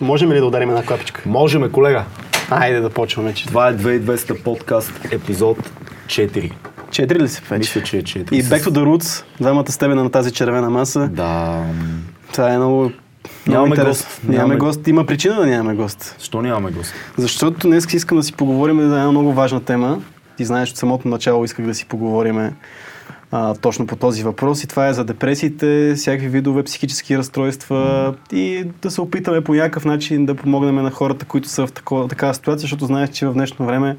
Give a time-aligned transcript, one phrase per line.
[0.00, 1.22] Можем ли да ударим една клапичка?
[1.26, 2.04] Можеме, колега.
[2.50, 3.34] Айде да почваме.
[3.34, 3.46] Че...
[3.46, 5.70] Това е 2200 подкаст, епизод
[6.06, 6.52] 4.
[6.90, 7.58] Четири ли си вече?
[7.58, 8.32] Мисля, че е 4.
[8.32, 11.08] И Back to the Roots, двамата с тебе на тази червена маса.
[11.12, 11.62] Да.
[12.32, 12.92] Това е много...
[13.46, 14.20] Нямаме много гост.
[14.24, 14.88] Нямаме Нямаме- гост.
[14.88, 16.16] Има причина да нямаме гост.
[16.18, 16.94] Защо нямаме гост?
[17.16, 20.00] Защото днес искам да си поговорим за една много важна тема.
[20.36, 22.50] Ти знаеш, от самото начало исках да си поговорим
[23.32, 24.64] а, точно по този въпрос.
[24.64, 29.84] И това е за депресиите, всякакви видове психически разстройства и да се опитаме по някакъв
[29.84, 33.32] начин да помогнем на хората, които са в такова, такава ситуация, защото знаеш, че в
[33.32, 33.96] днешно време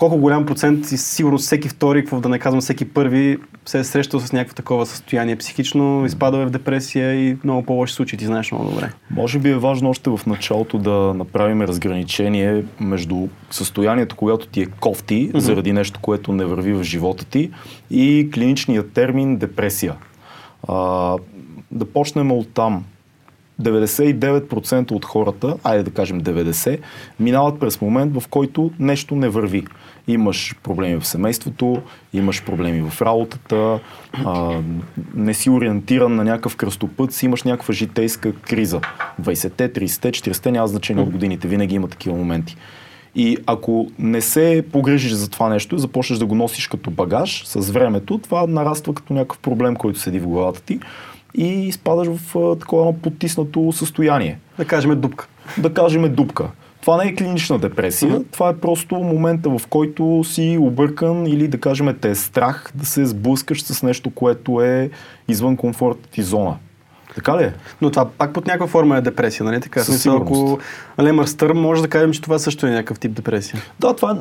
[0.00, 3.84] колко голям процент и сигурно всеки втори, какво да не казвам всеки първи, се е
[3.84, 8.26] срещал с някакво такова състояние психично, изпадал е в депресия и много по-лоши случаи, ти
[8.26, 8.92] знаеш много добре.
[9.10, 14.66] Може би е важно още в началото да направим разграничение между състоянието, когато ти е
[14.66, 17.50] кофти, заради нещо, което не върви в живота ти,
[17.90, 19.94] и клиничният термин депресия.
[20.68, 21.16] А,
[21.70, 22.84] да почнем от там.
[23.60, 26.78] 99% от хората, айде да кажем 90,
[27.20, 29.64] минават през момент, в който нещо не върви.
[30.08, 33.78] Имаш проблеми в семейството, имаш проблеми в работата,
[34.24, 34.60] а,
[35.14, 38.80] не си ориентиран на някакъв кръстопът, си имаш някаква житейска криза.
[39.22, 42.56] 20-те, 30-те, 40-те, няма значение от годините, винаги има такива моменти.
[43.14, 47.46] И ако не се погрижиш за това нещо и започнеш да го носиш като багаж
[47.46, 50.80] с времето, това нараства като някакъв проблем, който седи в главата ти
[51.34, 54.38] и изпадаш в такова потиснато състояние.
[54.58, 55.28] Да кажем дупка.
[55.58, 56.48] Да кажем дупка.
[56.80, 58.22] Това не е клинична депресия, Мгм.
[58.32, 62.86] това е просто момента, в който си объркан или да кажем те е страх да
[62.86, 64.90] се сблъскаш с нещо, което е
[65.28, 66.56] извън комфортната ти зона.
[67.20, 67.52] Така ли е?
[67.80, 69.80] Но това пак под някаква форма е депресия, нали така?
[69.80, 70.58] Със Смисъл, ако.
[71.02, 73.60] Лемър Стърм, може да кажем, че това също е някакъв тип депресия.
[73.80, 74.16] Да, това е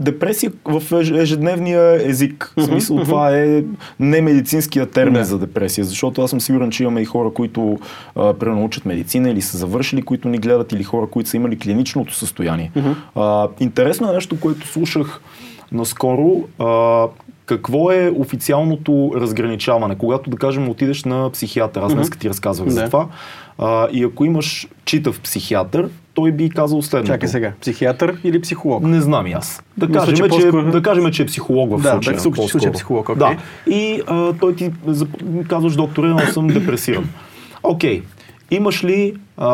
[0.00, 2.52] депресия в еж- ежедневния език.
[2.56, 3.64] В смисъл, това е
[4.00, 5.24] не медицинския термин Да.
[5.24, 7.78] за депресия, защото аз съм сигурен, че имаме и хора, които
[8.16, 11.58] а, примерно учат медицина или са завършили, които ни гледат, или хора, които са имали
[11.58, 12.72] клиничното състояние.
[13.14, 15.20] А, интересно е нещо, което слушах
[15.72, 16.44] наскоро.
[16.58, 17.06] А,
[17.48, 19.94] какво е официалното разграничаване?
[19.94, 23.06] Когато, да кажем, отидеш на психиатър, аз днес ти разказвах за това,
[23.58, 27.12] а, и ако имаш читав психиатър, той би казал следното.
[27.12, 28.82] Чакай сега, психиатър или психолог?
[28.82, 29.62] Не знам и аз.
[29.76, 32.12] Да, Мисля, кажем, че че, по-скоро- да кажем, че е психолог в Да, случая.
[32.12, 33.18] да, в случая, е психолог, окей.
[33.18, 33.36] Да.
[33.72, 34.70] И а, той ти
[35.48, 37.08] казваш, докторе, но съм депресиран.
[37.62, 38.02] Окей.
[38.50, 39.48] Имаш ли, а,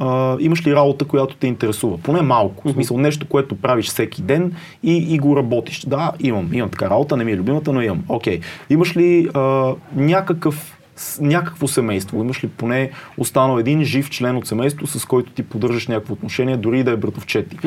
[0.00, 1.98] а, имаш ли работа, която те интересува?
[1.98, 2.68] Поне малко.
[2.68, 5.80] В смисъл нещо, което правиш всеки ден и, и го работиш.
[5.80, 6.50] Да, имам.
[6.52, 8.02] Имам така работа, не ми е любимата, но имам.
[8.08, 8.40] Окей.
[8.70, 10.76] Имаш ли а, някакъв
[11.20, 15.88] някакво семейство, имаш ли поне останал един жив член от семейство, с който ти поддържаш
[15.88, 17.58] някакво отношение, дори да е братовчет ти.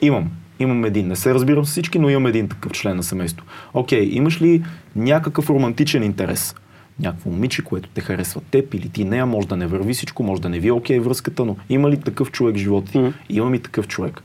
[0.00, 0.30] Имам.
[0.58, 1.08] Имам един.
[1.08, 3.46] Не се разбирам с всички, но имам един такъв член на семейство.
[3.74, 4.64] Окей, имаш ли
[4.96, 6.54] някакъв романтичен интерес?
[7.00, 10.42] Някакво момиче, което те харесва теб или ти нея, може да не върви всичко, може
[10.42, 13.12] да не ви е окей връзката, но има ли такъв човек в живота ти?
[13.28, 14.22] Имам и такъв човек.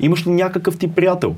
[0.00, 1.36] Имаш ли някакъв ти приятел?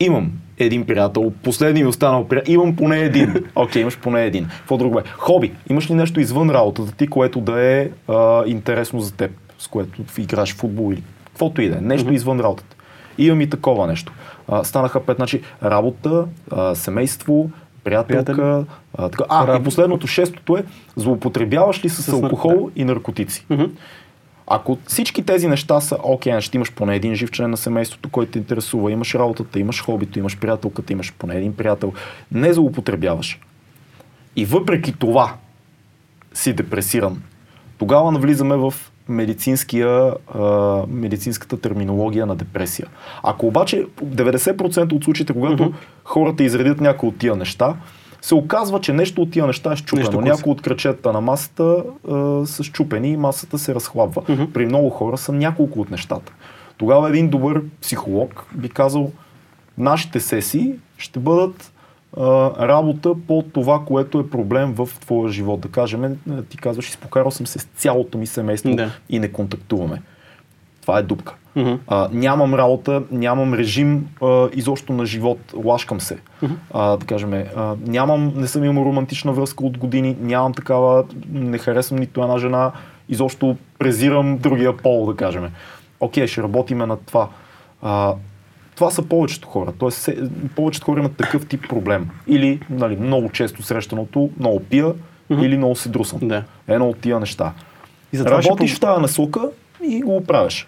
[0.00, 2.52] Имам един приятел, последния ми останал приятел.
[2.52, 3.34] Имам поне един.
[3.54, 4.46] Окей, имаш поне един.
[4.58, 5.02] Какво друго бе?
[5.12, 5.52] Хоби.
[5.70, 10.02] Имаш ли нещо извън работата ти, което да е а, интересно за теб, с което
[10.18, 11.80] играеш в футбол или каквото и да е.
[11.80, 12.76] Нещо извън работата.
[13.18, 14.12] Имам и такова нещо.
[14.48, 17.50] А, станаха пет, значи работа, а, семейство,
[17.86, 18.64] приятелка.
[18.98, 19.24] А, така.
[19.28, 20.64] а и последното, шестото е,
[20.96, 23.46] злоупотребяваш ли с, С алкохол и наркотици?
[24.46, 28.32] Ако всички тези неща са окей, ще имаш поне един жив член на семейството, който
[28.32, 31.92] те интересува, имаш работата, имаш хобито, имаш приятелката, имаш поне един приятел,
[32.32, 33.40] не злоупотребяваш.
[34.36, 35.34] И въпреки това
[36.34, 37.22] си депресиран,
[37.78, 38.74] тогава навлизаме в
[39.08, 42.86] медицинския, а, медицинската терминология на депресия.
[43.22, 45.72] Ако обаче 90% от случаите, когато
[46.04, 47.74] хората изредят някои от тия неща,
[48.20, 50.20] се оказва, че нещо от тия неща е щупено.
[50.20, 54.22] Някои от кръчета на масата а, са щупени и масата се разхлабва.
[54.54, 56.32] При много хора са няколко от нещата.
[56.76, 59.12] Тогава един добър психолог би казал,
[59.78, 61.72] нашите сесии ще бъдат
[62.60, 65.60] работа по това, което е проблем в твоя живот.
[65.60, 66.10] Да кажем, е,
[66.48, 68.90] ти казваш, изпокарал съм се с цялото ми семейство Да.
[69.08, 70.02] и не контактуваме.
[70.82, 71.34] Това е дупка.
[71.56, 71.74] Мгм.
[71.86, 76.18] А, нямам работа, нямам режим а, изобщо на живот, лашкам се.
[76.72, 81.58] А, да кажем, а, нямам, не съм имал романтична връзка от години, нямам такава, не
[81.58, 82.72] харесвам нито една жена,
[83.08, 85.48] изобщо презирам другия пол, да кажем.
[86.00, 87.28] Окей, ще работиме над това.
[87.82, 88.14] А,
[88.76, 89.72] това са повечето хора.
[89.78, 90.08] Тоест,
[90.56, 92.08] повечето хора имат такъв тип проблем.
[92.26, 94.92] Или нали, много често срещаното, много пия,
[95.30, 96.18] или много се друсам.
[96.22, 96.44] Да.
[96.68, 97.52] Едно от тия неща.
[98.12, 99.50] И затова Работиш в тази насока
[99.84, 100.66] и го оправяш.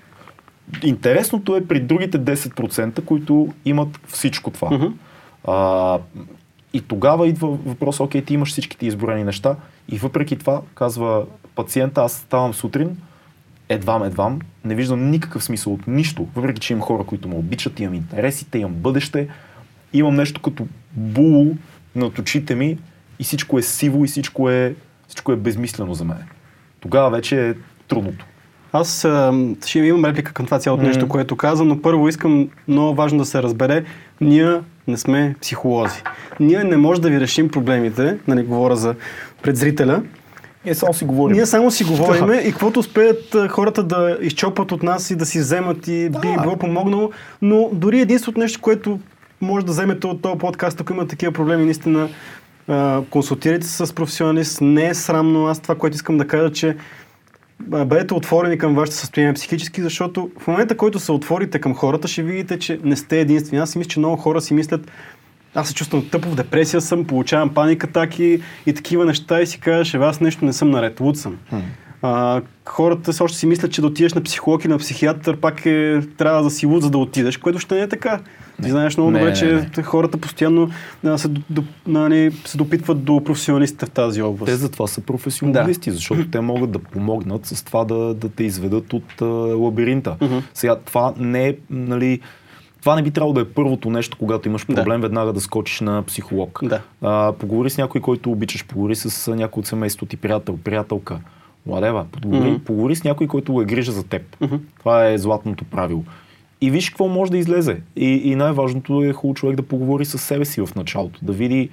[0.83, 4.91] Интересното е при другите 10%, които имат всичко това.
[5.45, 5.99] А,
[6.73, 9.57] И тогава идва въпрос, окей, ти имаш всичките изборени неща
[9.89, 11.25] и въпреки това, казва
[11.55, 12.97] пациента, аз ставам сутрин,
[13.69, 17.81] едвам, едвам, не виждам никакъв смисъл от нищо, въпреки че имам хора, които ме обичат,
[17.81, 19.29] имам интересите, имам бъдеще,
[19.93, 21.47] имам нещо като було
[21.97, 22.79] над очите ми
[23.19, 24.75] и всичко е сиво и всичко е,
[25.09, 26.25] всичко е безмислено за мен.
[26.81, 27.55] Тогава вече е
[27.89, 28.27] трудното.
[28.73, 29.07] Аз
[29.67, 30.87] ще имам реплика към това цялото mm-hmm.
[30.87, 33.85] нещо, което казвам, но първо искам много важно да се разбере,
[34.21, 36.03] ние не сме психолози.
[36.41, 38.95] Ние не можем да ви решим проблемите, нали, говоря за
[39.43, 40.03] пред зрителя.
[40.65, 41.37] Ние само си говорим.
[41.37, 45.39] Ние само си говориме и каквото успеят хората да изчопат от нас и да си
[45.39, 46.19] вземат и да.
[46.19, 47.11] би било помогнало,
[47.43, 48.99] но дори единственото нещо, което
[49.41, 52.09] може да вземете от този подкаст, ако има такива проблеми, наистина
[53.11, 54.61] консултирайте се с професионалист.
[54.61, 55.47] Не е срамно.
[55.47, 56.77] Аз това, което искам да кажа, че
[57.61, 62.23] бъдете отворени към вашето състояние психически, защото в момента, който се отворите към хората, ще
[62.23, 63.63] видите, че не сте единствени.
[63.63, 64.91] Аз си мисля, че много хора си мислят,
[65.55, 69.61] аз се чувствам тъпо, в депресия съм, получавам паника атаки и такива неща и си
[69.61, 71.37] кажеш, аз нещо не съм наред, луд съм.
[71.53, 71.61] Hmm.
[72.03, 75.67] А, хората се още си мислят, че да отидеш на психолог и на психиатър пак
[75.67, 78.21] е, трябва да си луд, за да отидеш, което ще не е така.
[78.63, 79.83] Ти знаеш много не, добре, че не, не.
[79.83, 80.71] хората постоянно
[81.05, 84.47] а, се, до, нали, се допитват до професионалистите в тази област.
[84.47, 85.97] Те затова са професионалисти, да.
[85.97, 89.25] защото те могат да помогнат с това да, да те изведат от а,
[89.55, 90.17] лабиринта.
[90.21, 90.43] Uh-huh.
[90.55, 92.21] Сега това не е, нали,
[92.89, 95.07] това не би трябвало да е първото нещо, когато имаш проблем, да.
[95.07, 96.61] веднага да скочиш на психолог.
[96.63, 96.83] Да.
[97.03, 101.21] А, поговори с някой, който обичаш, поговори с някой от семейството ти, приятел, приятелка.
[101.67, 102.59] Младева, поговори, mm-hmm.
[102.59, 104.37] поговори с някой, който го е грижа за теб.
[104.37, 104.59] Mm-hmm.
[104.79, 106.05] Това е златното правило.
[106.61, 107.81] И виж какво може да излезе.
[107.97, 111.19] И, и най-важното е хубаво човек да поговори с себе си в началото.
[111.23, 111.71] Да види,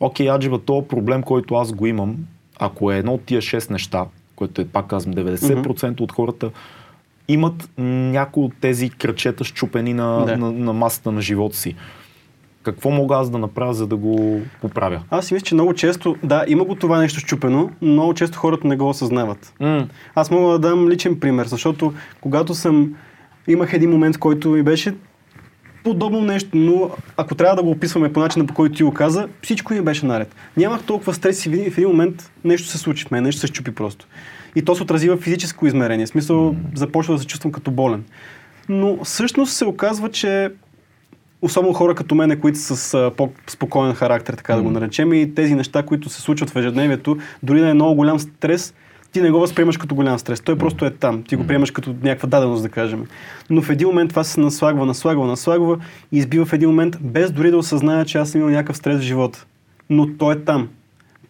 [0.00, 2.16] окей, аджиба, този проблем, който аз го имам,
[2.58, 4.04] ако е едно от тия 6 неща,
[4.36, 6.00] което е, пак казвам, 90% mm-hmm.
[6.00, 6.50] от хората
[7.28, 10.36] имат някои от тези кръчета щупени на, да.
[10.36, 11.74] на, на масата на живота си.
[12.62, 15.02] Какво мога аз да направя, за да го поправя?
[15.10, 18.38] Аз си мисля, че много често, да, има го това нещо щупено, но много често
[18.38, 19.54] хората не го осъзнават.
[19.60, 19.86] Mm.
[20.14, 22.94] Аз мога да дам личен пример, защото когато съм
[23.48, 24.94] имах един момент, в който ми беше
[25.84, 29.28] подобно нещо, но ако трябва да го описваме по начина, по който ти го каза,
[29.42, 30.34] всичко ми беше наред.
[30.56, 33.70] Нямах толкова стрес и в един момент нещо се случи в мен, нещо се щупи
[33.70, 34.06] просто.
[34.54, 36.06] И то се отрази в физическо измерение.
[36.06, 38.04] В смисъл, започва да се чувствам като болен.
[38.68, 40.50] Но всъщност се оказва, че
[41.42, 44.56] особено хора като мене, които са с по-спокоен характер, така mm.
[44.56, 47.94] да го наречем, и тези неща, които се случват в ежедневието, дори да е много
[47.94, 48.74] голям стрес,
[49.12, 50.40] ти не го възприемаш като голям стрес.
[50.40, 51.22] Той просто е там.
[51.22, 53.06] Ти го приемаш като някаква даденост, да кажем.
[53.50, 55.78] Но в един момент това се наслагва, наслагва, наслагва
[56.12, 58.98] и избива в един момент, без дори да осъзная, че аз съм имал някакъв стрес
[58.98, 59.46] в живота.
[59.90, 60.68] Но той е там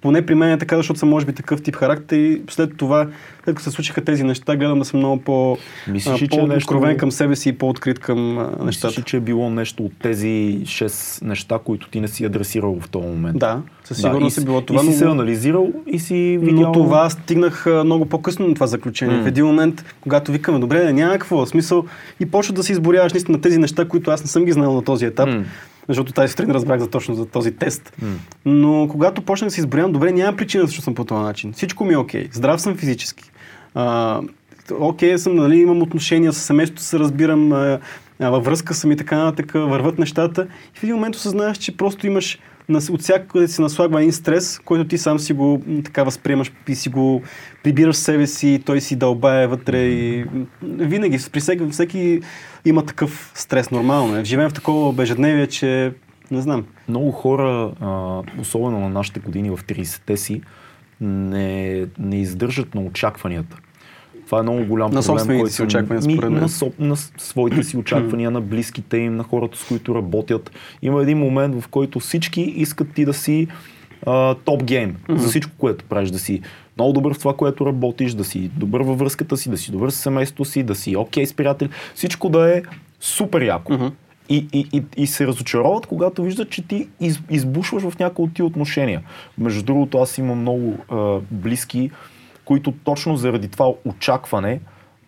[0.05, 3.09] поне при мен е така, защото съм може би такъв тип характер и след това,
[3.46, 5.58] като се случиха тези неща, гледам да съм много по,
[5.88, 7.00] Мислиш, а, по-откровен нещо...
[7.00, 8.87] към себе си и по-открит към нещата.
[8.87, 12.88] Мислиш, че е било нещо от тези 6 неща, които ти не си адресирал в
[12.88, 13.38] този момент?
[13.38, 14.81] Да, със сигурност да, е било това.
[14.81, 14.99] И си но...
[14.99, 16.61] се анализирал и си видял...
[16.61, 19.17] Но това стигнах много по-късно на това заключение.
[19.17, 19.23] Mm.
[19.23, 21.85] В един момент, когато викаме, добре, няма какво смисъл
[22.20, 24.85] и почва да си изборяваш наистина тези неща, които аз не съм ги знал на
[24.85, 25.29] този етап.
[25.29, 25.44] Mm
[25.88, 27.93] защото тази сутрин разбрах за точно за този тест.
[28.02, 28.06] Mm.
[28.44, 31.52] Но когато почнах да си изброявам, добре, няма причина защо съм по този начин.
[31.52, 32.25] Всичко ми е окей.
[32.25, 32.35] Okay.
[32.35, 33.31] Здрав съм физически.
[33.75, 37.81] Окей okay, съм, нали, имам отношения с семейството, се разбирам, а,
[38.21, 40.47] във връзка съм и така нататък, върват нещата.
[40.76, 42.38] И в един момент осъзнаваш, че просто имаш
[42.91, 46.88] от всякъде си наслагва един стрес, който ти сам си го така възприемаш и си
[46.88, 47.23] го
[47.62, 50.25] прибираш себе си, той си дълбае вътре и
[50.62, 52.20] винаги, при всеки, всеки
[52.65, 54.25] има такъв стрес, нормално е.
[54.25, 55.93] Живеем в такова обежедневие, че
[56.31, 56.65] не знам.
[56.89, 57.72] Много хора,
[58.41, 60.43] особено на нашите години в 30-те си,
[61.01, 63.56] не, не издържат на очакванията.
[64.26, 65.26] Това е много голям на проблем.
[65.26, 66.40] който, си очаквания, според мен.
[66.40, 70.50] На, со, на своите си очаквания, на близките им, на хората, с които работят.
[70.82, 73.48] Има един момент, в който всички искат ти да си
[74.44, 75.16] топ гейм mm-hmm.
[75.16, 76.40] за всичко, което правиш, да си
[76.76, 79.90] много добър в това, което работиш, да си добър във връзката си, да си добър
[79.90, 81.69] с семейството си, да си окей okay с приятели.
[81.94, 82.62] Всичко да е
[83.00, 83.72] супер яко.
[83.72, 83.93] Mm-hmm.
[84.28, 88.34] И, и, и, и се разочароват, когато виждат, че ти из, избушваш в някои от
[88.34, 89.02] ти отношения.
[89.38, 91.90] Между другото, аз имам много а, близки,
[92.44, 94.60] които точно заради това очакване,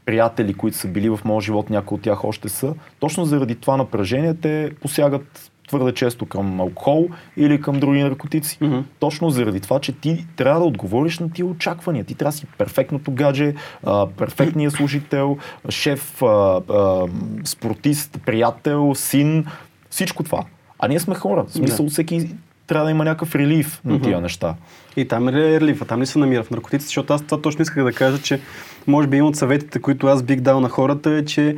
[0.04, 3.76] приятели, които са били в моят живот, някои от тях още са, точно заради това
[3.76, 8.58] напрежение те посягат твърде често към алкохол или към други наркотици.
[8.58, 8.82] Mm-hmm.
[8.98, 12.04] Точно заради това, че ти трябва да отговориш на тия очаквания.
[12.04, 15.38] Ти трябва да си перфектното гадже, а, перфектният служител,
[15.68, 16.26] шеф, а,
[16.70, 17.06] а,
[17.44, 19.46] спортист, приятел, син,
[19.90, 20.44] всичко това.
[20.78, 21.44] А ние сме хора.
[21.44, 21.90] В смисъл, yeah.
[21.90, 22.30] всеки
[22.66, 24.22] трябва да има някакъв релив на тия mm-hmm.
[24.22, 24.54] неща.
[24.96, 27.84] И там е релифа, там ли се намира в наркотиците, защото аз това точно исках
[27.84, 28.40] да кажа, че
[28.86, 31.56] може би един от съветите, които аз бих дал на хората е, че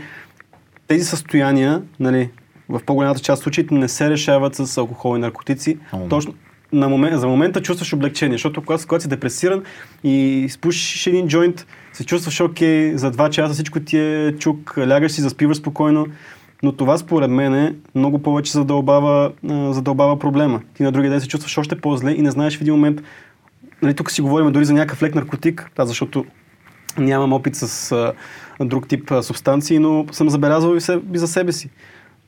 [0.87, 2.31] тези състояния, нали,
[2.69, 5.79] в по-голямата част от случаите не се решават с алкохол и наркотици.
[5.93, 6.09] Да.
[6.09, 6.35] Точно
[6.73, 9.63] на момент, за момента чувстваш облегчение, защото когато, когато си депресиран
[10.05, 15.13] и изпушиш един джойнт, се чувстваш окей, за два часа всичко ти е чук, лягаш
[15.13, 16.07] си, заспиваш спокойно,
[16.63, 19.33] но това според мен е много повече задълбава,
[19.71, 20.61] задълбава проблема.
[20.75, 23.03] Ти на другия ден се чувстваш още по-зле и не знаеш в един момент,
[23.83, 26.25] нали, тук си говорим дори за някакъв лек наркотик, да, защото
[26.99, 28.13] нямам опит с а,
[28.65, 31.71] друг тип а, субстанции, но съм забелязал и, се, и за себе си.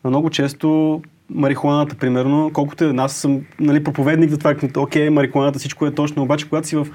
[0.04, 5.86] Много често марихуаната, примерно, колкото е, аз съм нали, проповедник за това, окей, марихуаната всичко
[5.86, 6.86] е точно, обаче когато си в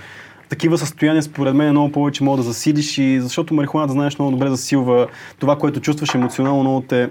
[0.49, 4.49] такива състояния, според мен, много повече мога да засилиш и защото марихуаната, знаеш, много добре
[4.49, 5.07] засилва
[5.39, 7.09] това, което чувстваш емоционално, много те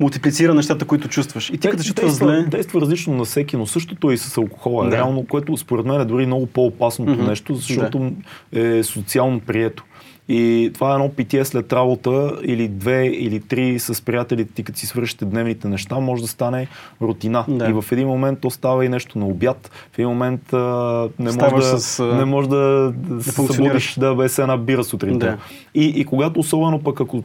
[0.00, 1.50] мултиплицира нещата, които чувстваш.
[1.50, 4.84] И ти като чувстваш зле, действа различно на всеки, но същото е и с алкохола.
[4.84, 4.96] Да.
[4.96, 7.26] Реално, което според мен е дори много по-опасното Мгм.
[7.26, 8.12] нещо, защото
[8.52, 9.84] е социално прието.
[10.32, 14.78] И това е едно питие след работа или две или три с приятелите ти, като
[14.78, 16.68] си свършите дневните неща, може да стане
[17.02, 17.44] рутина.
[17.48, 17.68] Да.
[17.68, 19.70] И в един момент то става и нещо на обяд.
[19.92, 23.94] В един момент а, не, Ставаш може да, с, не може да, да се събудиш
[23.94, 25.26] да без една бира сутринта.
[25.26, 25.36] Да.
[25.74, 27.24] И, и когато особено пък ако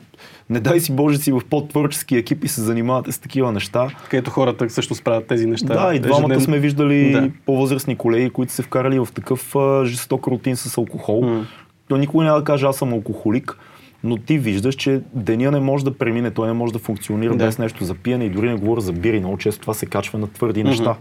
[0.50, 4.30] не дай си Боже си в по-творчески екип и се занимавате с такива неща, където
[4.32, 5.88] хората също правят тези неща.
[5.88, 6.44] да, и двамата ежедневно.
[6.44, 7.30] сме виждали Да.
[7.46, 11.22] по-възрастни колеги, които се вкарали в такъв а, жесток рутин с алкохол.
[11.22, 11.46] М.
[11.88, 13.58] То никой няма да каже аз съм алкохолик,
[14.04, 17.46] но ти виждаш, че деня не може да премине, той не може да функционира Да.
[17.46, 19.20] без нещо за пиене и дори не говоря за бири.
[19.20, 20.96] Много често това се качва на твърди неща.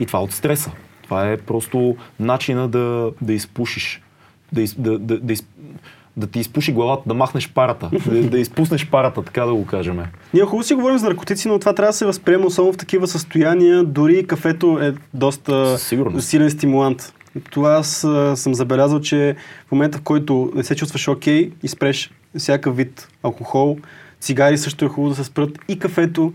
[0.00, 0.70] И това е от стреса.
[1.02, 4.02] Това е просто начина да, да изпушиш.
[4.52, 5.46] Да, из, да, да, да, из,
[6.16, 10.00] да ти изпуши главата, да махнеш парата, да, да изпуснеш парата, така да го кажем.
[10.34, 13.06] Ние хубаво си говорим за наркотици, но това трябва да се възприема особено в такива
[13.06, 13.84] състояния.
[13.84, 16.28] Дори кафето е доста Със сигурност.
[16.28, 17.12] силен стимулант.
[17.50, 19.36] Това аз съм забелязал, че
[19.68, 23.78] в момента, в който не се чувстваш окей и спреш всякакъв вид алкохол,
[24.20, 26.32] цигари също е хубаво да се спрат и кафето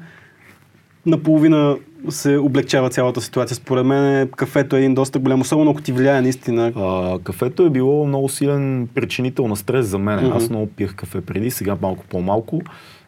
[1.05, 1.75] наполовина
[2.09, 3.55] се облегчава цялата ситуация.
[3.55, 6.73] Според мен кафето е един доста голям, особено ако ти влияе наистина.
[6.75, 10.25] А, кафето е било много силен причинител на стрес за мен.
[10.25, 10.37] Мгм.
[10.37, 12.61] Аз много пиех кафе преди, сега малко по-малко,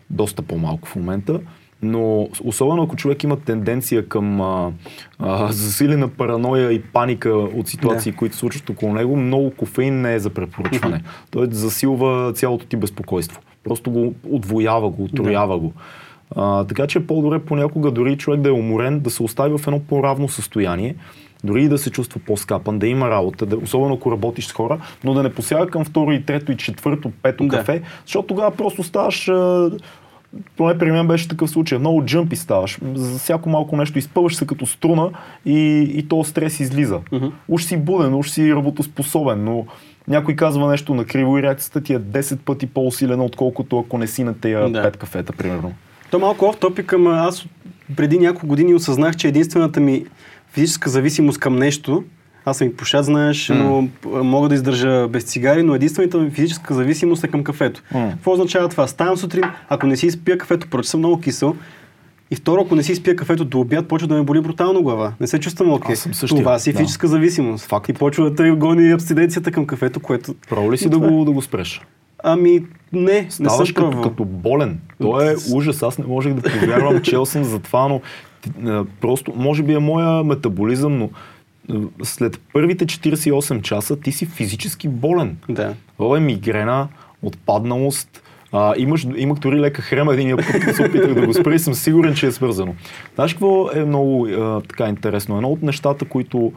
[0.09, 1.39] доста по-малко в момента.
[1.81, 4.71] Но особено ако човек има тенденция към а,
[5.19, 8.17] а, засилена параноя и паника от ситуации, Да.
[8.17, 11.03] които случват около него, много кофеин не е за препоръчване.
[11.31, 13.41] Той засилва цялото ти безпокойство.
[13.63, 15.73] Просто го отвоява го, отроява го.
[16.35, 19.67] А, така че е по-добре понякога дори човек да е уморен, да се остави в
[19.67, 20.95] едно по-равно състояние,
[21.43, 24.79] дори и да се чувства по-скапан, да има работа, да, особено ако работиш с хора,
[25.03, 27.57] но да не посяга към второ и трето и четвърто, пето Да.
[27.57, 29.29] кафе, защото тогава просто ставаш
[30.57, 31.77] поне при мен беше такъв случай.
[31.77, 32.79] Много джъмпи ставаш.
[32.93, 35.09] За всяко малко нещо изпъваш се като струна
[35.45, 36.99] и, и то стрес излиза.
[37.11, 37.25] Мгм.
[37.47, 39.65] Уж си буден, уж си работоспособен, но
[40.07, 44.07] някой казва нещо на криво и реакцията ти е 10 пъти по-усилена, отколкото ако не
[44.07, 44.91] си на тея Да.
[44.91, 45.73] 5 кафета, примерно.
[46.13, 47.45] То е малко оф топик, ама аз
[47.95, 50.05] преди няколко години осъзнах, че единствената ми
[50.51, 52.03] физическа зависимост към нещо,
[52.45, 56.31] аз съм и пушат, знаеш, но п- мога да издържа без цигари, но единствената ми
[56.31, 57.83] физическа зависимост е към кафето.
[57.93, 58.09] М.
[58.09, 58.87] Какво означава това?
[58.87, 61.55] Ставам сутрин, ако не си изпия кафето, поръча съм много кисел,
[62.31, 65.13] и второ, ако не си изпия кафето до обяд, почва да ме боли брутално глава.
[65.19, 65.95] Не се чувствам окей.
[65.95, 66.79] Същия, Това си е да.
[66.79, 67.65] физическа зависимост.
[67.65, 67.89] Факт.
[67.89, 70.35] И почва да те гони абстиненцията към кафето, което...
[70.49, 70.99] Право ли си да е.
[70.99, 71.81] го, да го спреш?
[72.23, 74.79] Ами, не, не съм Ставаш като, като болен.
[75.01, 75.83] То е ужас.
[75.83, 78.01] Аз не можех да повярвам, чел съм за това, но
[79.01, 81.09] просто, може би е моя метаболизъм, но
[82.03, 85.37] след първите 48 часа ти си физически болен.
[85.49, 85.73] Да.
[85.97, 86.87] Това е мигрена,
[87.21, 88.23] отпадналост.
[88.51, 91.73] А, имаш, имах дори лека хрема един път, се опитах да го спра и съм
[91.73, 92.75] сигурен, че е свързано.
[93.15, 95.35] Знаеш какво е много а, така интересно?
[95.35, 96.53] Едно от нещата, които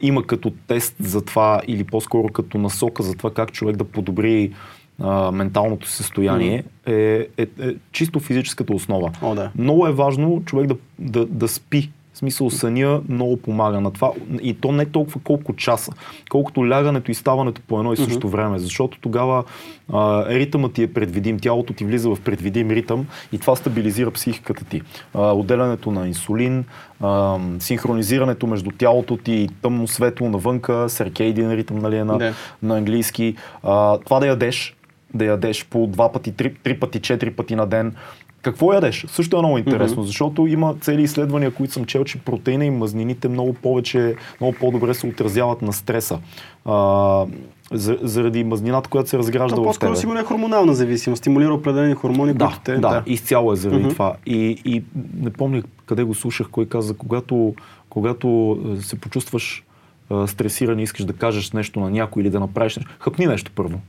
[0.00, 4.52] има като тест за това или по-скоро като насока за това как човек да подобри
[5.00, 9.12] а, менталното състояние е, е, е чисто физическата основа.
[9.22, 9.50] О, да.
[9.58, 11.90] Много е важно човек да, да, да спи.
[12.20, 14.12] Смисъл съня много помага на това.
[14.42, 15.92] И то не толкова колко часа,
[16.30, 18.58] колкото лягането и ставането по едно и също време.
[18.58, 19.44] Защото тогава
[19.92, 24.64] а, ритъмът ти е предвидим, тялото ти влиза в предвидим ритъм и това стабилизира психиката
[24.64, 24.82] ти.
[25.14, 26.64] А, отделянето на инсулин,
[27.00, 32.34] а, синхронизирането между тялото ти и тъмно светло навънка, серкейдин ритъм нали, е на, Да.
[32.62, 33.36] на английски.
[33.62, 34.76] А, това да ядеш,
[35.14, 37.94] да ядеш по два пъти, три, три пъти, четири пъти на ден.
[38.42, 39.04] Какво ядеш?
[39.08, 43.28] Също е много интересно, защото има цели изследвания, които съм чел, че протеина и мазнините
[43.28, 46.18] много повече, много по-добре се отразяват на стреса.
[46.64, 47.26] А,
[47.72, 49.96] за- заради мазнината, която се разгражда То в тебе.
[49.96, 51.20] сигурно е хормонална зависимост.
[51.20, 52.74] Стимулира определени хормони, Да, които те...
[52.74, 53.88] да, изцяло е заради Мгм.
[53.88, 54.14] това.
[54.26, 54.82] И, и
[55.16, 57.54] не помня къде го слушах, кой каза, когато,
[57.88, 58.28] когато
[58.70, 59.64] е, се почувстваш
[60.12, 63.50] е, стресиран и искаш да кажеш нещо на някой или да направиш нещо, хъпни нещо
[63.54, 63.80] първо.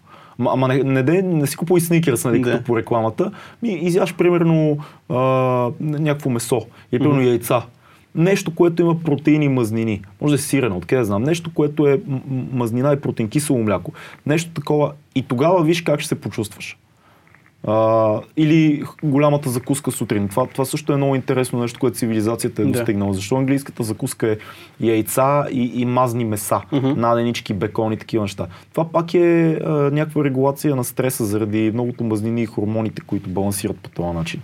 [0.47, 3.31] Ама, не, не, не, не си купувай сникерс, нали, като по рекламата.
[3.61, 4.77] Ми изяш примерно
[5.09, 5.17] а,
[5.79, 7.61] някакво месо или примерно яйца.
[8.15, 10.01] Нещо, което има протеини и мазнини.
[10.21, 11.23] Може да е сирене, откъде знам.
[11.23, 12.01] Нещо, което е
[12.53, 13.93] мазнина и протеин, кисело мляко.
[14.25, 14.91] Нещо такова.
[15.15, 16.77] И тогава виж как ще се почувстваш.
[17.67, 20.27] А, или голямата закуска сутрин.
[20.27, 22.71] Това, това също е много интересно нещо, което цивилизацията е Да.
[22.71, 23.13] достигнала.
[23.13, 24.37] Защо английската закуска е
[24.79, 28.47] яйца и, и мазни меса, наденички, бекони, такива неща.
[28.71, 33.77] Това пак е а, някаква регулация на стреса заради многото мазнини и хормоните, които балансират
[33.77, 34.41] по този начин.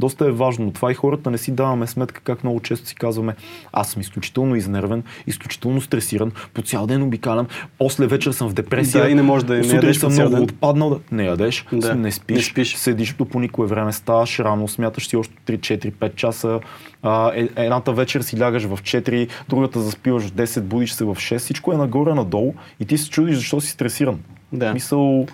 [0.00, 3.34] Доста е важно това и хората не си даваме сметка как много често си казваме
[3.72, 7.46] аз съм изключително изнервен, изключително стресиран, по цял ден обикалям,
[7.78, 10.30] после вечер съм в депресия, Да, и не можеш да- не сутрин ядеш съм много
[10.30, 10.42] ден.
[10.42, 12.76] отпаднал, да не ядеш, Да, не, спиш, не спиш.
[12.76, 16.60] седиш до по никое време, ставаш рано, смяташ си още 3-4-5 часа,
[17.02, 21.14] а, е, едната вечер си лягаш в 4, другата заспиваш в 10, будиш се в
[21.14, 24.18] 6, всичко е нагоре-надолу и ти се чудиш защо си стресиран.
[24.52, 24.72] Да.
[24.74, 25.26] Мисъл,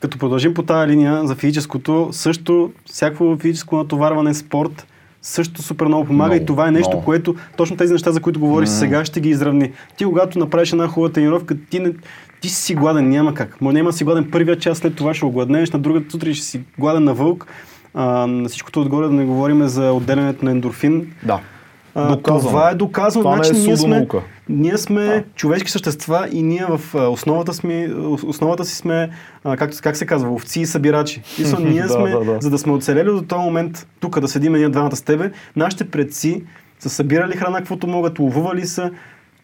[0.00, 4.86] Като продължим по тази линия за физическото, също всяко физическо натоварване, спорт,
[5.22, 7.04] също супер много помага Много, и това е нещо, много.
[7.04, 9.72] което точно тези неща, за които говориш сега, ще ги изравни.
[9.96, 11.92] Ти когато направиш една хубава тренировка, ти, не,
[12.40, 13.60] ти си гладен, няма как.
[13.60, 16.60] Може няма си гладен първия час, след това ще огладнеш, на другата сутрин ще си
[16.78, 17.46] гладен на вълк.
[17.94, 21.12] А, на всичкото отгоре да не говорим за отделянето на ендорфин.
[21.22, 21.40] да.
[21.94, 23.22] А, това е доказано.
[23.24, 24.06] Това не значи, е ние, сме,
[24.48, 25.22] ние сме Да.
[25.34, 26.80] човешки същества и ние в
[27.10, 27.90] основата, сме,
[28.26, 29.10] основата си сме,
[29.44, 31.22] а, как, как се казва, овци и събирачи.
[31.38, 32.38] Мисля, ние Да, сме, да, да.
[32.40, 35.90] за да сме оцелели до този момент, тук да седим ние двамата с тебе, нашите
[35.90, 36.44] предци
[36.78, 38.90] са събирали храна, каквото могат, ловували са.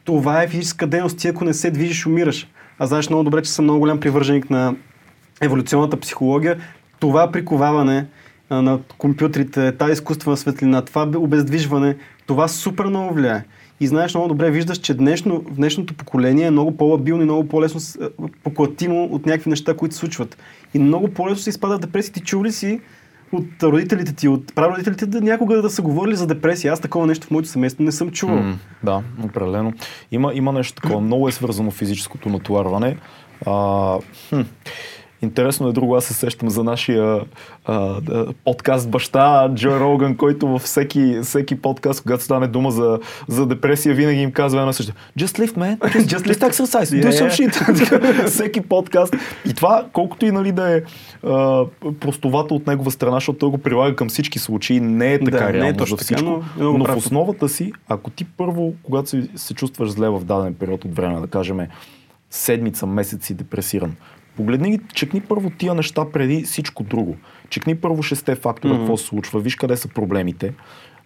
[0.04, 1.18] Това е физическа дейност.
[1.18, 2.48] Ти ако не се движиш, умираш.
[2.78, 4.74] А знаеш много добре, че съм много голям привърженик на
[5.40, 6.56] еволюционната психология.
[7.00, 8.06] Това приковаване
[8.50, 13.44] на компютрите, тази изкуствена светлина, това бе- обездвижване, това супер много влияе.
[13.80, 17.80] И знаеш много добре, виждаш, че днешно, днешното поколение е много по-лабилно и много по-лесно
[18.00, 18.08] а,
[18.44, 20.36] поклатимо от някакви неща, които се случват.
[20.74, 22.12] И много по-лесно се изпада в депресия.
[22.12, 22.80] Ти чул ли си
[23.32, 26.72] от родителите ти, от прародителите да някога да са говорили за депресия?
[26.72, 28.36] Аз такова нещо в моето семейство не съм чувал.
[28.36, 29.72] М, да, определено.
[30.12, 31.00] Има, има нещо такова.
[31.00, 32.96] Много е свързано физическото натоварване.
[33.46, 34.40] А, хм.
[35.24, 37.20] Интересно е друго, аз се сещам за нашия
[37.64, 42.98] а, да, подкаст баща Джо Роган, който във всеки, всеки подкаст, когато стане дума за,
[43.28, 44.92] за депресия, винаги им казва едно също.
[45.18, 45.78] Just lift, man.
[45.78, 47.02] Just, just lift exercise.
[47.02, 48.26] Do Yeah, some shit.
[48.26, 49.14] всеки подкаст.
[49.50, 50.82] И това, колкото и нали, да е
[51.26, 51.64] а,
[52.00, 55.44] простовато от негова страна, защото той го прилага към всички случаи, не е така Да,
[55.44, 56.24] не е реално точно за така, всичко.
[56.30, 56.94] но е много но прав.
[56.94, 60.96] в основата си, ако ти първо, когато се, се чувстваш зле в даден период от
[60.96, 61.58] време, да кажем
[62.30, 63.96] седмица, месец си депресиран,
[64.36, 67.16] погледни ги, чекни първо тия неща преди всичко друго.
[67.48, 68.82] Чекни първо шесте фактора, Мгм.
[68.82, 70.54] какво се случва, виж къде са проблемите,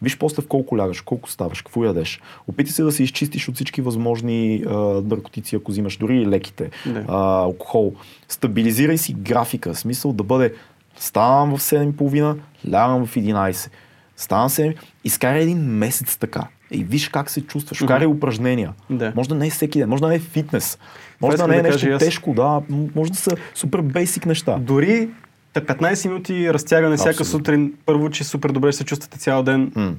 [0.03, 2.21] виж после в колко лягаш, колко ставаш, какво ядеш.
[2.47, 4.73] Опитай се да се изчистиш от всички възможни а,
[5.05, 6.71] наркотици, ако взимаш, дори и леките,
[7.09, 7.95] а, алкохол.
[8.29, 10.55] Стабилизирай си графика, смисъл да бъде
[10.97, 12.37] ставам в 7.30,
[12.73, 13.71] лягам в 11.
[14.17, 16.49] Ставам се, изкарай един месец така.
[16.71, 17.83] И виж как се чувстваш.
[17.83, 18.73] Вкарай упражнения.
[18.91, 19.13] Да.
[19.17, 20.79] Може да не е всеки ден, може да не е фитнес.
[21.21, 21.99] Може да не е да нещо аз.
[21.99, 22.61] тежко, да.
[22.95, 24.59] Може да са супер бейсик неща.
[24.61, 25.09] Дори
[25.53, 29.73] та 15 минути разтягане всяка сутрин, първо, че супер добре ще се чувствате цял ден.
[29.75, 29.95] М.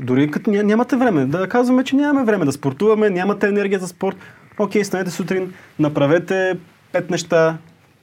[0.00, 3.88] Дори като ня, нямате време, да казваме, че нямаме време да спортуваме, нямате енергия за
[3.88, 4.16] спорт.
[4.58, 6.58] Окей, станете сутрин, направете
[6.92, 7.58] пет неща,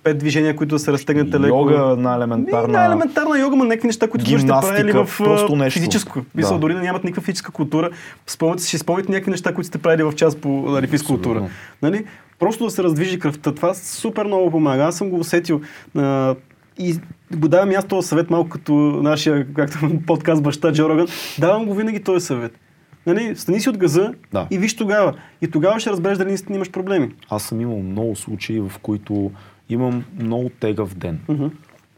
[0.05, 1.47] пет движения, които да се разтегнете леко.
[1.47, 2.67] Йога на Не, елементарна...
[2.67, 5.79] на елементарна йога, но някакви неща, които сте правили в просто нещо.
[5.79, 6.25] физическо.
[6.35, 6.59] Мисля, Да.
[6.59, 7.89] дори да нямат никаква физическа култура.
[8.27, 11.49] Спомняте, си, ще спомните някакви неща, които сте правили в час по нали, физкултура.
[11.81, 12.05] Нали?
[12.39, 13.55] Просто да се раздвижи кръвта.
[13.55, 14.83] Това супер много помага.
[14.83, 15.61] Аз съм го усетил.
[15.97, 16.35] А,
[16.79, 16.95] и
[17.35, 21.07] го давам аз този съвет малко като нашия, както подкаст баща Джо Роган.
[21.39, 22.59] Давам го винаги този съвет.
[23.05, 24.47] Нали, стани си от газа Да.
[24.51, 25.13] и виж тогава.
[25.41, 27.11] И тогава ще разбереш дали наистина имаш проблеми.
[27.29, 29.31] Аз съм имал много случаи, в които
[29.69, 31.19] имам много тегав ден.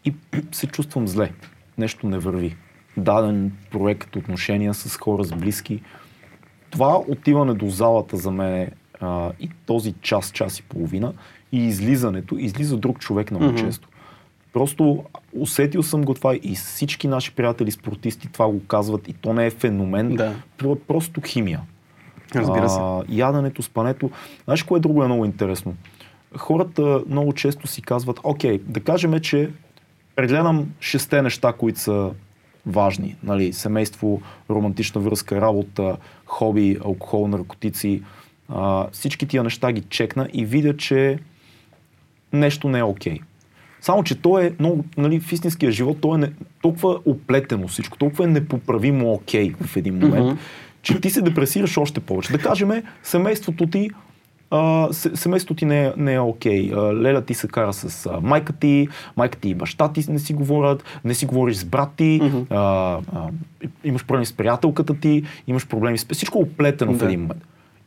[0.06, 0.14] И
[0.52, 1.32] се чувствам зле.
[1.78, 2.56] Нещо не върви.
[2.98, 5.82] Даден проект, отношения с хора, с близки.
[6.70, 11.14] Това отиване до залата за мен е, а, и този час, час и половина
[11.52, 13.56] и излизането, излиза друг човек много Мгм.
[13.58, 13.88] често.
[14.54, 15.04] Просто
[15.34, 19.46] усетил съм го това и всички наши приятели спортисти това го казват и то не
[19.46, 20.34] е феномен, Да.
[20.58, 21.62] то просто химия.
[22.36, 22.80] Разбира се.
[22.82, 24.12] А, яденето, спането.
[24.44, 25.76] Знаеш кое друго е много интересно?
[26.38, 29.50] Хората много често си казват, окей, да кажем, че
[30.16, 32.12] прегледам шесте неща, които са
[32.66, 33.16] важни.
[33.24, 38.02] Нали, семейство, романтична връзка, работа, хоби, алкохол, наркотици.
[38.50, 41.20] А, всички тия неща ги чекна и видя, че
[42.34, 43.20] нещо не е окей.
[43.82, 47.98] Само, че то е много, нали, в истинския живот, то е не, толкова оплетено всичко,
[47.98, 50.38] толкова е непоправимо окей в един момент, Мгм.
[50.82, 52.32] че ти се депресираш още повече.
[52.32, 53.90] Да кажем, семейството ти
[54.52, 56.72] а, семейството ти не е, не е окей.
[56.74, 60.20] А, Леля ти се кара с а, майка ти, майка ти и баща ти не
[60.20, 62.38] си говорят, не си говориш с брат ти, Мгм.
[62.50, 62.58] а,
[63.14, 63.30] а,
[63.84, 66.06] имаш проблеми с приятелката ти, имаш проблеми с...
[66.12, 67.06] Всичко е оплетено в Да.
[67.06, 67.44] един момент.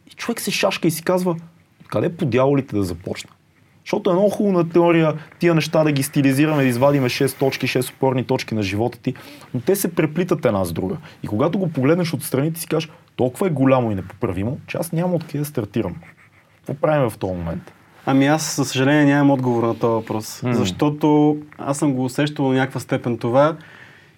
[0.06, 1.36] И човек се шашка и си казва,
[1.88, 3.30] къде по дяволите да започна?
[3.84, 7.92] Защото е много хубава теория тия неща да ги стилизираме, да извадиме 6 точки, 6
[7.92, 9.14] опорни точки на живота ти,
[9.54, 10.96] но те се преплитат една с друга.
[11.22, 14.92] И когато го погледнеш отстрани, ти си кажеш, толкова е голямо и непоправимо, че аз
[14.92, 15.94] няма откъде да стартирам.
[16.70, 17.72] Какво правим в този момент?
[18.06, 20.42] Ами аз, за съжаление, нямам отговор на този въпрос.
[20.42, 20.54] М.
[20.54, 23.56] Защото аз съм го усещал до някаква степен това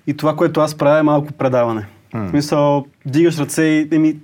[0.07, 1.87] и това, което аз правя е малко предаване.
[2.15, 2.27] М.
[2.27, 4.17] В смисъл, дигаш ръце и еми,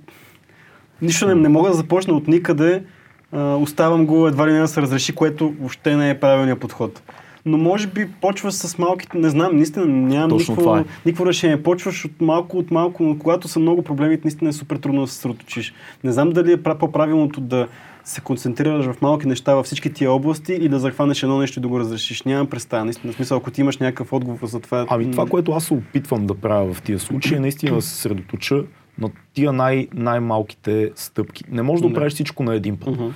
[1.01, 2.83] нищо не, не мога да започна от никъде,
[3.31, 7.01] а, оставам го едва ли не да се разреши, което въобще не е правилният подход.
[7.45, 10.85] Но може би почваш с малките, не знам, наистина нямам Точно никакво, е.
[11.05, 11.63] никакво решение.
[11.63, 15.07] Почваш от малко от малко, но когато са много проблеми, наистина е супер трудно да
[15.07, 15.73] се съсредоточиш.
[16.03, 17.67] Не знам дали е пра- по-правилното да
[18.09, 21.61] се концентрираш в малки неща във всички тия области и да захванеш едно нещо и
[21.61, 22.23] да го разрешиш.
[22.23, 22.85] Нямам представа.
[22.85, 24.85] Наистина, в смисъл, ако ти имаш някакъв отговор за това.
[24.89, 27.89] Ами това, което аз се опитвам да правя в тия случаи, е наистина да се
[27.89, 28.63] съсредоточа
[28.97, 31.43] на тия най- най-малките стъпки.
[31.49, 31.93] Не можеш да Да.
[31.93, 32.89] правиш всичко на един път.
[32.89, 33.07] Мгм.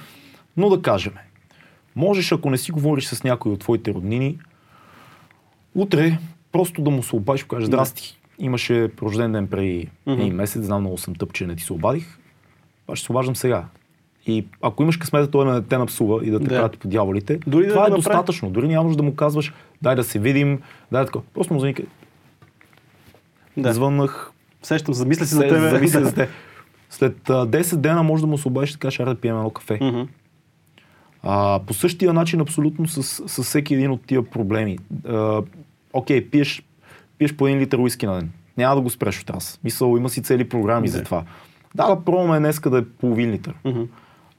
[0.58, 1.14] Но да кажем,
[1.96, 4.38] можеш, ако не си говориш с някой от твоите роднини,
[5.76, 6.18] утре
[6.52, 10.82] просто да му се обадиш и кажеш, здрасти, имаше рожден ден преди един месец, знам
[10.82, 12.18] много съм тъп, че не ти се обадих,
[12.88, 13.66] аз ще се обаждам сега.
[14.28, 16.56] И ако имаш късмета, той да не те напсува и да те Да.
[16.56, 17.98] прати по дяволите, Дори да това го е направи.
[18.00, 18.50] достатъчно.
[18.50, 21.26] Дори нямаш да му казваш, дай да се видим, дай да такова.
[21.34, 21.76] Просто му звъни,
[23.58, 23.74] Да.
[23.74, 24.32] звъннах,
[24.64, 25.70] Сещам, замисля си за тебе.
[25.70, 26.06] зависи Да.
[26.06, 26.30] за те.
[26.90, 29.50] След а, 10 дена може да му се обадиш и да кажеш, да пием едно
[29.50, 29.80] кафе.
[29.82, 30.02] Мгм.
[31.24, 34.78] А, по същия начин абсолютно с, с всеки един от тия проблеми.
[35.08, 35.42] А,
[35.94, 36.64] окей, пиеш,
[37.18, 38.32] пиеш по един литър уиски на ден.
[38.58, 39.60] Няма да го спреш от раз.
[39.64, 40.92] Мисъл, има си цели програми Да.
[40.92, 41.24] за това.
[41.76, 43.54] Да, да пробваме днеска да е половин литър.
[43.66, 43.82] Мгм.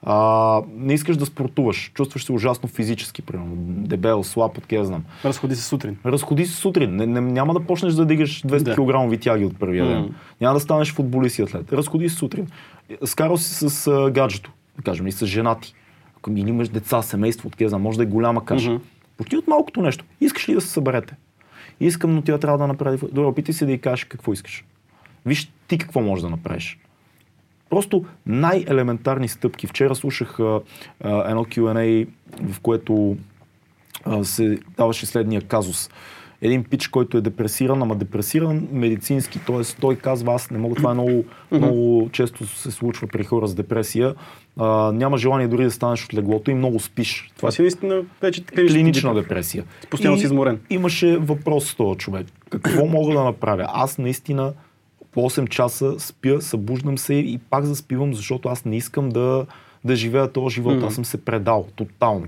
[0.07, 1.90] А, не искаш да спортуваш.
[1.95, 3.57] Чувстваш се ужасно физически, примерно.
[3.87, 5.05] Дебел, слаб, откъде да знам.
[5.25, 5.97] Разходи се сутрин.
[6.07, 6.97] Разходи се сутрин.
[6.97, 8.75] Не, не, няма да почнеш да дигаш 200 Да.
[8.75, 10.01] кг витяги от първия ден.
[10.01, 10.09] М.
[10.40, 11.73] Няма да станеш футболист и атлет.
[11.73, 12.49] Разходи се сутрин.
[13.05, 15.75] Скарал си с а, гаджето, да кажем, и с жена ти.
[16.17, 18.71] Ако ми имаш деца, семейство, откъде знам, може да е голяма каша.
[18.71, 18.83] Мгм.
[19.17, 20.05] Почти от малкото нещо.
[20.21, 21.17] Искаш ли да се съберете?
[21.81, 22.99] Искам, но тя трябва да направи.
[23.12, 24.64] Добре, опитай се да й кажеш какво искаш.
[25.27, 26.79] Виж ти какво можеш да направиш.
[27.75, 29.67] Просто най-елементарни стъпки.
[29.67, 30.61] Вчера слушах а,
[31.01, 32.07] а, едно Q&A,
[32.43, 33.17] в което
[34.05, 35.91] а, се даваше следния казус.
[36.43, 39.63] Един пич, който е депресиран, ама депресиран медицински, т.е.
[39.81, 43.55] той казва, аз не мога, това е много, много често се случва при хора с
[43.55, 44.15] депресия,
[44.57, 47.33] а, няма желание дори да станеш от леглото и много спиш.
[47.37, 49.65] Това си наистина вече клинична, клинична депресия.
[49.91, 50.61] Постоянно си изморен.
[50.71, 52.27] Имаше въпрос с този човек.
[52.51, 53.67] Какво мога да направя?
[53.69, 54.53] Аз наистина
[55.14, 59.46] по 8 часа спя, събуждам се и пак заспивам, защото аз не искам да,
[59.85, 60.77] да живея този живот.
[60.77, 60.87] Мгм.
[60.87, 62.27] Аз съм се предал тотално.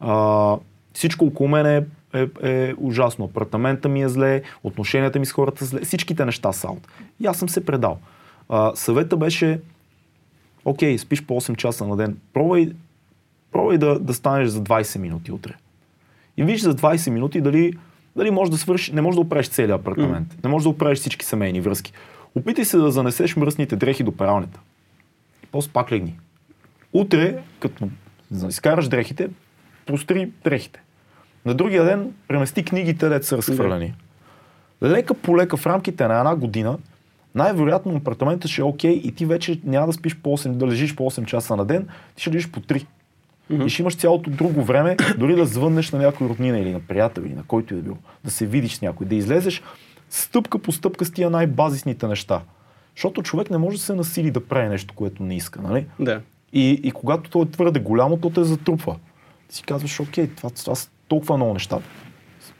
[0.00, 0.56] А,
[0.92, 3.24] всичко около мен е, е, е ужасно.
[3.24, 6.88] Апартамента ми е зле, отношенията ми с хората зле, всичките неща са аут.
[7.20, 7.98] И аз съм се предал.
[8.48, 9.60] А, съвета беше,
[10.64, 12.72] окей, спиш по 8 часа на ден, пробвай,
[13.52, 15.54] пробвай да, да станеш за 20 минути утре.
[16.36, 17.72] И виж за 20 минути дали,
[18.16, 21.26] дали можеш да свършиш, не можеш да оправиш целият апартамент, не можеш да оправиш всички
[21.26, 21.92] семейни връзки.
[22.34, 24.60] Опитай се да занесеш мръсните дрехи до пералнята.
[25.44, 26.18] И после пак легни.
[26.92, 27.88] Утре, като
[28.48, 29.28] изкараш дрехите,
[29.86, 30.82] простри дрехите.
[31.44, 33.94] На другия ден премести книгите, дето са разхвърляни.
[34.82, 36.78] Лека по лека в рамките на една година,
[37.34, 40.94] най-вероятно апартаментът ще е окей и ти вече няма да спиш по 8, да лежиш
[40.94, 42.86] по 8 часа на ден, ти ще лежиш по 3.
[43.50, 47.22] И ще имаш цялото друго време, дори да звъннеш на някой роднина или на приятел
[47.22, 49.62] или на който и да било, да се видиш с някой, да излезеш
[50.10, 52.40] стъпка по стъпка с тия най-базисните неща.
[52.96, 55.86] Защото човек не може да се насили да прави нещо, което не иска, нали?
[56.00, 56.20] Да.
[56.52, 58.96] И, и когато то е твърде голямо, то те затрупва.
[59.48, 61.78] Ти си казваш, окей, това, това са толкова много неща.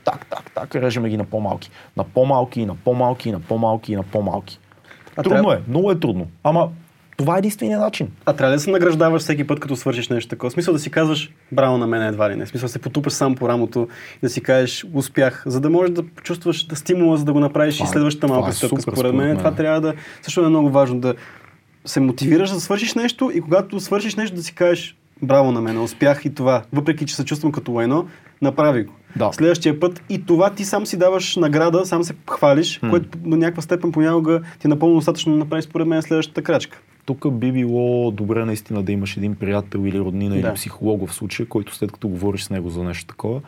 [0.04, 1.70] Так, так, так, режеме ги на по-малки.
[1.96, 4.58] На по-малки, на по-малки, на по-малки, на по-малки.
[5.14, 6.28] Трудно трябва- е, много е трудно.
[6.42, 6.70] Ама
[7.16, 8.08] това е единствения начин.
[8.26, 10.50] А трябва да се награждаваш всеки път, като свършиш нещо такова?
[10.50, 12.46] Смисъл да си казваш, браво на мен едва ли не.
[12.46, 15.90] Смисъл да се потупаш сам по рамото и да си кажеш, успях, за да можеш
[15.90, 18.82] да почувстваш да стимула, за да го направиш Това и е- следващата малка е стъпка.
[18.82, 19.94] според мен това трябва да...
[20.22, 21.14] Също е много важно да
[21.84, 25.82] се мотивираш да свършиш нещо и когато свършиш нещо да си кажеш, браво на мен,
[25.82, 26.62] успях и това.
[26.72, 28.08] Въпреки, че се чувствам като лайно,
[28.42, 28.92] направи го.
[29.16, 29.30] Да.
[29.32, 33.62] Следващия път и това ти сам си даваш награда, сам се хвалиш, което до някаква
[33.62, 36.78] степен понякога ти е напълно достатъчно да направиш според мен следващата крачка.
[37.06, 40.40] Тук би било добре наистина да имаш един приятел или роднина Да.
[40.40, 43.40] или психолог в случая, който след като говориш с него за нещо такова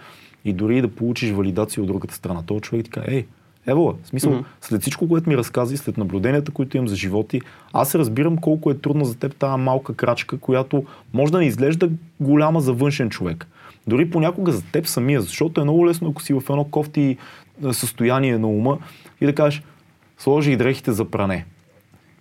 [0.45, 2.43] и дори да получиш валидация от другата страна.
[2.43, 3.27] Този човек ти казва, ей,
[3.69, 4.43] Ево, в смисъл, Мгм.
[4.61, 7.41] след всичко, което ми разказа след наблюденията, които имам за животи,
[7.73, 11.91] аз разбирам колко е трудно за теб тази малка крачка, която може да не изглежда
[12.21, 13.47] голяма за външен човек.
[13.87, 17.17] Дори понякога за теб самия, защото е много лесно, ако си в едно кофти
[17.73, 18.79] състояние на ума
[19.21, 19.63] и да кажеш,
[20.19, 21.45] сложи и дрехите за пране.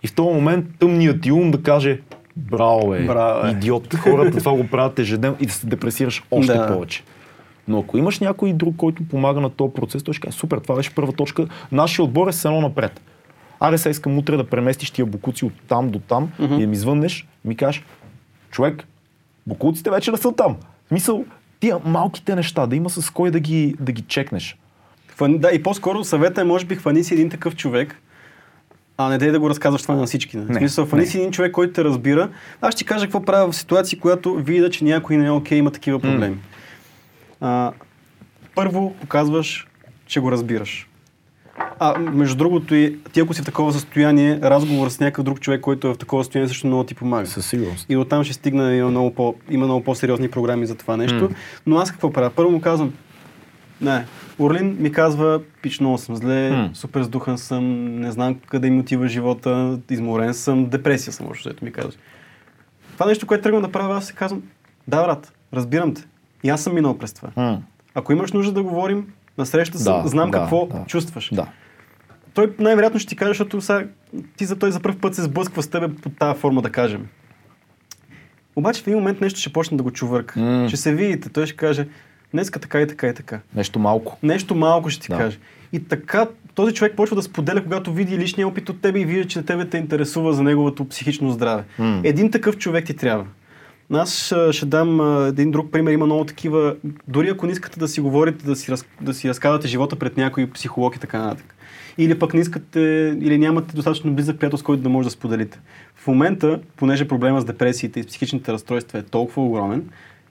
[0.05, 1.99] И в този момент тъмният ти ум да каже,
[2.37, 3.49] браво е, Браво е.
[3.51, 6.67] идиот, хората това го правят ежедневно и да се депресираш още Да.
[6.67, 7.03] повече.
[7.67, 10.75] Но ако имаш някой друг, който помага на този процес, той ще каже, супер, това
[10.75, 11.47] беше първа точка.
[11.71, 13.01] Нашия отбор е с едно напред.
[13.59, 16.75] Аре сега искам утре да преместиш тия букуци от там до там и да ми
[16.75, 17.83] звъннеш ми кажеш,
[18.51, 18.87] човек,
[19.47, 20.55] букуците вече не са там.
[20.85, 21.25] В смисъл,
[21.59, 24.57] тия малките неща, да има с кой да ги, да ги чекнеш.
[25.07, 28.01] Хвани, да, и по-скоро съвета е, може би, хвани си един такъв човек,
[28.97, 30.37] а не дай да го разказваш това на всички.
[30.37, 30.43] Не.
[30.43, 31.05] В смисъл, не.
[31.05, 32.29] си един човек, който те разбира.
[32.61, 35.57] Аз ще ти кажа какво правя в ситуации, когато видя, че някой не е окей,
[35.57, 36.37] има такива проблеми.
[37.41, 37.71] А,
[38.55, 39.67] първо показваш,
[40.07, 40.87] че го разбираш.
[41.79, 45.61] А, между другото, и ти ако си в такова състояние, разговор с някакъв друг човек,
[45.61, 47.27] който е в такова състояние, също много ти помага.
[47.27, 47.85] Със сигурност.
[47.89, 51.23] И оттам ще стигна, има много, по, има много по-сериозни програми за това нещо.
[51.23, 51.29] М.
[51.65, 52.29] Но аз какво правя?
[52.35, 52.93] Първо му казвам,
[53.81, 54.05] не,
[54.39, 56.69] Орлин ми казва, пич, много съм зле, М.
[56.73, 61.71] супер сдухан съм, не знам къде ми отива живота, изморен съм, депресия съм, ето ми
[61.71, 61.95] казваш.
[62.93, 64.43] Това нещо, което тръгвам да правя, аз се казвам,
[64.87, 66.03] да, брат, разбирам те.
[66.43, 67.29] И аз съм минал през това.
[67.35, 67.61] М.
[67.95, 70.83] Ако имаш нужда да говорим, на среща съм, Да, знам да, какво да.
[70.87, 71.29] чувстваш.
[71.33, 71.47] Да.
[72.33, 73.87] Той най-вероятно ще ти каже, защото сега,
[74.37, 77.07] ти за той за първ път се сблъсква с тебе по тази форма, да кажем.
[78.55, 80.39] Обаче в един момент нещо ще почне да го чувърка.
[80.39, 80.67] М.
[80.67, 81.87] Ще се видите, той ще каже,
[82.33, 83.39] днеска така и така и така.
[83.55, 84.17] Нещо малко.
[84.23, 85.17] Нещо малко ще ти Да.
[85.17, 85.37] каже.
[85.73, 89.27] И така този човек почва да споделя, когато види личния опит от тебе и вижда,
[89.27, 91.63] че тебе те интересува за неговото психично здраве.
[91.79, 92.01] М.
[92.03, 93.25] Един такъв човек ти трябва.
[93.93, 95.91] Аз ще, дам един друг пример.
[95.91, 96.75] Има много такива.
[97.07, 100.17] Дори ако не искате да си говорите, да си, раз, да си разказвате живота пред
[100.17, 101.55] някой психолог и така нататък.
[101.97, 102.79] Или пък не искате,
[103.21, 105.59] или нямате достатъчно близък приятел, с който да може да споделите.
[105.95, 109.89] В момента, понеже проблема с депресиите и с психичните разстройства е толкова огромен,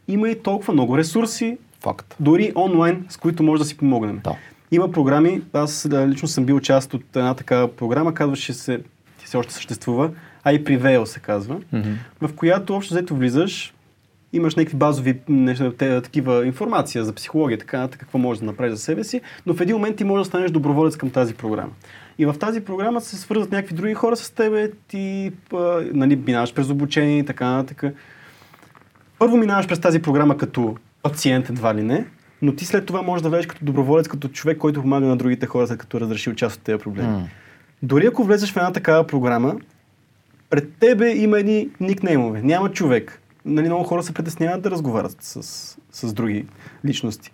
[0.09, 2.16] има и толкова много ресурси, Факт.
[2.20, 4.20] дори онлайн, с които може да си помогнем.
[4.24, 4.36] Да.
[4.70, 8.78] Има програми, аз лично съм бил част от една такава програма, казваше се,
[9.18, 10.10] ти все още съществува,
[10.46, 11.90] I Prevail се казва, Мгм.
[12.20, 13.74] в която общо взето влизаш,
[14.32, 18.72] имаш някакви базови неща, те, такива информация за психология, така нататък, какво можеш да направиш
[18.72, 21.70] за себе си, но в един момент ти можеш да станеш доброволец към тази програма.
[22.18, 25.56] И в тази програма се свързват някакви други хора с тебе, ти а,
[25.92, 27.94] нали, минаваш през обучение и така нататък.
[29.18, 32.06] Първо минаваш през тази програма като пациент, едва ли не,
[32.42, 35.46] но ти след това можеш да влезеш като доброволец, като човек, който помага на другите
[35.46, 37.08] хора, след като разрешил част от тези проблеми.
[37.08, 37.28] М.
[37.82, 39.54] Дори ако влезеш в една такава програма,
[40.50, 42.42] пред тебе има едни никнеймове.
[42.42, 43.20] Няма човек.
[43.44, 46.46] Нали, много хора се притесняват да разговарят с, с други
[46.84, 47.30] личности.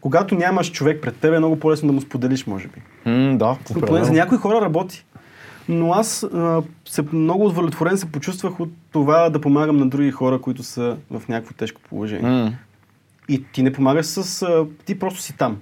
[0.00, 3.10] Когато нямаш човек пред тебе, е много по-лесно да му споделиш, може би.
[3.10, 5.04] М, да, Но поне за някои хора работи.
[5.68, 10.40] Но аз а, се, много удовлетворен се почувствах от това да помагам на други хора,
[10.40, 12.30] които са в някакво тежко положение.
[12.30, 12.52] М.
[13.28, 14.42] И ти не помагаш с...
[14.42, 15.56] А, ти просто си там.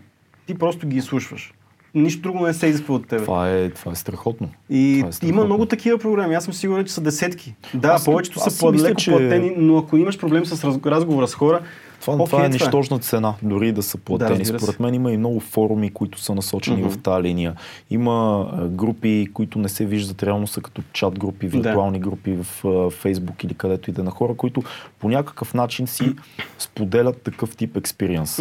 [0.46, 1.52] Ти просто ги изслушваш.
[1.94, 3.22] Нищо друго не се изисква от тебе.
[3.22, 4.50] Това е, това е страхотно.
[4.70, 5.36] И Това е страхотно.
[5.36, 6.34] има много такива програми.
[6.34, 7.54] Аз съм сигурен, че са десетки.
[7.74, 11.28] Да, Аз- повечето аз са по-леко че- платени, но ако имаш проблем с раз- разговора
[11.28, 11.60] с хора,
[12.00, 12.48] Това, това е е.
[12.48, 14.44] нищожна цена, дори да са платени.
[14.44, 14.58] се.
[14.58, 16.90] Според мен има и много форуми, които са насочени Мгм.
[16.90, 17.54] в тази линия.
[17.90, 21.58] Има групи, които не се виждат, реално са като чат групи, Да.
[21.58, 22.46] виртуални групи в
[22.90, 24.62] Фейсбук или където и да е на хора, които
[24.98, 26.14] по някакъв начин си
[26.58, 28.38] споделят такъв тип експириенс.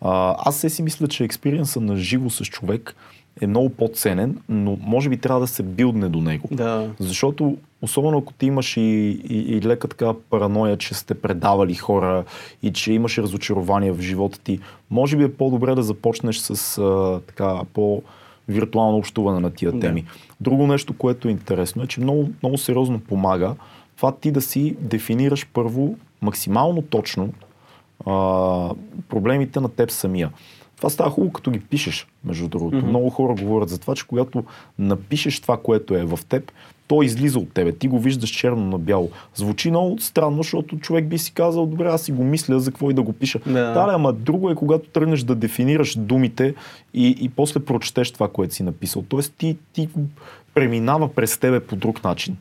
[0.00, 2.94] А, аз се си мисля, че експириенса на живо с човек
[3.40, 6.48] е много по-ценен, но може би трябва да се билдне до него.
[6.50, 6.90] да.
[6.98, 8.80] Защото, особено ако ти имаш и,
[9.30, 12.24] и, и лека така параноя, че сте предавали хора
[12.62, 17.20] и че имаш разочарование в живота ти, може би е по-добре да започнеш с а,
[17.26, 19.80] така по-виртуално общуване на тия Да.
[19.80, 20.04] теми.
[20.40, 23.54] Друго нещо, което е интересно е, че много, много сериозно помага
[23.96, 27.32] това ти да си дефинираш първо максимално точно
[28.06, 28.70] а,
[29.08, 30.30] проблемите на теб самия.
[30.82, 32.76] Това става хубаво, като ги пишеш, между другото.
[32.76, 32.88] Мгм.
[32.88, 34.44] Много хора говорят за това, че когато
[34.78, 36.52] напишеш това, което е в теб,
[36.86, 37.72] то излиза от тебе.
[37.72, 39.10] Ти го виждаш черно на бяло.
[39.34, 42.90] Звучи много странно, защото човек би си казал, добре, аз си го мисля, за какво
[42.90, 43.38] и да го пиша.
[43.46, 43.52] Да.
[43.52, 46.54] Да, да, ама друго е, когато тръгнеш да дефинираш думите
[46.94, 49.04] и, и после прочетеш това, което си написал.
[49.08, 49.88] Тоест ти, ти
[50.54, 52.36] преминава през тебе по друг начин.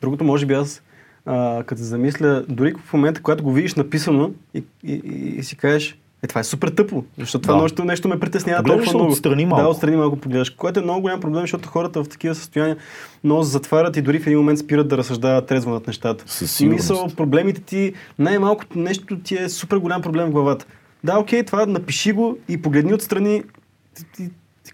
[0.00, 0.82] Другото, може би аз,
[1.26, 5.42] а, като се замисля, дори в момента, когато го видиш написано и, и, и, и
[5.42, 7.62] си кажеш, е, това е супер тъпо, защото това Да.
[7.62, 9.12] нещо, нещо ме притеснява Погледнеш толкова много.
[9.12, 9.62] отстрани малко.
[9.62, 12.76] Да, отстрани малко погледаш, което е много голям проблем, защото хората в такива състояния
[13.24, 16.24] много затварят и дори в един момент спират да разсъждават трезво над нещата.
[16.26, 16.86] Със сигурност.
[16.86, 20.66] Смисъл, проблемите ти, най-малкото нещо ти е супер голям проблем в главата.
[21.04, 23.42] Да, окей, това напиши го и погледни отстрани.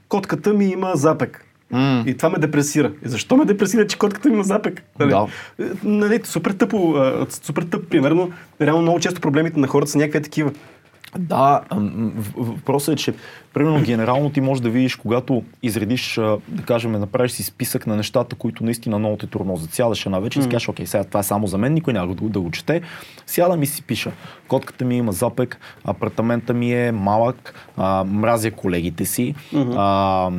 [0.09, 1.45] Котката ми има запек.
[1.71, 2.05] М.
[2.07, 2.93] И това ме депресира.
[3.07, 4.83] И защо ме депресира, че котката ми има запек?
[4.99, 5.11] Нали?
[5.11, 5.27] Да.
[5.61, 6.95] Е, Нали, супер тъпо,
[7.43, 8.31] супер тъп, примерно.
[8.61, 10.51] Реално много често проблемите на хората са някакви такива.
[11.19, 11.61] Да,
[12.37, 13.15] въпросът е, че
[13.55, 16.15] примерно генерално ти можеш да видиш, когато изредиш,
[16.49, 19.73] да кажем, направиш си списък на нещата, които наистина много те тормозят.
[19.73, 22.29] Сядаш една вечер и кажеш, окей, сега това е само за мен, никой няма да,
[22.29, 22.83] да го чете.
[23.27, 24.13] Сядам и си пиша.
[24.49, 30.31] Котката ми има запек, апартамента ми е малък, а, мразя колегите си, а,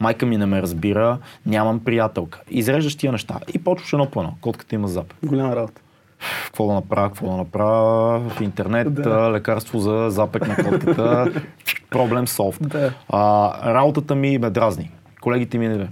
[0.00, 2.40] майка ми не ме разбира, нямам приятелка.
[2.50, 4.34] Изреждаш тия неща и почваш едно по едно.
[4.40, 5.80] Котката има запек Голяма работа.
[6.44, 9.30] Какво да направя, какво да направя в интернет, Да.
[9.32, 11.32] лекарство за запек на котката,
[11.90, 12.58] проблем солв.
[12.60, 12.92] Да.
[13.08, 14.90] А, работата ми ме дразни.
[15.20, 15.88] Колегите ми не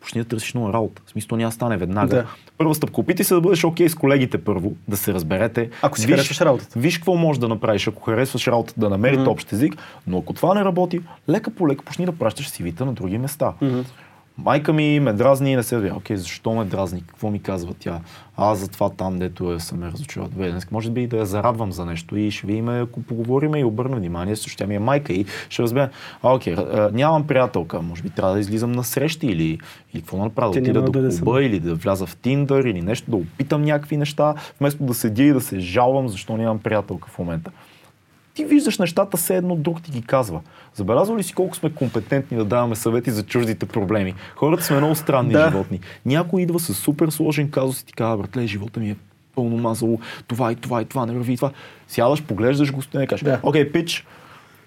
[0.00, 1.02] почни да търсиш нова работа.
[1.06, 2.16] В смисъл няма стане веднага.
[2.16, 2.26] Да.
[2.58, 3.00] Първа стъпка.
[3.00, 5.70] Опитай се да бъдеш окей с колегите първо, да се разберете.
[5.82, 6.78] Ако си харесваш работата.
[6.78, 10.54] Виж какво можеш да направиш, ако харесваш работата, да намерите общ език, но ако това
[10.54, 13.52] не работи, лека по лека почни да пращаш сивита на други места.
[14.38, 15.92] Майка ми ме дразни и не се.
[15.94, 17.02] Окей, защо ме дразни?
[17.06, 18.00] Какво ми казва тя?
[18.36, 19.90] Аз затова там, дето е, съм ме.
[20.16, 23.64] Добре, днес може би да я зарадвам за нещо и ще видим, ако поговорим и
[23.64, 25.90] обърна внимание, също тя ми е майка и ще разбера.
[26.22, 26.56] А, окей,
[26.92, 29.58] нямам приятелка, може би трябва да излизам на срещи или,
[29.94, 33.16] или какво направя, да отида до клуба или да вляза в Тиндър или нещо, да
[33.16, 37.50] опитам някакви неща, вместо да седя и да се жалвам, защо нямам приятелка в момента
[38.38, 40.40] ти виждаш нещата, все едно друг ти ги казва.
[40.74, 44.14] Забелязва ли си колко сме компетентни да даваме съвети за чуждите проблеми?
[44.36, 45.48] Хората сме много странни Да.
[45.50, 45.80] животни.
[46.06, 48.96] Някой идва с супер сложен казус и ти казва, братле, живота ми е
[49.34, 51.50] пълно мазало, това и това и това, не върви и това.
[51.88, 53.40] Сядаш, поглеждаш го и кажеш, Да.
[53.42, 54.06] окей, пич,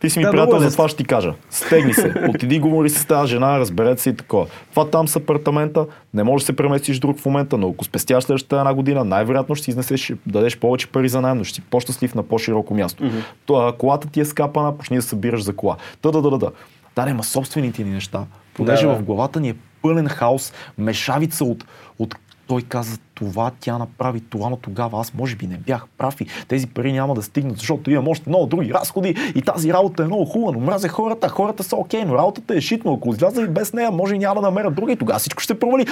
[0.02, 0.76] ти си ми Да, приятел, е за лесно.
[0.78, 1.34] това ще ти кажа.
[1.50, 4.48] Стегни се, отиди говори с тази жена, разберете се и такова.
[4.70, 8.24] Това там с апартамента, не можеш да се преместиш друг в момента, но ако спестяваш
[8.24, 11.62] следващата една година, най-вероятно ще изнесеш, ще дадеш повече пари за найем, но ще си
[11.62, 13.04] по-щастлив на по-широко място.
[13.04, 13.78] Mm-hmm.
[13.78, 15.76] колата ти е скапана, почни да събираш за кола.
[16.02, 16.52] Та да да да да.
[16.96, 18.24] Да, има собствените ни неща.
[18.54, 18.98] Понеже Да, да.
[18.98, 21.66] в главата ни е пълен хаос, мешавица от,
[22.00, 22.16] от
[22.52, 26.26] той каза това, тя направи това, но тогава аз може би не бях прав и
[26.48, 30.06] тези пари няма да стигнат, защото имам още много други разходи и тази работа е
[30.06, 33.48] много хубава, но мразя хората, хората са окей, но работата е шитно, ако изляза и
[33.48, 35.86] без нея, може и няма да намеря други, тогава всичко ще провали.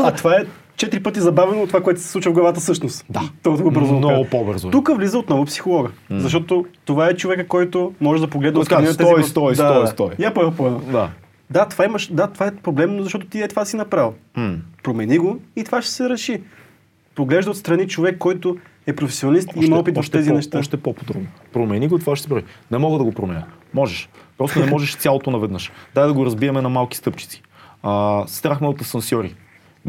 [0.00, 0.44] А това е
[0.76, 3.04] четири пъти забавено от това, което се случва в главата всъщност.
[3.10, 3.22] Да.
[3.42, 3.94] Толкова бързо.
[3.94, 4.70] Много по-бързо е.
[4.70, 5.90] Тук влиза отново психолога.
[6.10, 10.10] Защото това е човека, който може да погледне тези стой, стой, стой, стой.
[10.18, 10.78] Я по едно.
[10.78, 11.08] Да.
[11.50, 14.14] Да, това, имаш, да, това е проблемно, защото ти е това си направил.
[14.36, 14.56] М.
[14.82, 16.42] Промени го и това ще се реши.
[17.14, 20.58] Поглежда отстрани човек, който е професионалист и има опит в тези по, неща.
[20.58, 21.26] Още по-подробно.
[21.52, 22.44] Промени го, това ще се прави.
[22.70, 23.44] Не мога да го променя.
[23.74, 24.08] Можеш.
[24.38, 25.72] Просто не можеш цялото наведнъж.
[25.94, 27.42] Дай да го разбиеме на малки стъпчици.
[27.82, 29.34] А, страх ме от асансьори.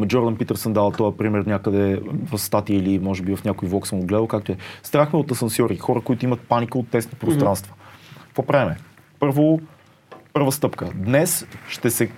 [0.05, 3.99] Джордан Питърсън дава този пример някъде в статия или може би в някой влог съм
[3.99, 4.57] го гледал, както е.
[4.83, 7.73] Страх ме от асансьори, хора, които имат паника от тесни пространства.
[8.27, 8.77] Какво правиме?
[9.19, 9.61] Първо,
[10.33, 10.89] първа стъпка.
[10.95, 12.11] Днес ще се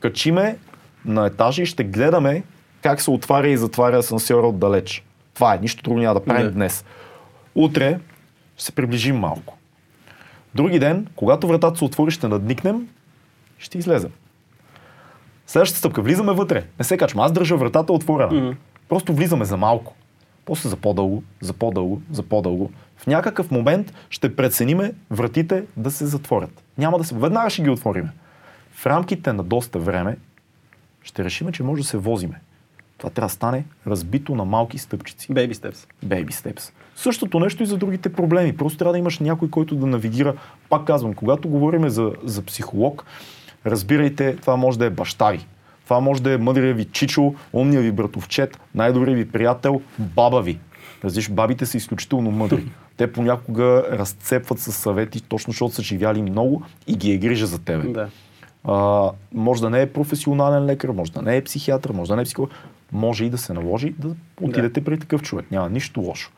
[0.00, 0.56] качиме
[1.04, 2.42] на етажи и ще гледаме
[2.82, 5.04] как се отваря и затваря асансьора отдалеч.
[5.34, 6.50] Това е, нищо друго няма да правим Да.
[6.52, 6.84] днес.
[7.54, 7.98] Утре
[8.56, 9.56] ще се приближим малко.
[10.54, 12.88] Други ден, когато вратата се отвори, ще надникнем,
[13.58, 14.10] ще излезем.
[15.46, 16.64] Следващата стъпка, влизаме вътре.
[16.78, 17.24] Не се качваме.
[17.24, 18.40] Аз държа вратата отворена.
[18.40, 18.50] Мгм.
[18.88, 19.94] Просто влизаме за малко.
[20.44, 22.70] После за по-дълго, за по-дълго, за по-дълго.
[22.98, 26.62] В някакъв момент ще прецениме вратите да се затворят.
[26.78, 27.14] Няма да се...
[27.14, 28.10] Веднага ще ги отвориме.
[28.72, 30.16] В рамките на доста време
[31.02, 32.40] ще решиме, че може да се возиме.
[32.98, 35.28] Това трябва да стане разбито на малки стъпчици.
[35.28, 35.86] Baby steps.
[36.06, 36.72] Baby steps.
[36.96, 38.56] Същото нещо и за другите проблеми.
[38.56, 40.34] Просто трябва да имаш някой, който да навигира.
[40.68, 43.04] Пак казвам, когато говорим за, за психолог,
[43.66, 45.46] разбирайте, това може да е баща ви.
[45.84, 50.58] Това може да е мъдрия ви чичо, умния ви братовчет, най-добрият ви приятел, баба ви.
[51.04, 52.66] Разбираш, бабите са изключително мъдри.
[52.98, 57.58] Те понякога разцепват със съвети, точно защото са живяли много и ги е грижа за
[57.58, 57.88] тебе.
[57.88, 58.08] Да.
[58.64, 62.22] А, може да не е професионален лекар, може да не е психиатър, може да не
[62.22, 62.50] е психолог.
[62.92, 65.46] Може и да се наложи да отидете при такъв човек.
[65.50, 66.30] Няма нищо лошо.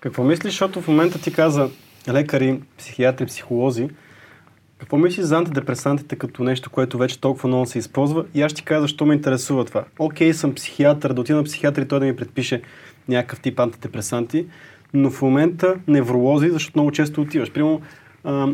[0.00, 1.68] Какво мислиш, защото в момента ти каза
[2.08, 3.88] лекари, психиатри, психолози,
[4.78, 8.24] какво мислиш за антидепресантите като нещо, което вече толкова много се използва?
[8.34, 9.84] И аз ще ти кажа защо ме интересува това.
[9.98, 12.62] Окей, съм психиатър, да отида на психиатър и той да ми предпише
[13.08, 14.46] някакъв тип антидепресанти,
[14.94, 17.50] но в момента невролози, защото много често отиваш.
[17.52, 17.80] Примерно,
[18.24, 18.48] а,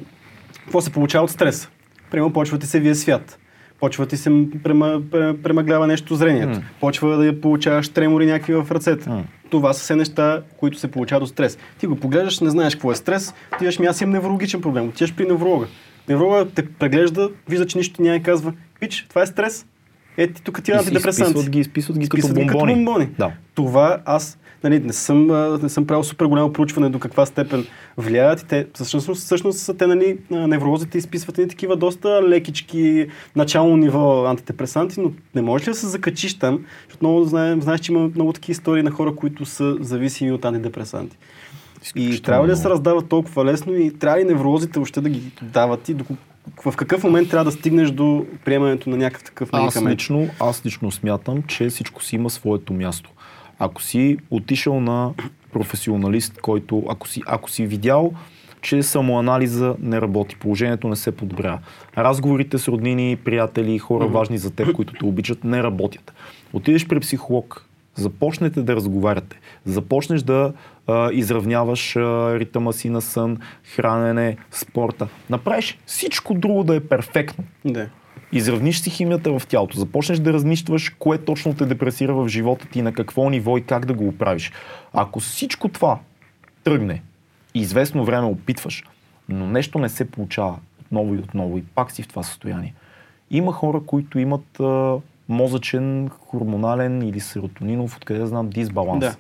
[0.65, 1.69] какво се получава от стрес?
[2.11, 3.39] Примерно, почва ти се вие свят.
[3.81, 4.31] Почва ти се
[4.63, 6.59] према, пре- премъглява нещо зрението.
[6.59, 6.65] М.
[6.81, 9.09] Почва да получаваш тремори някакви в ръцете.
[9.09, 9.25] М.
[9.51, 11.59] Това са все неща, които се получават от стрес.
[11.79, 14.89] Ти го поглеждаш, не знаеш какво е стрес, ти ми аз имам неврологичен проблем.
[14.89, 15.67] Отиваш при невролога.
[16.09, 19.67] Невролога те преглежда, вижда, че нищо няма и казва, пич, това е стрес.
[20.17, 21.31] Ето ти тук ти И си антидепресанти.
[21.31, 22.73] изписват ги, изписват ги Изписват като бомбони.
[22.73, 23.09] като бомбони.
[23.19, 23.33] Да.
[23.55, 25.27] Това аз нали, не, съм,
[25.63, 29.75] не съм правил супер голямо проучване до каква степен влияят и те, всъщност, всъщност са
[29.75, 33.07] те, нали, а, невролозите изписват и такива доста лекички,
[33.37, 36.55] начално ниво антидепресанти, но не можеш ли да се закачиш там,
[36.85, 40.45] защото много знаем, знаеш, че има много такива истории на хора, които са зависими от
[40.45, 41.17] антидепресанти.
[41.97, 45.21] И трябва ли да се раздават толкова лесно и трябва ли невролозите още да ги
[45.43, 46.17] дават и доку-
[46.65, 49.95] в какъв момент трябва да стигнеш до приемането на някакъв такъв Аз медикамент?
[49.95, 53.11] лично, аз лично смятам, че всичко си има своето място.
[53.59, 55.13] Ако си отишъл на
[55.53, 58.13] професионалист, който, ако си, ако си видял,
[58.63, 61.59] че самоанализа не работи, положението не се подобрява.
[61.99, 66.15] Разговорите с роднини, приятели, хора важни за теб, които те обичат, не работят.
[66.53, 70.53] Отидеш при психолог, започнете да разговаряте, започнеш да
[70.87, 72.01] а, изравняваш а,
[72.39, 73.39] ритъма си на сън,
[73.77, 75.09] хранене, спорта.
[75.31, 77.89] Направиш всичко друго да е перфектно Да.
[78.33, 82.83] изравниш си химията в тялото, започнеш да разнищваш кое точно те депресира в живота ти,
[82.83, 84.53] на какво ниво и как да го оправиш.
[84.93, 85.99] Ако всичко това
[86.65, 87.03] тръгне
[87.55, 88.85] известно време опитваш,
[89.29, 92.75] но нещо не се получава отново и отново и пак си в това състояние.
[93.31, 94.97] Има хора, които имат а,
[95.29, 99.01] мозъчен, хормонален или серотонинов, откъде знам, дисбаланс.
[99.01, 99.17] Да.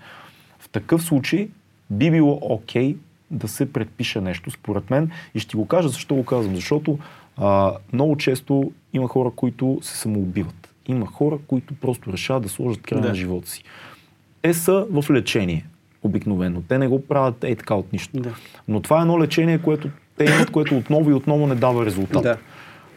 [0.59, 1.49] В такъв случай
[1.91, 2.97] би било окей
[3.31, 5.11] да се предпише нещо, според мен.
[5.35, 6.55] И ще ти го кажа защо го казвам.
[6.55, 6.99] Защото
[7.37, 10.75] а, много често има хора, които се самоубиват.
[10.89, 13.09] Има хора, които просто решават да сложат край Да.
[13.09, 13.65] на живота си.
[14.43, 15.67] Те са в лечение,
[16.03, 16.63] обикновено.
[16.69, 18.21] Те не го правят ей така от нищо.
[18.21, 18.35] Да.
[18.69, 22.23] Но това е едно лечение, което те имат, което отново и отново не дава резултат.
[22.23, 22.37] Да.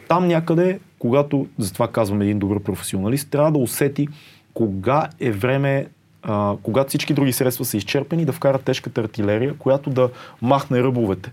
[0.08, 4.08] Там някъде, когато, затова казвам един добър професионалист, трябва да усети
[4.53, 5.88] кога е време,
[6.24, 10.10] а, когато всички други средства са изчерпани, да вкара тежката артилерия, която да
[10.41, 11.32] махне ръбовете.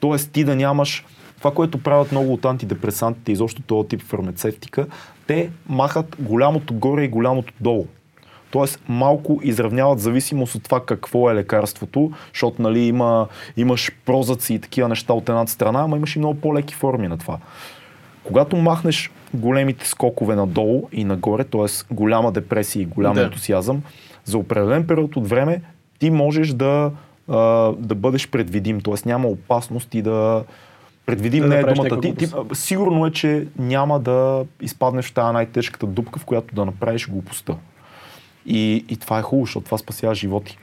[0.00, 1.04] Тоест ти да нямаш
[1.38, 4.86] това, което правят много от антидепресантите, изобщо този тип фармацевтика,
[5.26, 7.86] те махат голямото горе и голямото долу.
[8.50, 14.58] Тоест малко изравняват зависимост от това какво е лекарството, защото нали, има, имаш прозъци и
[14.58, 17.38] такива неща от едната страна, ама имаш и много по-леки форми на това.
[18.24, 21.94] Когато махнеш големите скокове надолу и нагоре, т.е.
[21.94, 23.22] голяма депресия и голям Да.
[23.22, 23.82] ентусиазъм,
[24.24, 25.62] за определен период от време
[25.98, 26.90] ти можеш да,
[27.28, 27.38] а,
[27.78, 28.94] да бъдеш предвидим, т.е.
[29.06, 30.44] няма опасност и да
[31.06, 32.00] предвидим Да не е думата.
[32.00, 36.64] Ти, ти, сигурно е, че няма да изпаднеш в тази най-тежката дупка, в която да
[36.64, 37.56] направиш глупостта.
[38.46, 40.58] И, и това е хубаво, защото това спасява животи.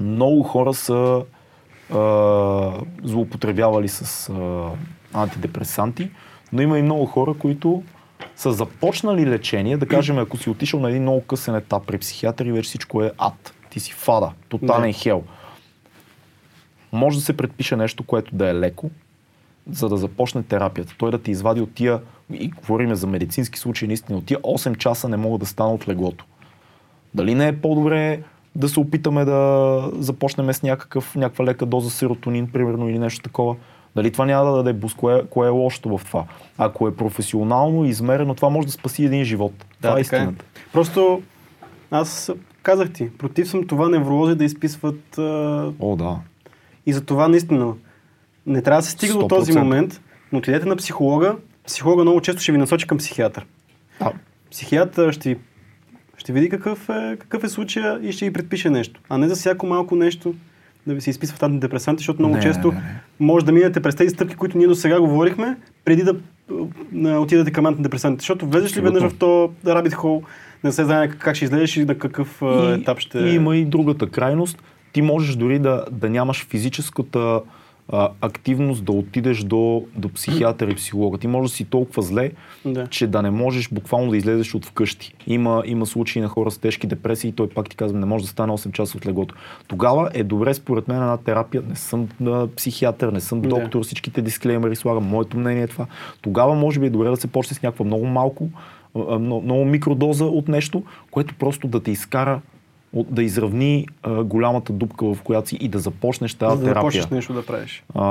[0.00, 1.22] Много хора са
[1.94, 2.00] а,
[3.02, 4.68] злоупотребявали с а,
[5.14, 6.10] антидепресанти,
[6.52, 7.82] но има и много хора, които
[8.36, 12.46] са започнали лечение, да кажем, ако си отишъл на един много късен етап при психиатър
[12.46, 13.54] и вече всичко е ад.
[13.70, 14.98] Ти си фада, тотален Да.
[14.98, 15.22] хел.
[16.92, 18.90] Може да се предпише нещо, което да е леко,
[19.70, 20.94] за да започне терапията.
[20.98, 22.00] Той да ти извади от тия,
[22.32, 25.88] и говорим за медицински случаи, наистина, от тия 8 часа не могат да стана от
[25.88, 26.24] леглото.
[27.14, 28.22] Дали не е по-добре
[28.54, 33.56] да се опитаме да започнем с някакъв, някаква лека доза серотонин, примерно, или нещо такова?
[33.96, 34.96] Дали това няма да даде буст?
[34.96, 36.24] Кое, кое е лошото в това?
[36.58, 39.52] Ако е професионално и измерено, това може да спаси един живот.
[39.82, 40.44] това е така истината.
[40.72, 41.22] Просто
[41.90, 42.30] аз
[42.62, 46.16] казах ти, против съм това невролози да изписват а, О, да.
[46.86, 47.74] и за това наистина
[48.46, 49.58] не трябва да се стига до този 100%.
[49.58, 50.00] момент,
[50.32, 51.36] но отидете на психолога,
[51.66, 53.46] психолога много често ще ви насочи към психиатър.
[54.00, 54.12] А,
[54.50, 55.40] Психиатър ще ви
[56.16, 59.00] ще види какъв е, какъв е случая и ще ви предпише нещо.
[59.08, 60.34] А не за всяко малко нещо
[60.86, 63.00] да ви се изписват антидепресанти, защото много Не, често не, не.
[63.20, 66.14] може да минете през тези стъпки, които ние до сега говорихме, преди да
[67.20, 68.22] отидете към антидепресантите.
[68.22, 70.22] Защото влезеш ли веднъж в то rabbit hole,
[70.64, 73.18] не се знае как ще излезеш и на какъв а, етап ще...
[73.18, 74.62] И има и другата крайност.
[74.92, 77.40] Ти можеш дори да, да нямаш физическата
[77.92, 81.18] а, активност да отидеш до, до психиатър и психолога.
[81.18, 82.30] Ти можеш да си толкова зле,
[82.64, 82.86] Да.
[82.86, 85.14] че да не можеш буквално да излезеш от вкъщи.
[85.26, 88.24] Има, има случаи на хора с тежки депресии и той пак ти казва, не може
[88.24, 89.34] да стане 8 часа от леглото.
[89.68, 91.62] Тогава е добре според мен една терапия.
[91.68, 93.48] Не съм а, психиатър, не съм Да.
[93.48, 95.04] доктор, всичките дисклеймери слагам.
[95.04, 95.86] Моето мнение е това.
[96.22, 98.48] Тогава може би е добре да се почне с някаква много малко,
[99.20, 102.40] много, много микродоза от нещо, което просто да те изкара
[102.94, 106.82] да изравни а, голямата дупка, в която си и да започнеш тази За да терапия.
[106.90, 107.84] започнеш нещо да правиш.
[107.94, 108.04] А,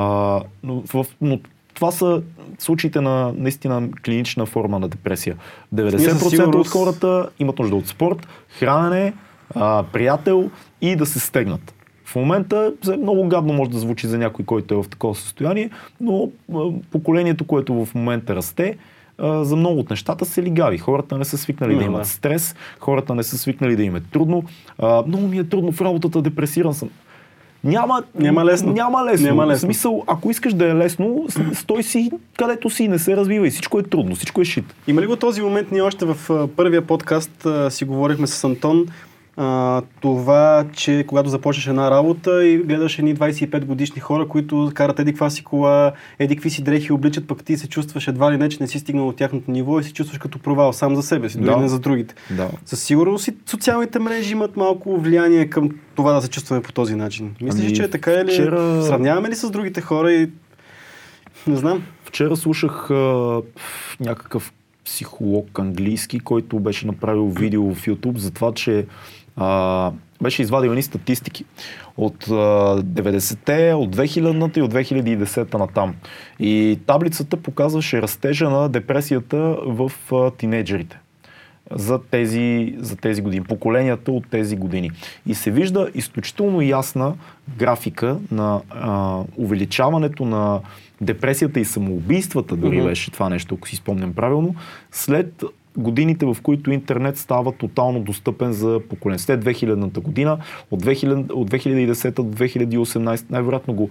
[0.64, 1.40] но, в, но
[1.74, 2.22] това са
[2.60, 5.36] случаите на наистина клинична форма на депресия.
[5.76, 9.14] 90% от сигурност- хората имат нужда от спорт, хранене,
[9.56, 10.50] а, приятел
[10.82, 11.74] и да се стегнат.
[12.06, 15.70] В момента много гадно може да звучи за някой, който е в такова състояние,
[16.02, 16.30] но
[16.92, 18.78] поколението, което в момента расте,
[19.22, 20.78] а, за много от нещата се лигави.
[20.78, 22.08] Хората не са свикнали да Именно, имат да.
[22.08, 24.44] стрес, хората не са свикнали да им е трудно.
[24.78, 26.90] А, много ми е трудно в работата, депресиран съм.
[27.64, 28.74] Няма, Няма лесно.
[28.74, 29.28] Няма лесно.
[29.28, 29.68] Няма В лесно.
[29.68, 33.50] смисъл, ако искаш да е лесно, стой си където си, не се развивай.
[33.50, 34.66] Всичко е трудно, всичко е шит.
[34.88, 35.72] Има ли го този момент?
[35.72, 36.18] Ние още в
[36.48, 38.86] първия подкаст си говорихме с Антон.
[39.44, 45.00] А, това, че когато започнеш една работа и гледаш едни 25 годишни хора, които карат
[45.00, 48.38] еди каква си кола, еди какви си дрехи обличат, пък ти се чувстваш едва ли
[48.38, 51.04] не, че не си стигнал от тяхното ниво и се чувстваш като провал сам за
[51.04, 51.58] себе си, дори Да.
[51.58, 52.16] не за другите.
[52.32, 52.50] Да.
[52.66, 56.96] Със сигурност и социалните мрежи имат малко влияние към това да се чувстваме по този
[56.96, 57.36] начин.
[57.42, 60.30] Мислиш, Ами, че е така или вчера- сравняваме ли с другите хора и
[61.48, 61.84] не знам.
[62.06, 63.42] Вчера слушах а,
[64.00, 64.54] някакъв
[64.86, 68.86] психолог английски, който беше направил видео в YouTube за това, че
[69.38, 71.46] а, беше извадил едни статистики
[71.98, 72.32] от а,
[72.84, 75.96] 90-те, от 2000-та и от 2010-та натам.
[76.40, 81.00] И таблицата показваше растежа на депресията в а, тинейджерите
[81.76, 84.92] за тези, за тези години, поколенията от тези години.
[85.26, 87.14] И се вижда изключително ясна
[87.58, 90.60] графика на а, увеличаването на
[91.02, 92.86] депресията и самоубийствата, дори Мгм.
[92.88, 94.56] беше това нещо, ако си спомням правилно,
[94.92, 95.44] след
[95.78, 99.20] годините, в които интернет става тотално достъпен за поколение.
[99.20, 100.38] След 2000-та година,
[100.72, 103.90] от, 2000, от 2010 до 2018, най-вероятно го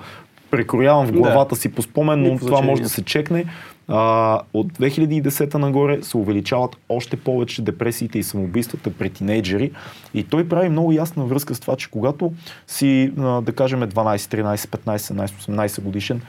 [0.51, 1.18] прекроявам в Да.
[1.18, 3.45] главата си по спомен, но това може да се чекне.
[3.89, 9.70] А, от 2010 нагоре се увеличават още повече депресиите и самоубийствата при тинейджери.
[10.14, 12.33] И той прави много ясна връзка с това, че когато
[12.66, 16.20] си, да кажем, 12, 13, 15, 17, 18 годишен,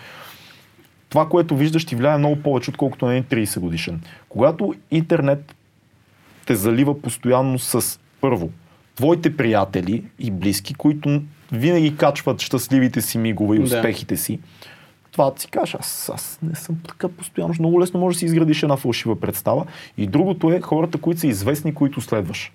[1.11, 4.01] това, което виждаш, ти влияе много повече, отколкото на един 30 годишен.
[4.29, 5.55] Когато интернет
[6.45, 8.49] те залива постоянно с първо,
[8.95, 14.39] твоите приятели и близки, които винаги качват щастливите си мигове и успехите си,
[15.11, 17.53] това си кажеш, аз, аз не съм така постоянно.
[17.59, 19.65] Много лесно може да си изградиш една фалшива представа.
[19.97, 22.51] И другото е хората, които са известни, които следваш.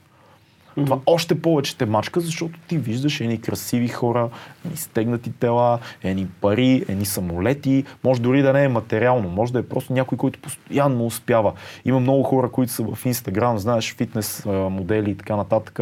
[0.77, 4.29] Това още повече те мачка, защото ти виждаш едни красиви хора,
[4.65, 7.85] едни стегнати тела, едни пари, едни самолети.
[8.05, 11.53] Може дори да не е материално, може да е просто някой, който постоянно успява.
[11.85, 15.81] Има много хора, които са в Инстаграм, знаеш, фитнес модели и така нататък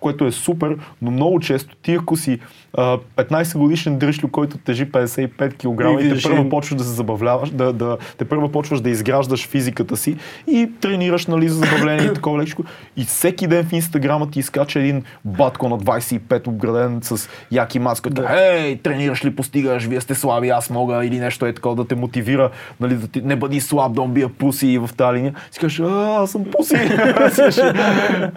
[0.00, 2.40] което е супер, но много често ти ако си
[2.74, 6.90] а, 15 годишен дръжлю, който тежи 55 кг И и те първо почваш да се
[6.90, 10.16] забавляваш, да, да, те първо почваш да изграждаш физиката си
[10.46, 12.64] и тренираш нали, за забавление и такова лекичко.
[12.96, 18.10] И всеки ден в инстаграма ти изкача един батко на 25 обграден с яки маска.
[18.10, 18.36] Да.
[18.40, 21.94] Ей, тренираш ли, постигаш, вие сте слаби, аз мога или нещо е такова да те
[21.94, 22.50] мотивира,
[22.80, 25.34] нали, да ти, не бъди слаб, да бия пуси в тази линия.
[25.50, 26.74] Си кажеш, а, аз съм пуси.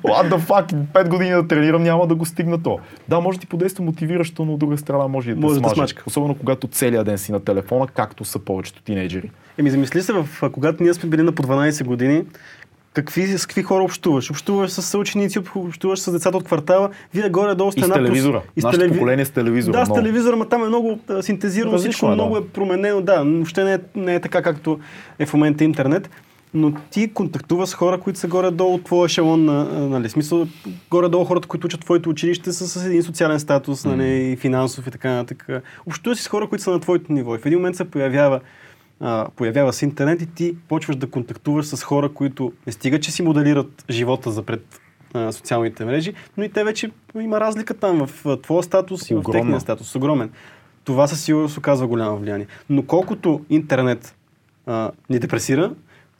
[0.04, 2.80] What the fuck, 5 години да тренирам, няма да го стигна то.
[3.08, 3.84] Да, може да ти подейства
[4.24, 5.76] мотивиращо, но от друга страна може и да, Може да смаже.
[5.76, 6.04] смачка.
[6.08, 9.32] Особено когато целият ден си на телефона, както са повечето тинейджери.
[9.58, 12.24] Еми, замисли се, в, когато ние сме били на по 12 години,
[12.94, 14.32] какви, с какви хора общуваш?
[14.32, 17.96] Общуваш с съученици, общуваш с децата от квартала, вие горе-долу сте И с една...
[17.96, 18.42] прос- телевизора.
[18.58, 22.10] Нашето поколение с телевизора, Да, с телевизора, но там е много синтезирано, Различно всичко е,
[22.10, 22.16] да.
[22.16, 23.02] много е променено.
[23.02, 24.80] Да, въобще не е, не е така, както
[25.20, 26.10] е в момента интернет.
[26.54, 30.48] Но ти контактуваш с хора, които са горе-долу твоя ешелон, на, нали, смисъл,
[30.92, 34.92] горе-долу хората, които учат твоето училище са с един социален статус, нали, и финансов и
[34.92, 35.48] така нататък.
[35.86, 37.36] Общуваш си с хора, които са на твоето ниво.
[37.36, 38.40] И в един момент се появява
[39.00, 43.12] а, появява се интернет и ти почваш да контактуваш с хора, които не стига, че
[43.12, 44.82] си моделират живота за пред
[45.14, 46.92] а, социалните мрежи, но и те вече
[47.22, 49.96] има разлика там в твоя статус и в техния статус.
[49.96, 50.30] Огромен.
[50.84, 52.48] Това със сигурност оказва голямо влияние.
[52.70, 54.16] Но колкото интернет
[54.66, 55.72] а, ни депресира,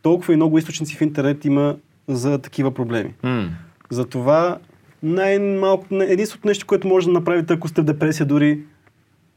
[0.04, 1.76] толкова и много източници в интернет има
[2.08, 3.14] за такива проблеми.
[3.24, 3.48] Mm.
[3.90, 4.58] Затова
[5.04, 8.60] най-малко, единственото нещо, което може да направите, ако сте в депресия, дори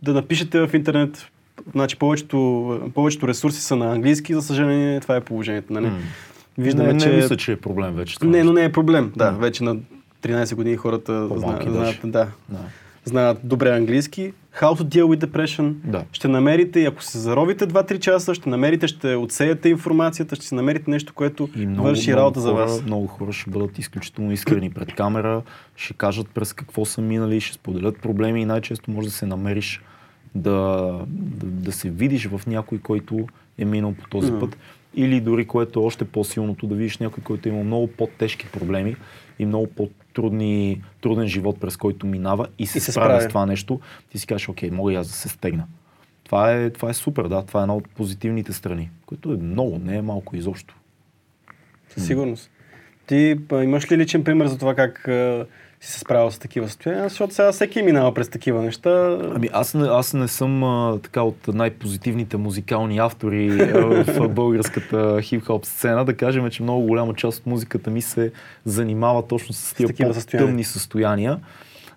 [0.03, 1.27] да напишете в интернет,
[1.73, 5.73] значи повечето, повечето ресурси са на английски, за съжаление, това е положението.
[5.73, 5.87] Нали?
[5.87, 5.99] М.
[6.59, 7.09] Виждаме, не, че...
[7.09, 8.19] не мисля, че е проблем вече.
[8.19, 9.13] това Не, но не е проблем.
[9.17, 9.39] Да, М.
[9.39, 9.77] вече на
[10.23, 12.59] 13 години хората знаят, да, Да.
[13.05, 14.33] знаят добре английски.
[14.61, 15.73] How to deal with depression.
[15.85, 16.05] Да.
[16.13, 20.91] Ще намерите, ако се заровите 2-3 часа, ще намерите, ще отсеяте информацията, ще си намерите
[20.91, 22.83] нещо, което И много, върши много работа за хора, вас.
[22.83, 25.43] Много хора ще бъдат изключително искрени пред камера,
[25.77, 29.83] ще кажат през какво са минали, ще споделят проблеми и най-често може да се намериш
[30.35, 33.27] да, да, да се видиш в някой, който
[33.59, 34.41] е минал по този Мгм.
[34.41, 34.57] път.
[34.95, 38.97] Или дори, което е още по-силното, да видиш някой, който е имал много по-тежки проблеми
[39.39, 39.67] и много
[40.17, 43.23] по-трудни, труден живот, през който минава и се, И се справя справя.
[43.23, 43.81] с това нещо.
[44.11, 45.65] Ти си кажеш, окей, мога и аз да се стегна.
[46.25, 47.43] Това е, това е супер, да.
[47.43, 50.75] Това е една от позитивните страни, което е много, не е малко изобщо.
[51.89, 52.51] Със сигурност.
[53.07, 55.09] Ти имаш ли личен пример за това как
[55.87, 57.09] си се справил с такива състояния?
[57.09, 59.19] Защото сега всеки е минал през такива неща.
[59.35, 65.65] Ами аз не, аз не съм а, така от най-позитивните музикални автори в българската хип-хоп
[65.65, 66.05] сцена.
[66.05, 68.33] Да кажем, че много голяма част от музиката ми се
[68.65, 71.41] занимава точно с тия такива по-тъмни състояния.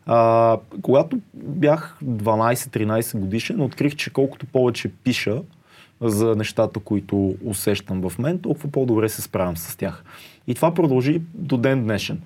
[0.06, 5.42] А, когато бях 12-13 годишен, открих, че колкото повече пиша
[6.02, 10.04] за нещата, които усещам в мен, толкова по-добре се справям с тях.
[10.48, 12.22] И това продължи до ден днешен.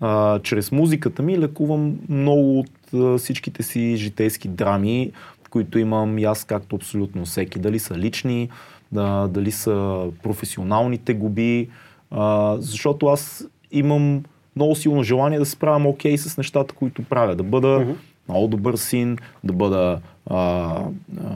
[0.00, 5.12] А, чрез музиката ми лекувам много от а, всичките си житейски драми,
[5.50, 7.58] които имам и аз, както абсолютно всеки.
[7.58, 8.48] Дали са лични,
[8.92, 11.68] да, дали са професионалните губи,
[12.10, 14.22] а, защото аз имам
[14.56, 17.34] много силно желание да се справям окей с нещата, които правя.
[17.36, 17.92] Да бъда Мгм.
[18.28, 20.84] много добър син, да бъда а, а,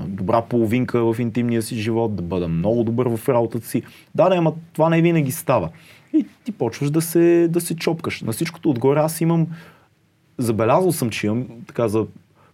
[0.06, 3.82] добра половинка в интимния си живот, да бъда много добър в работата си.
[4.14, 5.68] Да, не, ама това не винаги става.
[6.12, 8.22] И ти почваш да се, да се чопкаш.
[8.22, 9.46] На всичкото отгоре аз имам,
[10.38, 12.06] забелязал съм, че имам, така за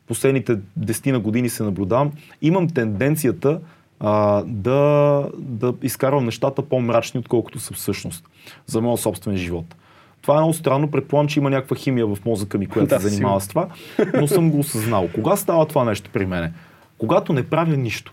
[0.06, 3.60] последните десетина години се наблюдавам, имам тенденцията
[4.00, 8.24] а, да, да изкарвам нещата по-мрачни, отколкото са всъщност
[8.66, 9.74] за моят собствен живот.
[10.22, 13.08] Това е много странно, предполагам, че има някаква химия в мозъка ми, която Да, се
[13.08, 13.68] занимава с това,
[14.14, 15.08] но съм го осъзнал.
[15.14, 16.52] Кога става това нещо при мене?
[16.98, 18.12] Когато не правя нищо.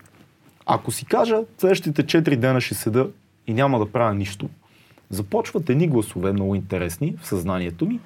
[0.65, 3.07] Ако си кажа, следващите 4 дена ще седа
[3.47, 4.49] и няма да правя нищо,
[5.13, 7.99] започват едни гласове, много интересни в съзнанието ми,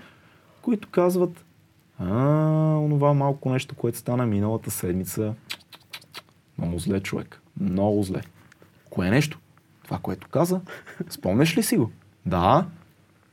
[0.61, 1.45] които казват,
[1.99, 2.13] а,
[2.77, 5.33] онова малко нещо, което стана миналата седмица,
[6.57, 8.21] много зле човек, много зле.
[8.89, 9.39] Кое нещо?
[9.83, 10.61] Това, което каза?
[11.09, 11.91] Спомняш ли си го?
[12.25, 12.65] Да.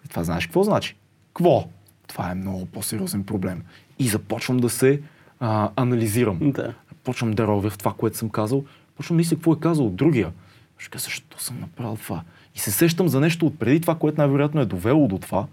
[0.05, 0.97] И това знаеш какво значи?
[1.35, 1.69] Кво?
[2.07, 3.63] Това е много по-сериозен проблем.
[3.99, 5.03] И започвам да се
[5.41, 6.39] а, анализирам.
[6.41, 6.75] Да.
[7.05, 8.65] Почвам да ровя в това, което съм казал.
[8.97, 10.33] Почвам да мисля какво е казал другия.
[10.79, 12.23] Ще кажа, защо съм направил това?
[12.55, 15.47] И се сещам за нещо от преди това, което най-вероятно е довело до това.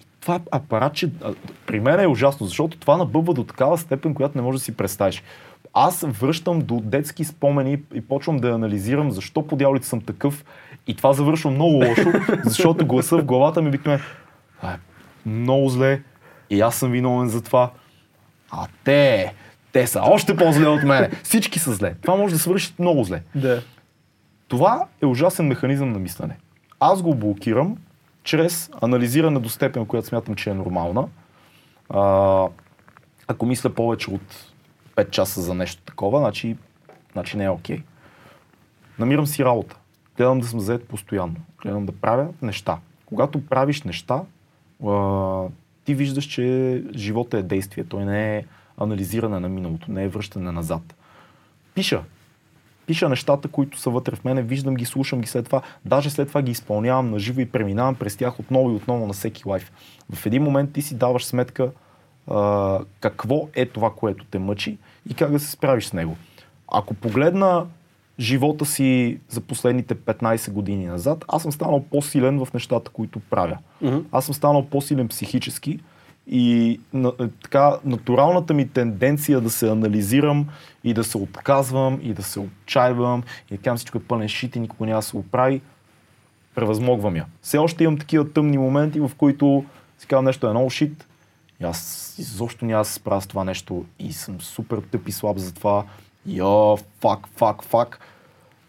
[0.00, 1.10] И това апаратче
[1.66, 4.76] при мен е ужасно, защото това набъбва до такава степен, която не можеш да си
[4.76, 5.22] представиш.
[5.74, 10.44] Аз връщам до детски спомени и почвам да анализирам защо по дяволите съм такъв.
[10.86, 12.12] И това завършва много лошо,
[12.44, 14.04] защото гласа в главата ми обикновено
[14.64, 14.76] е
[15.26, 16.02] много зле
[16.50, 17.70] и аз съм виновен за това.
[18.50, 19.32] А те,
[19.72, 21.10] те са още по-зле от мене.
[21.22, 21.94] Всички са зле.
[22.02, 23.22] Това може да свърши много зле.
[23.34, 23.62] Да.
[24.48, 26.38] Това е ужасен механизъм на мислене.
[26.80, 27.76] Аз го блокирам
[28.22, 31.08] чрез анализиране до степен, която смятам, че е нормална.
[31.88, 32.48] А,
[33.28, 34.52] ако мисля повече от
[34.96, 36.56] 5 часа за нещо такова, значи,
[37.12, 37.82] значи не е окей.
[38.98, 39.76] Намирам си работа.
[40.16, 41.36] Гледам да съм заед постоянно.
[41.62, 42.78] Гледам да правя неща.
[43.06, 44.22] Когато правиш неща,
[44.86, 45.42] а,
[45.84, 47.84] ти виждаш, че живота е действие.
[47.84, 48.44] Той не е
[48.78, 50.94] анализиране на миналото, не е връщане назад.
[51.74, 52.02] Пиша.
[52.86, 55.62] Пиша нещата, които са вътре в мене, виждам ги, слушам ги след това.
[55.84, 59.12] Даже след това ги изпълнявам на живо и преминавам през тях отново и отново на
[59.12, 59.72] всеки лайф.
[60.14, 61.70] В един момент ти си даваш сметка
[62.30, 64.78] а, какво е това, което те мъчи
[65.10, 66.16] и как да се справиш с него.
[66.72, 67.66] Ако погледна
[68.20, 73.58] живота си за последните 15 години назад, аз съм станал по-силен в нещата, които правя.
[73.82, 73.98] Мгм.
[74.12, 75.80] Аз съм станал по-силен психически
[76.26, 80.46] и на, е, така, натуралната ми тенденция да се анализирам
[80.84, 84.56] и да се отказвам и да се отчаивам и да казвам всичко е пълен шит
[84.56, 85.60] и никога няма да се оправи,
[86.54, 87.26] превъзмогвам я.
[87.42, 89.64] Все още имам такива тъмни моменти, в които
[89.98, 91.06] си казвам нещо е много шит
[91.60, 95.12] и аз изобщо няма да се справя с това нещо и съм супер тъп и
[95.12, 95.84] слаб за това.
[96.26, 98.00] Йо, фак, фак, фак.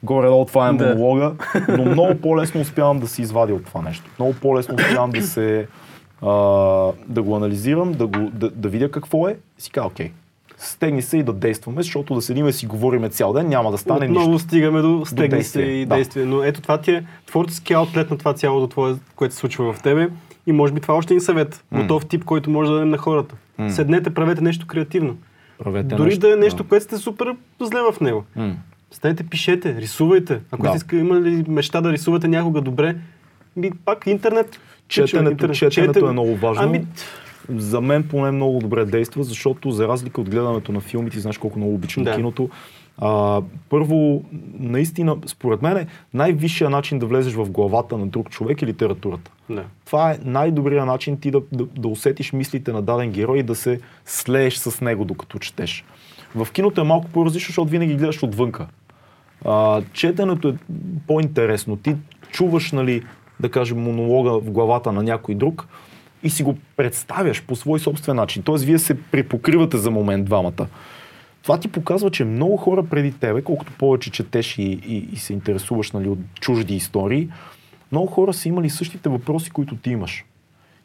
[0.04, 1.36] Горе-долу това е монолога,
[1.70, 4.10] но много по-лесно успявам да се извадя от това нещо.
[4.20, 5.68] Много по-лесно успявам да се
[7.08, 10.12] да го анализирам, да, го, да, да видя какво е и си кажа, окей,
[10.58, 13.78] стегни се и да действаме, защото да седим и си говориме цял ден, няма да
[13.78, 14.48] стане Отново нищо.
[14.48, 15.96] стигаме до стегни се действие, и да.
[15.96, 16.26] действие.
[16.26, 19.82] Но ето това ти е творчески аутлет на това цялото твое, което се случва в
[19.82, 20.10] тебе.
[20.48, 21.64] И може би това е още един съвет.
[21.72, 23.36] Готов тип, който може да дадем на хората.
[23.58, 23.70] М.
[23.70, 25.18] Седнете, правете нещо креативно.
[25.60, 28.24] Правете Дори да е нещо, което сте супер зле в него.
[28.36, 28.56] М.
[28.92, 30.40] Станете, пишете, рисувайте.
[30.52, 30.70] Ако Да.
[30.70, 32.96] сте иска, имали мечта да рисувате някога добре,
[33.58, 34.60] ми, пак интернет.
[34.88, 35.56] Четенето, Интернет.
[35.58, 36.64] четенето Чете- е много важно.
[36.64, 36.86] Ами,
[37.50, 41.38] За мен поне много добре действа, защото за разлика от гледането на филми, ти знаеш
[41.38, 42.16] колко много обичам Да.
[42.16, 42.50] киното.
[42.98, 48.62] А, първо, наистина, според мен е най-висшия начин да влезеш в главата на друг човек
[48.62, 49.32] е литературата.
[49.50, 49.64] да.
[49.86, 53.56] Това е най-добрият начин ти да, да, да усетиш мислите на даден герой и да
[53.56, 55.86] се слееш с него докато четеш.
[56.36, 58.68] В киното е малко по-различно, защото винаги гледаш отвънка.
[59.46, 60.54] А, четенето е
[61.08, 61.76] по-интересно.
[61.78, 61.96] Ти
[62.32, 63.04] чуваш, нали,
[63.40, 65.68] да кажем, монолога в главата на някой друг
[66.24, 68.44] и си го представяш по свой собствен начин.
[68.44, 70.68] Тоест, вие се препокривате за момент двамата.
[71.44, 75.34] Това ти показва, че много хора преди тебе, колкото повече четеш и, и, и се
[75.34, 77.30] интересуваш нали, от чужди истории,
[77.92, 80.26] много хора са имали същите въпроси, които ти имаш.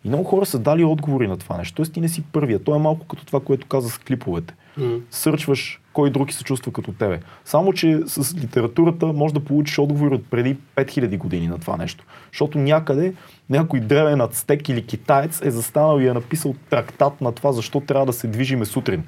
[0.05, 1.75] И много хора са дали отговори на това нещо.
[1.75, 2.59] Тоест ти не си първия.
[2.59, 4.55] То е малко като това, което каза с клиповете.
[4.77, 4.99] М.
[5.11, 7.21] Сърчваш кой друг се чувства като тебе.
[7.45, 12.05] Само, че с литературата може да получиш отговори от преди 5000 години на това нещо.
[12.33, 13.15] Защото някъде
[13.51, 18.07] някой древен ацтек или китаец е застанал и е написал трактат на това, защо трябва
[18.07, 19.03] да се движиме сутрин.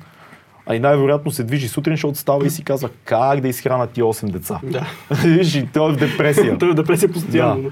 [0.66, 4.03] А и най-вероятно се движи сутрин, защото става и си казва как да изхрана ти
[4.03, 4.61] 8 деца.
[4.62, 4.87] Да.
[5.24, 6.59] Виж, той е в депресия.
[6.59, 7.62] Той е в депресия постоянно.
[7.62, 7.70] Да.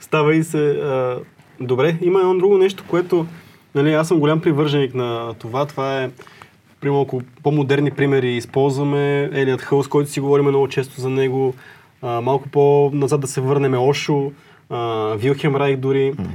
[0.00, 0.70] Става и се...
[0.70, 1.18] А,
[1.60, 3.26] Добре, има едно друго нещо, което
[3.74, 5.66] нали, аз съм голям привърженик на това.
[5.66, 6.10] Това е
[6.80, 11.54] Примерно, ако по-модерни примери използваме, Елият Хълс, който си говорим много често за него,
[12.02, 14.32] а, малко по-назад да се върнем Ошо,
[14.70, 16.12] а, Вилхем Райх дори.
[16.12, 16.26] Mm.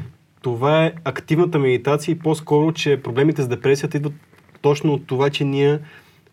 [0.42, 4.14] Това е активната медитация и по-скоро, че проблемите с депресията идват
[4.62, 5.80] точно от това, че ние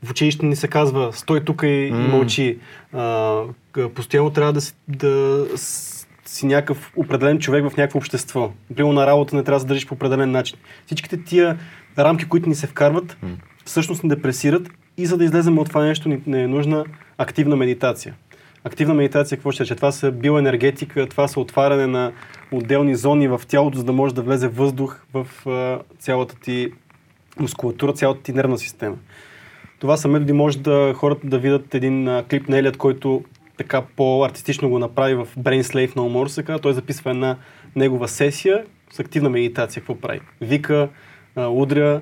[0.02, 2.04] в училище ни се казва стой тук и, mm.
[2.04, 2.58] и мълчи.
[2.92, 3.42] А,
[3.94, 5.46] постоянно трябва да си, да
[6.24, 8.52] си някакъв определен човек в някакво общество.
[8.76, 10.58] Примерно на работа не трябва да се държиш по определен начин.
[10.86, 11.58] Всичките тия
[11.98, 15.84] рамки, които ни се вкарват, mm всъщност ни депресират и за да излезем от това
[15.84, 16.84] нещо ни не е нужна
[17.18, 18.14] активна медитация.
[18.64, 19.66] Активна медитация, какво ще е?
[19.76, 22.12] Това са биоенергетика, това са отваряне на
[22.52, 25.26] отделни зони в тялото, за да може да влезе въздух в
[25.98, 26.72] цялата ти
[27.38, 28.96] мускулатура, цялата ти нервна система.
[29.78, 33.24] Това са методи, може да хората да видят един а, клип на Елият, който
[33.56, 36.62] така по-артистично го направи в Brain Slave No More.
[36.62, 37.36] Той записва една
[37.76, 39.80] негова сесия с активна медитация.
[39.80, 40.20] Какво прави?
[40.40, 40.88] Вика,
[41.36, 42.00] а, удря,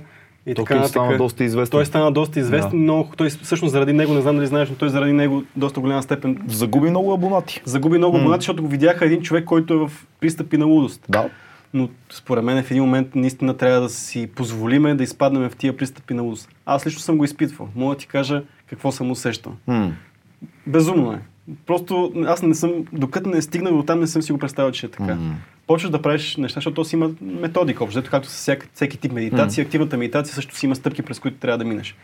[0.49, 1.71] и той така, стана така, доста известен.
[1.71, 2.77] Той стана доста известен, да.
[2.77, 6.03] но той всъщност заради него, не знам дали знаеш, но той заради него доста голяма
[6.03, 6.39] степен...
[6.49, 7.63] Загуби много абонати.
[7.65, 9.91] Загуби много абонати, защото го видяха един човек, който е в
[10.21, 11.05] пристъпи на лудост.
[11.09, 11.29] Да.
[11.75, 15.77] Но според мен в един момент наистина трябва да си позволиме да изпаднем в тия
[15.77, 16.49] пристъпи на лудост.
[16.67, 17.69] Аз лично съм го изпитвал.
[17.77, 19.53] Мога да ти кажа какво съм усещал.
[19.69, 19.91] Mm.
[20.67, 21.19] Безумно е.
[21.67, 24.87] Просто аз не съм, докато не стигна до там, не съм си го представил, че
[24.87, 25.05] е така.
[25.13, 25.33] Mm
[25.69, 27.85] почваш да правиш неща, защото то си има методика.
[27.85, 29.67] Общо, както с всяка, всеки тип медитация, mm.
[29.67, 31.97] активната медитация също си има стъпки, през които трябва да минеш.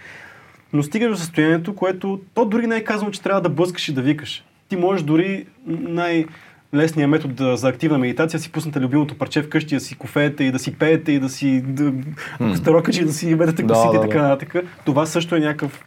[0.72, 3.92] Но стигаш до състоянието, което то дори не е казано, че трябва да блъскаш и
[3.92, 4.44] да викаш.
[4.68, 6.26] Ти можеш дори най-
[6.74, 10.58] лесният метод за активна медитация си пуснете любимото парче вкъщи, да си кофеете и да
[10.58, 11.92] си пеете и да си да,
[12.40, 13.04] mm.
[13.04, 14.52] да си метате косите да, и така нататък.
[14.52, 14.68] Да, да.
[14.84, 15.84] Това също е някакъв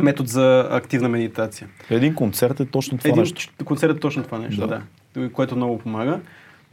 [0.00, 1.68] метод за активна медитация.
[1.90, 3.64] Един концерт е точно това Един нещо.
[3.64, 4.82] концерт е точно това нещо, да.
[5.14, 5.30] да.
[5.30, 6.20] Което много помага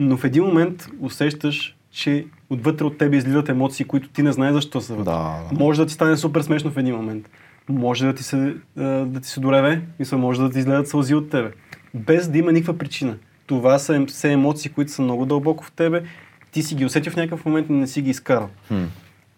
[0.01, 4.53] но в един момент усещаш, че отвътре от тебе излизат емоции, които ти не знаеш
[4.53, 5.11] защо са вътре.
[5.11, 5.43] Да.
[5.51, 7.29] Може да ти стане супер смешно в един момент.
[7.69, 11.29] Може да ти се, да ти се дореве, мисля, може да ти излезат сълзи от
[11.29, 11.51] тебе.
[11.93, 13.17] Без да има никаква причина.
[13.45, 16.03] Това са все емоции, които са много дълбоко в тебе.
[16.51, 18.49] Ти си ги усетил в някакъв момент и не си ги изкарал.
[18.67, 18.83] Хм.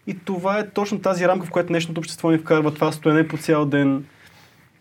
[0.06, 3.36] И това е точно тази рамка, в която днешното общество ни вкарва това стоене по
[3.36, 4.04] цял ден.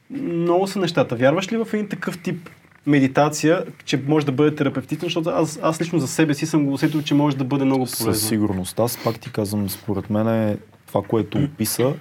[0.09, 1.15] Много са нещата.
[1.15, 2.49] Вярваш ли в един такъв тип
[2.85, 6.73] медитация, че може да бъде терапевтична, защото аз, аз лично за себе си съм го
[6.73, 8.13] усетил, че може да бъде много полезно.
[8.13, 8.79] Със сигурност.
[8.79, 10.57] Аз пак ти казвам, според мен е
[10.87, 11.93] това, което описа,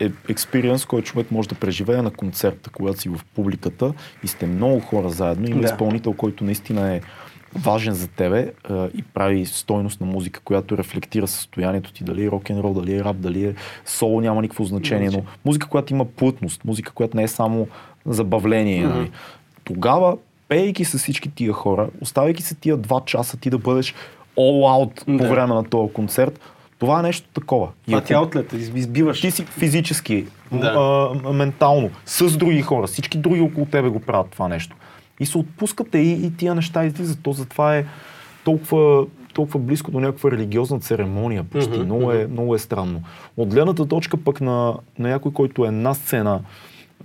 [0.00, 3.92] е експириенс, който човек може да преживее на концерта, когато си в публиката
[4.24, 5.50] и сте много хора заедно.
[5.50, 5.66] Има да.
[5.66, 7.00] изпълнител, който наистина е
[7.54, 12.30] важен за тебе а, и прави стойност на музика, която рефлектира състоянието ти, дали е
[12.30, 13.54] рок-н-рол, дали е рап, дали е
[13.84, 17.68] соло, няма никакво значение, но музика, която има плътност, музика, която не е само
[18.06, 18.84] забавление.
[18.84, 18.94] Mm-hmm.
[18.94, 19.10] Нали
[19.64, 20.16] тогава,
[20.48, 23.94] пейки с всички тия хора, оставяйки се тия два часа ти да бъдеш
[24.38, 26.40] all out по време на този концерт,
[26.78, 27.68] това е нещо такова.
[27.86, 29.20] Това ти аутлет, избиваш.
[29.20, 30.74] Ти си физически, да.
[31.24, 34.76] а, ментално, с други хора, всички други около тебе го правят това нещо.
[35.20, 37.18] И се отпускате и, и тия неща излизат.
[37.22, 37.86] То затова е
[38.44, 41.44] толкова, толкова близко до някаква религиозна церемония.
[41.44, 41.70] Почти.
[41.70, 41.84] Mm-hmm.
[41.84, 43.02] Много, е, много е странно.
[43.36, 46.40] От гледната точка пък на, на някой, който е на сцена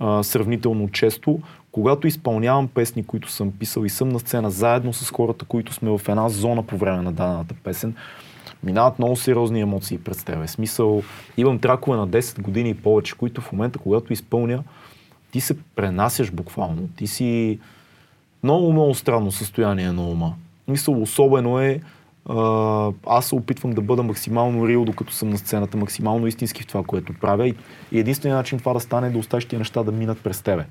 [0.00, 1.40] а, сравнително често,
[1.78, 5.90] когато изпълнявам песни, които съм писал и съм на сцена заедно с хората, които сме
[5.90, 7.94] в една зона по време на дадената песен,
[8.62, 10.48] минават много сериозни емоции пред тебе.
[10.48, 11.02] Смисъл,
[11.36, 14.62] имам тракове на 10 години и повече, които в момента, когато изпълня,
[15.30, 16.88] ти се пренасяш буквално.
[16.96, 17.58] Ти си
[18.42, 20.34] много, много странно състояние на ума.
[20.68, 21.80] Мисъл, особено е,
[23.06, 26.82] аз се опитвам да бъда максимално рил, докато съм на сцената, максимално истински в това,
[26.82, 27.48] което правя.
[27.92, 30.64] И единственият начин това да стане е да оставиш тия неща да минат през тебе.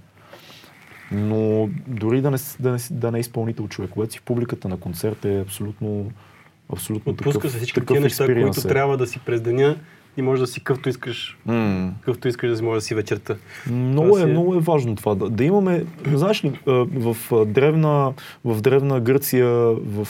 [1.12, 4.68] Но дори да не, да не, да не е изпълнител човек, когато си в публиката
[4.70, 6.12] на концерт е абсолютно,
[6.74, 8.68] абсолютно Отпуска такъв, се всички такива неща, които е.
[8.68, 9.76] трябва да си през деня
[10.18, 11.92] и може да си къвто искаш, mm.
[12.02, 13.36] къвто искаш да си може да си вечерта.
[13.70, 15.16] Много е, е, много е важно това.
[15.16, 18.14] Да, да имаме, знаеш ли, в древна,
[18.46, 20.08] в древна Гърция, в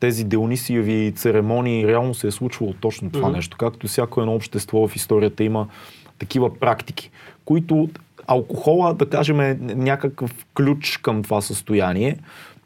[0.00, 3.36] тези Дионисиеви церемонии реално се е случвало точно това mm-hmm.
[3.36, 3.56] нещо.
[3.56, 5.68] Както всяко едно общество в историята има
[6.18, 7.10] такива практики,
[7.44, 7.88] които
[8.26, 12.16] алкохола, да кажем, е някакъв ключ към това състояние,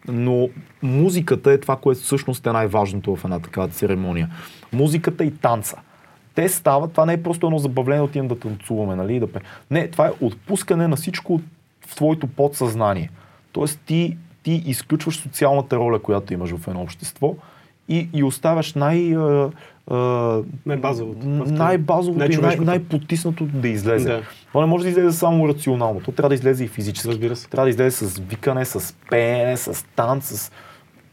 [0.09, 0.49] но
[0.83, 4.29] музиката е това, което всъщност е най-важното в една такава церемония.
[4.73, 5.77] Музиката и танца.
[6.35, 9.41] Те стават, това не е просто едно забавление, отивам да танцуваме, нали, да пе.
[9.71, 11.41] Не, това е отпускане на всичко
[11.87, 13.11] в твоето подсъзнание.
[13.53, 17.35] Тоест ти, ти изключваш социалната роля, която имаш в едно общество
[17.89, 19.17] и, и оставяш най-
[20.67, 21.27] най-базовото.
[21.29, 24.09] Най-базовото и най- най-потиснато да излезе.
[24.09, 24.23] Да.
[24.53, 26.01] Това не може да излезе само рационално.
[26.01, 27.09] То трябва да излезе и физически.
[27.09, 27.49] Разбира се.
[27.49, 30.53] Трябва да излезе с викане, с пеене, с танц, с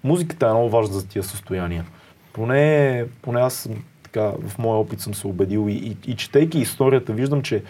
[0.03, 1.85] музиката е много важна за тия състояния.
[2.33, 3.71] Поне, поне аз съм,
[4.03, 7.63] така, в моя опит съм се убедил и, и, и четейки историята, виждам, че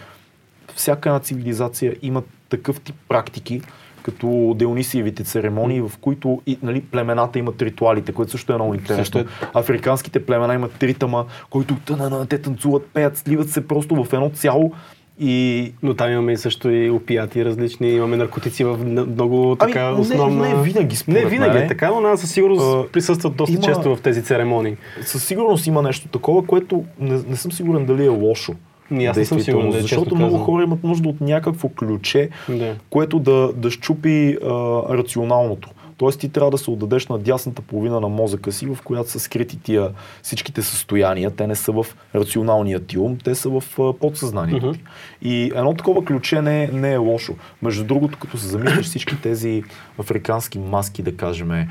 [0.74, 3.62] всяка една цивилизация има такъв тип практики,
[4.02, 9.20] като Дионисиевите церемонии, в които и, нали, племената имат ритуалите, което също е много интересно.
[9.20, 9.24] Е.
[9.54, 14.72] Африканските племена имат ритъма, който тъна, те танцуват, пеят, сливат се просто в едно цяло
[15.20, 19.94] и Но там имаме и също и опияти различни, имаме наркотици в много така Ами,
[19.94, 20.48] не- основна...
[20.48, 23.62] не винаги, според Не винаги е така, но нас със сигурност А, присъстват доста има-
[23.62, 24.76] често в тези церемонии.
[25.02, 28.52] със сигурност има нещо такова, което не, не съм сигурен дали е лошо.
[28.90, 32.28] Ни аз не съм сигурен, да е защото много хора имат нужда от някакво ключе,
[32.48, 32.74] Да.
[32.90, 34.48] което да, да щупи а,
[34.90, 35.68] рационалното.
[35.98, 39.20] Тоест ти трябва да се отдадеш на дясната половина на мозъка си, в която са
[39.20, 39.90] скрити тия
[40.22, 41.30] всичките състояния.
[41.30, 43.62] Те не са в рационалния ти ум, те са в
[44.00, 44.84] подсъзнанието ти.
[45.22, 47.34] И едно такова ключе не, е- не е лошо.
[47.62, 49.62] Между другото, като се замислиш всички тези
[49.98, 51.68] африкански маски, да кажем,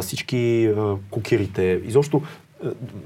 [0.00, 0.70] всички
[1.10, 2.22] кукерите, изобщо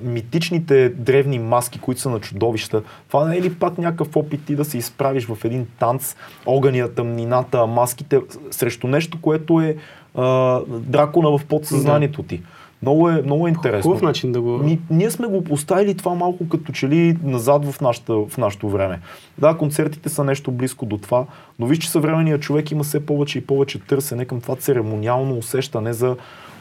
[0.02, 4.56] митичните древни маски, които са на чудовища, това не е ли пак някакъв опит ти
[4.56, 9.76] да се изправиш в един танц, огъня, тъмнината, маските срещу нещо, което е
[10.14, 12.42] а, дракона в подсъзнанието ти.
[12.82, 13.90] Много е, много е интересно.
[13.90, 14.58] Хубав начин да го...
[14.58, 18.68] Ни, ние сме го поставили това малко като че ли назад в, нашата, в нашото
[18.68, 19.00] време.
[19.38, 21.24] Да, концертите са нещо близко до това,
[21.58, 25.92] но виж, че съвременният човек има все повече и повече търсене към това церемониално усещане
[25.92, 26.16] за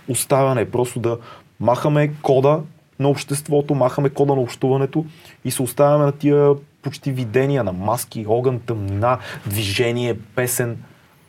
[0.07, 0.71] оставяне.
[0.71, 1.17] Просто да
[1.59, 2.59] махаме кода
[2.99, 5.05] на обществото, махаме кода на общуването
[5.45, 6.51] и се оставяме на тия
[6.81, 10.77] почти видения на маски, огън, тъмнина, движение, песен.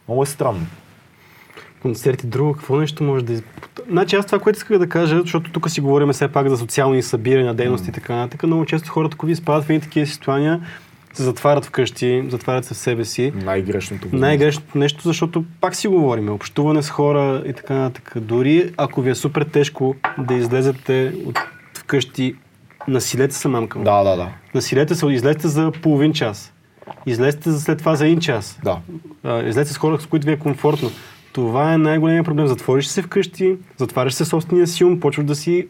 [0.08, 0.66] Много е странно.
[1.85, 3.43] Концерти, друго, какво нещо може да...
[3.91, 7.03] Значи аз това, което исках да кажа, защото тук си говорим все пак за социални
[7.03, 10.61] събирания, дейности и така нататък, много често хората, които изпадат в едни такива състояния,
[11.12, 13.32] се затварят вкъщи, затварят се в себе си.
[13.35, 14.09] Най-грешното.
[14.12, 18.12] Най-грешното нещо, защото пак си говорим, общуване с хора и така нататък.
[18.16, 21.39] Дори ако ви е супер тежко да излезете от
[21.78, 22.37] вкъщи,
[22.89, 23.78] насилете се мамка.
[23.78, 24.28] Да, да, да.
[24.55, 26.53] Насилете се, излезте за половин час.
[27.07, 28.59] Излезте за след това за един час.
[28.64, 28.80] Да.
[29.49, 30.91] Излезте с хора, с които ви е комфортно.
[31.35, 32.47] Това е най-големият проблем.
[32.47, 35.68] Затвориш се вкъщи, затваряш се собствения си ум, почваш да си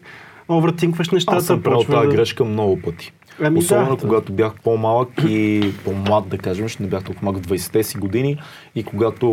[0.49, 1.37] овъртинкваш нещата.
[1.37, 2.13] Аз съм правил тази да...
[2.13, 3.13] грешка много пъти.
[3.41, 4.01] Ами Особено да.
[4.01, 7.97] когато бях по-малък и по-млад, да кажем, ще не бях толкова малък в 20-те си
[7.97, 8.41] години
[8.75, 9.27] и когато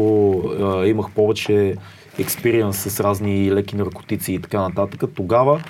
[0.60, 1.76] а, имах повече
[2.18, 5.62] експириенс с разни леки наркотици и така нататък, тогава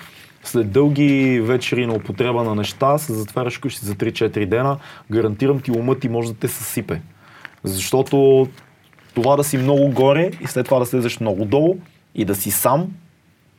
[0.43, 4.77] след дълги вечери на употреба на неща, се затваряш къщи за 3-4 дена,
[5.11, 7.01] гарантирам ти умът ти може да те съсипе.
[7.63, 8.47] Защото
[9.13, 11.77] това да си много горе и след това да слезеш много долу
[12.15, 12.91] и да си сам,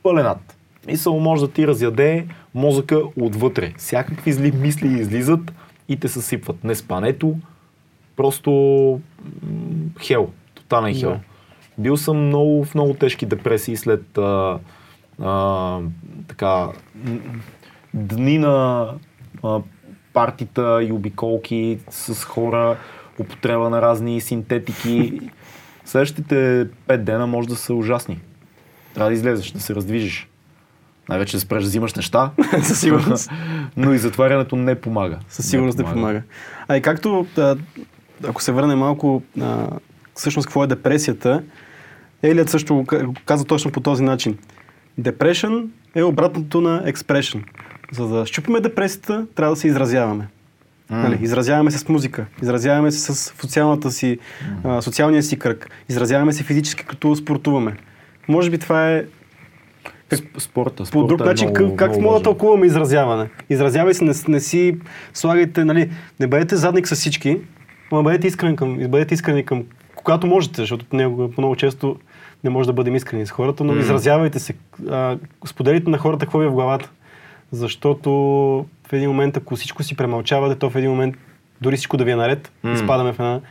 [0.03, 0.57] пъленат.
[0.87, 3.73] Мисъл може да ти разяде мозъка отвътре.
[3.77, 5.53] Всякакви зли мисли излизат
[5.89, 6.63] и те съсипват.
[6.63, 7.35] Не спането,
[8.15, 8.51] просто
[10.01, 11.09] хел, тотален хел.
[11.09, 11.19] Да.
[11.77, 14.59] Бил съм много, в много тежки депресии след а,
[15.21, 15.79] а,
[16.27, 16.69] така,
[17.93, 18.87] дни на
[19.43, 19.59] а,
[20.13, 22.77] партита и обиколки с хора,
[23.19, 25.19] употреба на разни синтетики.
[25.85, 28.19] Следващите пет дена може да са ужасни.
[28.93, 30.27] Трябва да излезеш, да се раздвижиш.
[31.09, 32.31] Най-вече да спреш да взимаш неща.
[32.63, 33.31] Със сигурност.
[33.77, 35.19] Но и затварянето не помага.
[35.29, 36.21] Със сигурност не помага.
[36.67, 37.55] А и както, а,
[38.27, 39.67] ако се върне малко, а,
[40.15, 41.43] всъщност какво е депресията,
[42.23, 44.37] Елият също го каза точно по този начин.
[45.01, 47.43] Depression е обратното на expression.
[47.91, 50.27] За да щупиме депресията, трябва да се изразяваме.
[50.89, 54.17] Нали, изразяваме се с музика, изразяваме се с социалната си,
[54.63, 57.75] а, социалния си кръг, изразяваме се физически, като спортуваме.
[58.27, 59.05] Може би това е
[60.11, 63.29] Сп- Спорта, по спорта друг е начин, много, как, как мога да тълкуваме изразяване?
[63.49, 64.77] Изразявай се, не, не си
[65.13, 67.37] слагайте, нали, не бъдете задник с всички,
[67.91, 69.63] но бъдете искрени към, бъдете искрени към,
[69.95, 71.97] когато можете, защото понякога, много често
[72.43, 73.79] не може да бъдем искрени с хората, но М.
[73.79, 74.53] изразявайте се,
[74.89, 76.89] а, споделите на хората какво ви е в главата.
[77.51, 81.15] Защото в един момент, ако всичко си премълчавате, то в един момент,
[81.61, 82.73] дори всичко да ви е наред, М.
[82.73, 83.41] изпадаме в една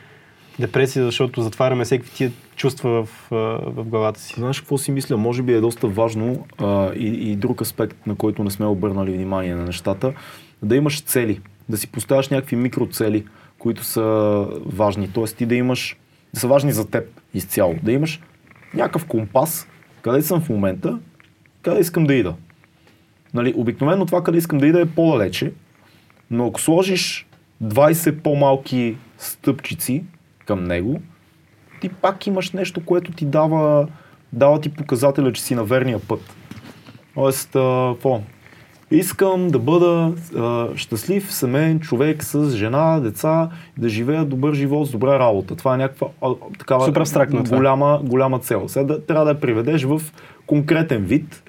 [0.58, 3.28] депресия, защото затваряме всеки тия чувства в,
[3.66, 4.34] в главата си.
[4.36, 5.16] Знаеш какво си мисля?
[5.16, 9.12] Може би е доста важно а, и, и друг аспект, на който не сме обърнали
[9.12, 10.12] внимание на нещата,
[10.62, 13.24] да имаш цели, да си поставяш някакви микроцели,
[13.58, 14.02] които са
[14.66, 15.10] важни.
[15.12, 15.96] Тоест ти да имаш,
[16.34, 17.04] да са важни за теб
[17.34, 17.74] изцяло.
[17.82, 18.20] Да имаш
[18.74, 19.68] някакъв компас,
[20.02, 20.98] къде съм в момента,
[21.62, 22.34] къде искам да ида.
[23.34, 25.52] Нали, обикновено това къде искам да ида е по-далече,
[26.30, 27.26] но ако сложиш
[27.64, 30.04] 20 по-малки стъпчици
[30.46, 31.00] към него,
[31.80, 33.88] ти пак имаш нещо, което ти дава,
[34.32, 36.36] дава ти показателя, че си на верния път.
[37.14, 37.94] Тоест, а,
[38.90, 44.90] искам да бъда а, щастлив, семейен човек с жена, деца, да живея добър живот с
[44.90, 45.56] добра работа.
[45.56, 46.92] Това е някаква а, такава
[47.56, 48.68] голяма, голяма цел.
[48.68, 50.02] Сега да, трябва да я приведеш в
[50.46, 51.42] конкретен вид,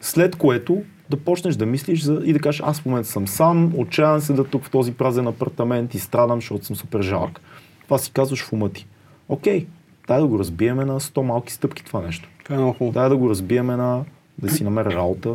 [0.00, 3.72] след което да почнеш да мислиш за, и да кажеш, аз в момента съм сам,
[3.76, 7.40] отчаян се да тук в този празен апартамент и страдам, защото съм супер жалък.
[7.84, 8.86] Това си казваш в ума ти.
[9.28, 9.66] Окей,
[10.08, 12.28] дай да го разбиеме на 100 малки стъпки това нещо.
[12.44, 12.92] Това е много хубаво.
[12.92, 14.04] Дай да го разбиеме на
[14.38, 15.28] да си намеря работа,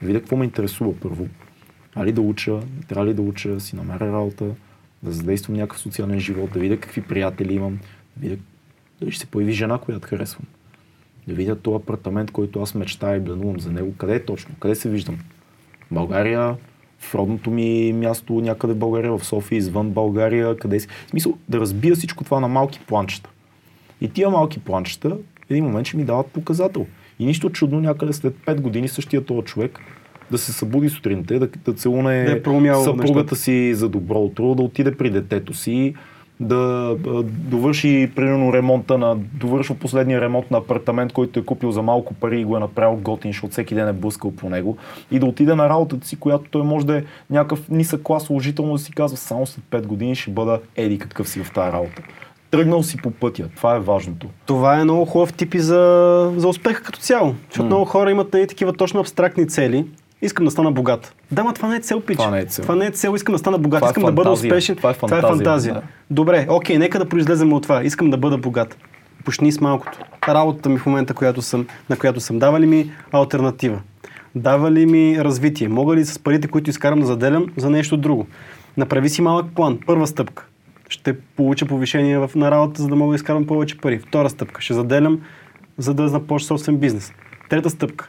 [0.00, 1.26] да видя какво ме интересува първо.
[1.94, 4.44] Али да уча, трябва ли да уча, да си намеря работа,
[5.02, 7.78] да задействам някакъв социален живот, да видя какви приятели имам,
[8.16, 8.42] да видя
[9.00, 10.46] дали ще се появи жена, която харесвам.
[11.26, 13.94] Да видя този апартамент, който аз мечтая и бленувам за него.
[13.98, 14.54] Къде е точно?
[14.60, 15.18] Къде се виждам?
[15.90, 16.56] България,
[16.98, 20.88] в родното ми място някъде в България, в София, извън България, къде си.
[21.06, 23.30] В смисъл да разбия всичко това на малки планчета.
[24.00, 26.86] И тия малки планчета в един момент ще ми дават показател.
[27.18, 29.80] И нищо чудно някъде след 5 години същия този човек
[30.30, 32.42] да се събуди сутринта, да, да целуне Да е
[32.84, 33.36] съпругата нещата.
[33.36, 35.94] си за добро утро, да отиде при детето си,
[36.40, 36.94] да
[37.26, 42.40] довърши примерно ремонта на, довършва последния ремонт на апартамент, който е купил за малко пари
[42.40, 44.76] и го е направил готин, защото всеки ден е блъскал по него
[45.10, 48.72] и да отиде на работата си, която той може да е някакъв нисък клас служително
[48.72, 52.02] да си казва само след 5 години ще бъда еди какъв си в тази работа.
[52.50, 54.26] Тръгнал си по пътя, това е важното.
[54.46, 57.34] Това е много хубав тип и за, за успеха като цяло.
[57.48, 57.66] Защото М.
[57.66, 59.86] много хора имат нали, такива точно абстрактни цели.
[60.22, 61.14] Искам да стана богат.
[61.32, 62.16] Да, ма това не е цел, пич.
[62.16, 62.62] Това не е цел.
[62.62, 64.48] Това не е цел, искам да стана богат, Това е искам да бъда фантазия.
[64.48, 64.76] успешен.
[64.76, 65.74] Това е Това е фантазия, фантазия.
[65.74, 65.82] да.
[66.10, 67.84] Добре, окей, нека да произлезем от това.
[67.84, 68.76] Искам да бъда богат.
[69.24, 69.98] Почни с малкото.
[70.28, 73.80] Работата ми в момента, която съм, на която съм, дава ли ми альтернатива?
[74.34, 75.68] Дава ли ми развитие?
[75.68, 78.26] Мога ли с парите, които изкарам да заделям за нещо друго?
[78.76, 79.78] Направи си малък план.
[79.86, 80.46] Първа стъпка.
[80.88, 83.98] Ще получа повишение в, на работа, за да мога да изкарам повече пари.
[83.98, 84.60] Втора стъпка.
[84.60, 85.20] Ще заделям,
[85.78, 87.12] за да започна собствен бизнес.
[87.50, 88.08] Трета стъпка.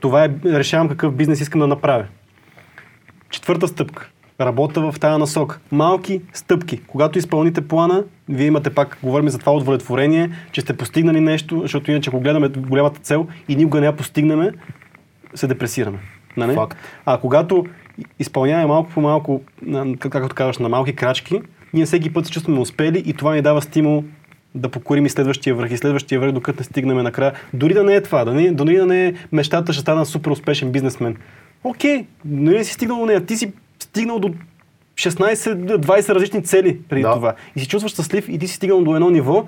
[0.00, 2.04] Това е, решавам какъв бизнес искам да направя.
[3.30, 4.08] Четвърта стъпка.
[4.40, 5.58] Работа в тази насока.
[5.72, 6.80] Малки стъпки.
[6.86, 11.90] Когато изпълните плана, вие имате пак, говорим за това удовлетворение, че сте постигнали нещо, защото
[11.90, 14.50] иначе ако гледаме голямата цел и никога не я постигнем,
[15.34, 15.98] се депресираме.
[16.36, 16.54] Нали?
[16.54, 16.78] Факт.
[17.06, 17.66] А когато
[18.18, 19.42] изпълняваме малко по малко,
[19.98, 21.40] както казваш, на малки крачки,
[21.74, 24.04] ние всеки път се чувстваме успели и това ни дава стимул
[24.54, 27.32] да покорим и следващия връх и следващия връх, докато не стигнем накрая.
[27.54, 30.30] Дори да не е това, да не, дори да не е мечтата, ще стана супер
[30.30, 31.16] успешен бизнесмен.
[31.64, 33.26] Окей, но не си стигнал до нея.
[33.26, 34.34] Ти си стигнал до
[34.96, 37.12] 16-20 различни цели преди Да.
[37.14, 37.34] това.
[37.56, 39.46] И си чувстваш щастлив и ти си стигнал до едно ниво,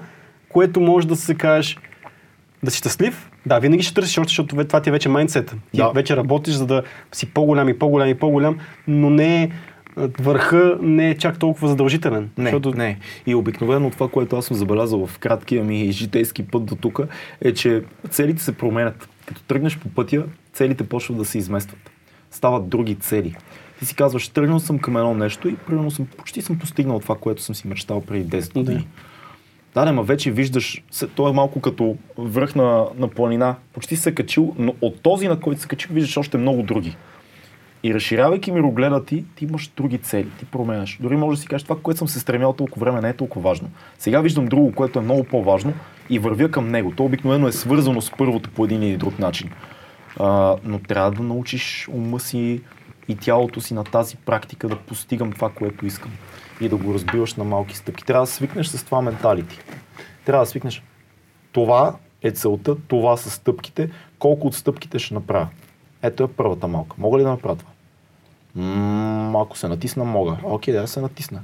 [0.49, 1.79] което може да се кажеш
[2.63, 3.31] да си щастлив.
[3.47, 5.51] Да, винаги ще търсиш още, защото това ти е вече майндсет.
[5.73, 5.91] Ти Да.
[5.91, 6.83] вече работиш, за да
[7.13, 9.51] си по-голям и по-голям и по-голям, но не е
[9.97, 12.31] върха не е чак толкова задължителен.
[12.39, 12.99] Не, защото не.
[13.27, 17.01] И обикновено това, което аз съм забелязал в краткия ми житейски път до тук,
[17.41, 19.09] е, че целите се променят.
[19.27, 21.91] Като тръгнеш по пътя, целите почват да се изместват.
[22.31, 23.37] Стават други цели.
[23.79, 27.17] Ти си казваш, тръгнал съм към едно нещо и примерно съм, почти съм постигнал това,
[27.19, 28.89] което съм си мечтал преди 10 години.
[29.75, 30.83] Да, да, ма вече виждаш,
[31.15, 33.57] то е малко като връх на, на планина.
[33.73, 36.97] Почти се е качил, но от този, на който се качил, виждаш още много други.
[37.85, 40.99] И разширявайки мирогледа ти, ти имаш други цели, ти променяш.
[41.01, 43.51] Дори може да си кажеш, това, което съм се стремял толкова време, не е толкова
[43.51, 43.71] важно.
[43.99, 45.73] Сега виждам друго, което е много по-важно
[46.11, 46.93] и вървя към него.
[46.97, 49.51] То обикновено е свързано с първото по един или друг начин.
[50.21, 52.61] А, но трябва да научиш ума си
[53.09, 56.11] и тялото си на тази практика да постигам това, което искам.
[56.61, 58.05] И да го разбиваш на малки стъпки.
[58.05, 59.59] Трябва да свикнеш с това менталити.
[60.25, 60.83] Трябва да свикнеш.
[61.53, 63.91] Това е целта, това са стъпките.
[64.19, 65.49] Колко от стъпките ще направя?
[66.03, 66.97] Ето е първата малка.
[66.99, 67.72] Мога ли да направя това?
[68.57, 70.37] М, ако се натисна, мога.
[70.43, 71.41] Окей, да се натисна.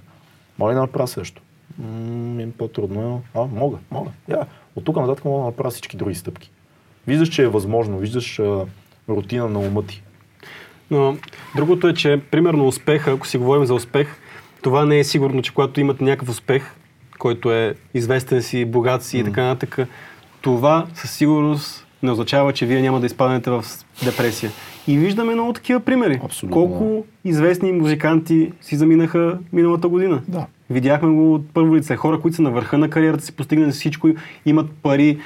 [0.59, 1.42] Мога ли да направя също?
[1.78, 3.38] М, им по-трудно е.
[3.38, 4.11] А, мога, мога.
[4.28, 4.46] Я.
[4.76, 6.50] От тук нататък мога да направя всички други стъпки.
[7.06, 7.98] Виждаш, че е възможно.
[7.98, 8.64] Виждаш а,
[9.09, 10.02] рутина на ума ти.
[10.90, 11.16] Но
[11.56, 14.16] другото е, че примерно успеха, ако си говорим за успех,
[14.62, 16.74] това не е сигурно, че когато имате някакъв успех,
[17.18, 19.88] който е известен си, богат си и така нататък,
[20.40, 23.64] това със сигурност не означава, че вие няма да изпаднете в
[24.04, 24.50] депресия.
[24.89, 26.20] И виждаме много такива примери.
[26.24, 30.22] Абсолютно, Колко известни музиканти си заминаха миналата година.
[30.28, 30.47] Да.
[30.70, 31.97] Видяхме го от първо лице.
[31.97, 34.09] Хора, които са на върха на кариерата си, постигнали всичко,
[34.47, 35.18] имат пари,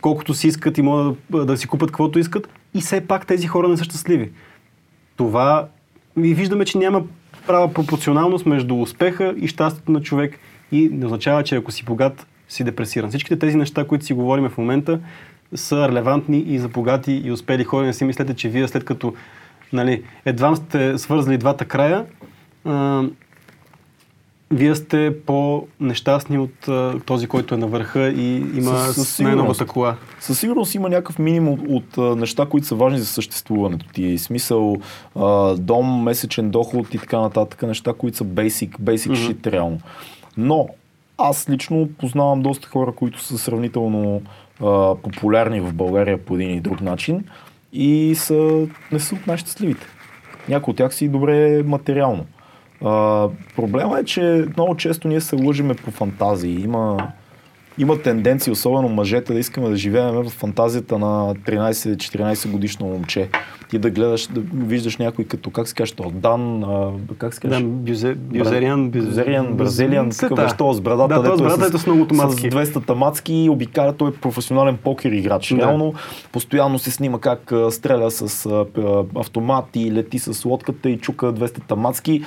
[0.00, 2.48] колкото си искат и могат да, да си купат каквото искат.
[2.74, 4.30] И все пак тези хора не са щастливи.
[5.16, 5.68] Това
[6.22, 7.02] и виждаме, че няма
[7.46, 10.38] права пропорционалност между успеха и щастието на човек
[10.72, 13.10] и не означава, че ако си богат, си депресиран.
[13.10, 15.00] Всичките тези неща, които си говорим в момента,
[15.54, 17.86] са релевантни и за богати и успели хора.
[17.86, 19.14] Не си мислете, че вие след като
[19.72, 22.06] нали, едва сте свързали двата края,
[22.64, 23.02] а,
[24.50, 29.66] вие сте по-нещастни от а, този, който е на върха и има Със- със най-новата
[29.66, 29.96] кола.
[30.20, 34.18] Със сигурност има някакъв минимум от а, неща, които са важни за съществуването ти.
[34.18, 34.76] Смисъл,
[35.16, 37.62] а, дом, месечен доход и така нататък.
[37.62, 39.14] Неща, които са basic, basic Мгм.
[39.20, 39.78] shit реално.
[40.36, 40.68] Но
[41.18, 44.22] аз лично познавам доста хора, които са сравнително
[45.02, 47.24] популярни в България по един или друг начин
[47.72, 49.86] и са, не са от най-щастливите.
[50.48, 52.26] Някои от тях си добре материално.
[52.84, 56.60] А, проблема е, че много често ние се лъжиме по фантазии.
[56.60, 57.12] Има,
[57.78, 63.28] има тенденция, особено мъжете, да искаме да живеем в фантазията на 13-14 годишно момче.
[63.68, 67.64] Ти да гледаш, да виждаш някой като, как се каже, Дан, а, как се каже?
[67.64, 72.06] бюзе, бюзериан, бюзе- Бразилиан, такъв с брадата, Да, с дето е брадата, ето с много
[72.06, 72.50] тамацки.
[72.50, 75.48] С 200 тамацки и обикаля, той е професионален покер играч.
[75.48, 75.56] Да.
[75.56, 75.94] Реално,
[76.32, 78.64] постоянно се снима как а, стреля с а,
[79.16, 82.22] автомат и лети с лодката и чука 200 тамацки.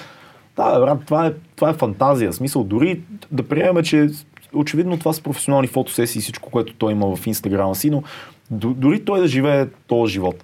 [0.56, 2.32] Да, брат, това е, това е фантазия.
[2.32, 4.10] В смисъл, дори да приемем, че
[4.54, 8.04] очевидно това са професионални фотосесии и всичко, което той има в инстаграма си, но
[8.52, 10.44] дори той да живее този живот.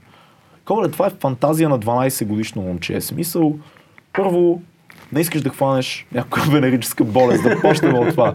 [0.65, 2.99] Коле, това е фантазия на 12 годишно момче.
[2.99, 3.57] В Смисъл,
[4.13, 4.61] първо,
[5.11, 8.33] не искаш да хванеш някаква венерическа болест, да почнем от това.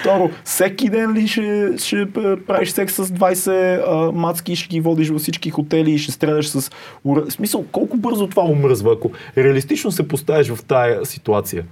[0.00, 2.06] Второ, всеки ден ли ще, ще е,
[2.46, 6.46] правиш секс с 20 а, мацки ще ги водиш във всички хотели и ще стреляш
[6.46, 6.70] с...
[7.04, 11.64] В смисъл, колко бързо това умръзва, ако реалистично се поставиш в тая ситуация.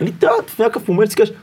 [0.00, 1.34] Нали, трябва в някакъв момент си кажеш,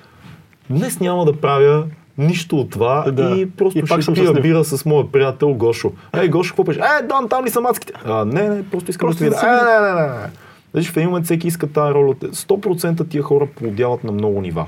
[0.70, 1.86] днес няма да правя
[2.18, 3.36] нищо от това Да.
[3.38, 5.92] и просто И пак ще пия бира с моя приятел Гошо.
[6.18, 6.78] Ей, Гошо, какво пеш?
[6.78, 7.94] Е, Дан, там ли са мацките?
[8.06, 9.48] А, не, не, просто искам Просто да да видя.
[9.48, 10.28] Е, не, не, не, не.
[10.74, 12.14] Значи в един момент всеки иска тази роля.
[12.14, 14.66] 100% тия хора плодяват на много нива.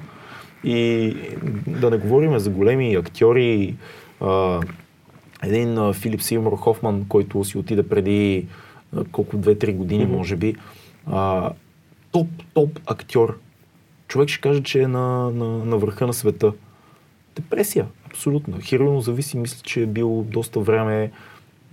[0.63, 1.13] И
[1.67, 3.75] да не говорим за големи актьори.
[4.21, 4.59] А,
[5.43, 8.47] един а, Филип Силмор Хофман, който си отиде преди
[8.95, 10.55] а, колко 2-3 години, може би.
[11.11, 11.49] А,
[12.11, 13.37] топ, топ актьор.
[14.07, 16.53] Човек ще каже, че е на, на, на върха на света.
[17.35, 18.57] Депресия, абсолютно.
[18.61, 21.11] Хероино зависи, мисля, че е бил доста време.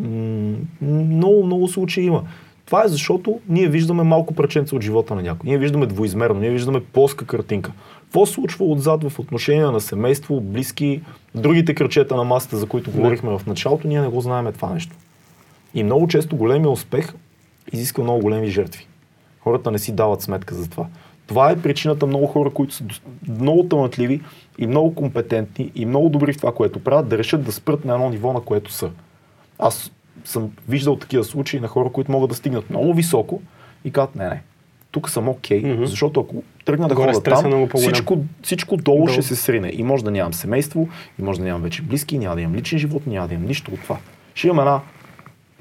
[0.01, 2.25] М, много, много случаи има.
[2.67, 5.49] Това е защото ние виждаме малко праченца от живота на някой.
[5.49, 7.73] Ние виждаме двоизмерно, ние виждаме плоска картинка.
[8.03, 11.03] Какво се случва отзад в отношения на семейство, близки,
[11.35, 14.97] другите кръчета на масата, за които говорихме в началото, ние не го знаем това нещо.
[15.75, 17.15] И много често големия успех
[17.73, 18.87] изисква много големи жертви.
[19.41, 20.87] Хората не си дават сметка за това.
[21.27, 22.85] Това е причината много хора, които са
[23.29, 24.21] много талантливи
[24.59, 27.95] и много компетентни и много добри в това, което правят, да решат да спрат на
[27.95, 28.91] едно ниво, на което са.
[29.59, 29.93] Аз
[30.25, 33.43] съм виждал такива случаи на хора, които могат да стигнат много високо
[33.85, 34.43] и казват, не, не,
[34.91, 35.85] тук съм окей, Мгм.
[35.85, 39.09] защото ако тръгна да ходя там, всичко, всичко долу, Долу.
[39.09, 39.71] ще се срине.
[39.75, 42.79] И може да нямам семейство, и може да нямам вече близки, няма да имам личен
[42.79, 43.99] живот, няма да имам нищо от това.
[44.35, 44.81] Ще имам една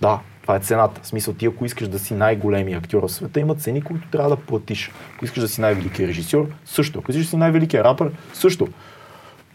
[0.01, 1.02] да, това е цената.
[1.04, 4.30] В смисъл ти, ако искаш да си най-големия актьор в света, има цени, които трябва
[4.30, 4.91] да платиш.
[5.16, 7.00] Ако искаш да си най-великият режисьор, също.
[7.00, 8.68] Ако искаш да си най-великият рапър, също.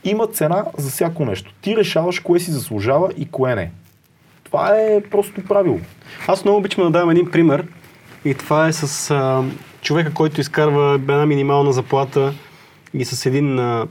[0.05, 1.53] Има цена за всяко нещо.
[1.61, 3.71] Ти решаваш кое си заслужава и кое не.
[4.45, 5.81] Това е просто правило.
[6.29, 7.67] Аз много обичам да дам един пример
[8.25, 9.45] и това е с а,
[9.83, 12.35] човека, който изкарва една минимална заплата
[12.95, 13.87] и с един а,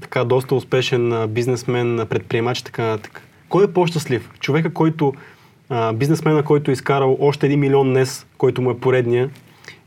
[0.00, 3.22] така доста успешен а, бизнесмен, предприемач и така нататък.
[3.48, 4.30] Кой е по-щастлив?
[4.40, 5.14] Човека, който
[5.72, 9.30] а, бизнесмена, който е изкарал още един милион днес, който му е поредния,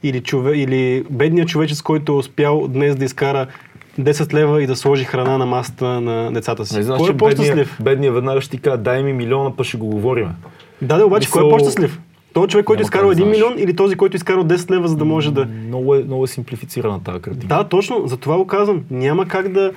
[0.04, 3.48] или, чове, или бедният човечец, който е успял днес да изкара
[4.00, 6.76] 10 лева и да сложи храна на масата на децата си.
[6.78, 7.78] Не знаеш, Кой че е по-щастлив?
[7.84, 10.28] бедния веднага ще ти кажа, дай ми милиона, па ще го говорим.
[10.82, 12.00] Да, да, обаче, кой е Мисъл- по-щастлив?
[12.34, 13.38] Този човек, който изкарал как да 1 знаеш.
[13.38, 15.46] милион или този, който изкарал 10 лева, за да може да...
[15.46, 17.46] Много е, много е симплифицирана тази картина.
[17.48, 18.82] Да, точно, за това го казвам.
[18.92, 19.72] Няма как да...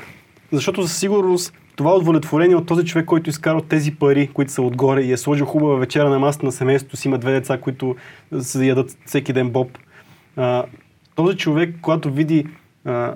[0.53, 5.01] Защото със сигурност това удовлетворение от този човек, който изкарал тези пари, които са отгоре
[5.01, 7.97] и е сложил хубава вечера на масата на семейството си, има две деца, които
[8.41, 9.79] се ядат всеки ден боб.
[10.37, 10.65] А,
[11.15, 12.47] този човек, когато види
[12.85, 13.15] а,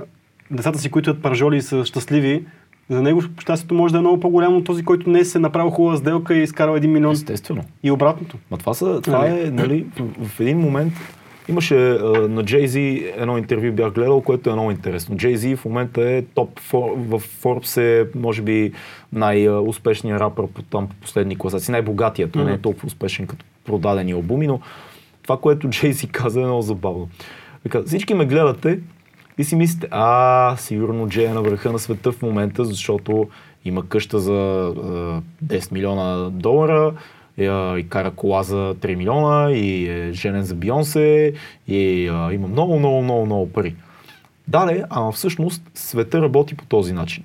[0.50, 2.44] децата си, които ядат паржоли и са щастливи,
[2.90, 5.70] за него щастието може да е много по-голямо от този, който не се е направил
[5.70, 7.12] хубава сделка и е изкарал 1 милион.
[7.12, 7.64] Естествено.
[7.82, 8.38] И обратното.
[8.50, 9.40] Ма това, са, това Нали?
[9.40, 9.86] е, нали,
[10.24, 10.92] в един момент
[11.48, 15.16] имаше а, на Jay-Z едно интервю бях гледал, което е много интересно.
[15.16, 18.72] Jay-Z в момента е топ, в Forbes е, може би,
[19.12, 22.32] най-успешният рапър по, там, по последни класаци, най-богатият.
[22.32, 24.60] Той не е толкова успешен като продадени албуми, но
[25.22, 27.08] това, което Jay-Z каза е много забавно.
[27.64, 28.78] Вика, всички ме гледате
[29.38, 33.28] и си мислите, а, сигурно Джей е на върха на света в момента, защото
[33.64, 36.92] има къща за а, 10 милиона долара,
[37.38, 41.32] а, и кара кола за 3 милиона, и е женен за Бионсе,
[41.68, 43.74] и а, има много, много, много, много пари.
[44.48, 47.24] Да, не, ама всъщност света работи по този начин.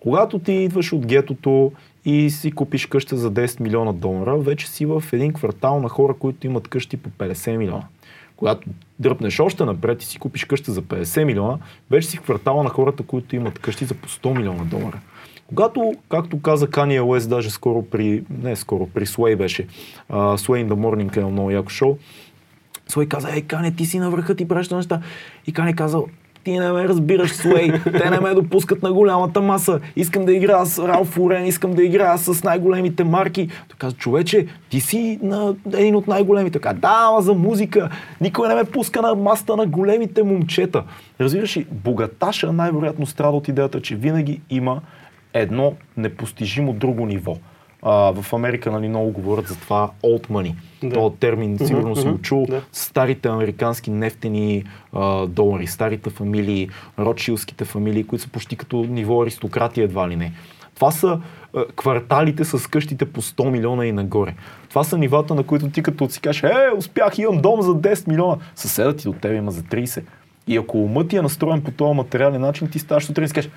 [0.00, 1.72] Когато ти идваш от гетото
[2.04, 6.14] и си купиш къща за 10 милиона долара, вече си в един квартал на хора,
[6.14, 7.84] които имат къщи по 50 милиона.
[8.36, 8.68] Когато
[8.98, 11.58] дръпнеш още напред и си купиш къща за 50 милиона,
[11.90, 15.00] вече си в квартала на хората, които имат къщи за по 100 милиона долара.
[15.54, 19.66] Когато, както каза Кания Уест, даже скоро при, не скоро, при Sway беше,
[20.10, 21.96] uh, Sway in the Morning е много яко шоу,
[22.90, 25.00] Sway каза, ей, Кане, ти си на върха, ти правиш неща.
[25.46, 25.98] И Кане каза,
[26.44, 29.80] ти не ме разбираш, Суей, те не ме допускат на голямата маса.
[29.96, 33.48] Искам да играя с Ралф Урен, искам да играя с най-големите марки.
[33.68, 36.58] Той каза, човече, ти си на един от най-големите.
[36.58, 37.90] Така, да, ама за музика.
[38.20, 40.84] Никой не ме пуска на маста на големите момчета.
[41.20, 44.80] Разбираш ли, богаташа най-вероятно страда от идеята, че винаги има
[45.34, 47.36] едно непостижимо друго ниво.
[47.82, 47.92] А,
[48.22, 50.54] в Америка нали, много говорят за това old money.
[50.82, 50.94] Да.
[50.94, 52.46] Този термин сигурно си го чул.
[52.48, 52.62] Да.
[52.72, 56.68] Старите американски нефтени а, долари, старите фамилии,
[56.98, 60.32] ротшилските фамилии, които са почти като ниво аристократи едва ли не.
[60.74, 61.20] Това са
[61.56, 64.34] а, кварталите с къщите по 100 милиона и нагоре.
[64.68, 68.08] Това са нивата, на които ти като си кажеш, е, успях, имам дом за 10
[68.08, 68.36] милиона.
[68.54, 70.02] Съседът ти до тебе има за 30.
[70.46, 73.34] И ако умът ти е настроен по този материален начин, ти ставаш сутрин и си
[73.34, 73.50] кажеш,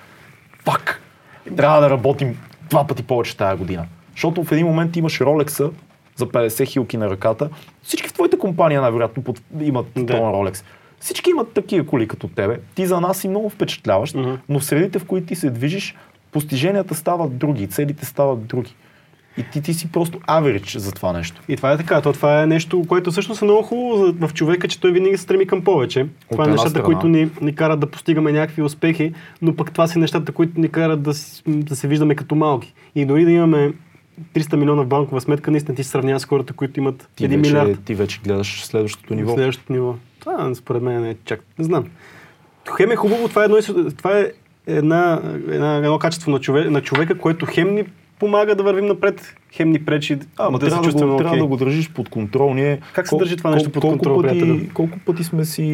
[1.48, 2.38] фак, трябва да работим
[2.70, 3.86] два пъти повече тази година.
[4.12, 5.70] Защото в един момент имаш Ролекса
[6.16, 7.50] за 50 хилки на ръката.
[7.84, 9.42] Всички в твоята компания най-вероятно под...
[9.62, 10.06] имат да.
[10.06, 10.64] този Ролекс.
[11.00, 12.60] Всички имат такива коли като тебе.
[12.76, 14.38] Ти за нас си много впечатляващ, uh-huh.
[14.50, 15.96] но в средите, в които ти се движиш,
[16.32, 18.76] постиженията стават други, целите стават други.
[19.38, 21.42] И ти, ти си просто аверич за това нещо.
[21.48, 22.02] И това е така.
[22.02, 25.24] То, това е нещо, което всъщност е много хубаво в човека, че той винаги се
[25.24, 26.02] стреми към повече.
[26.02, 26.86] От това е нещата, страна.
[26.86, 30.70] които ни, ни карат да постигаме някакви успехи, но пък това са нещата, които ни
[30.70, 31.14] карат да,
[31.48, 32.74] да се виждаме като малки.
[32.96, 33.74] И дори да имаме
[34.34, 37.28] 300 милиона в банкова сметка, наистина ти се сравнява с хората, които имат ти 1
[37.28, 37.84] вече, милиард.
[37.86, 39.34] Ти вече гледаш следващото ниво.
[39.34, 39.96] Следващото ниво.
[40.20, 41.44] Това според мен не е чак.
[41.60, 41.86] Не знам.
[42.78, 43.58] Хем е хубаво, това е едно,
[43.98, 44.32] това е
[44.68, 47.86] една, една, едно качество на, човек, на човека, което хем ни
[48.20, 50.20] помага да вървим напред, хем ни пречи.
[50.38, 52.54] А, ма да трябва, да го, трябва да го държиш под контрол.
[52.54, 54.70] Ние, как се държи това нещо под колко контрол, пъти, приятели?
[54.74, 55.66] Колко пъти сме си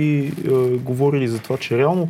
[0.46, 2.10] е, говорили за това, че реално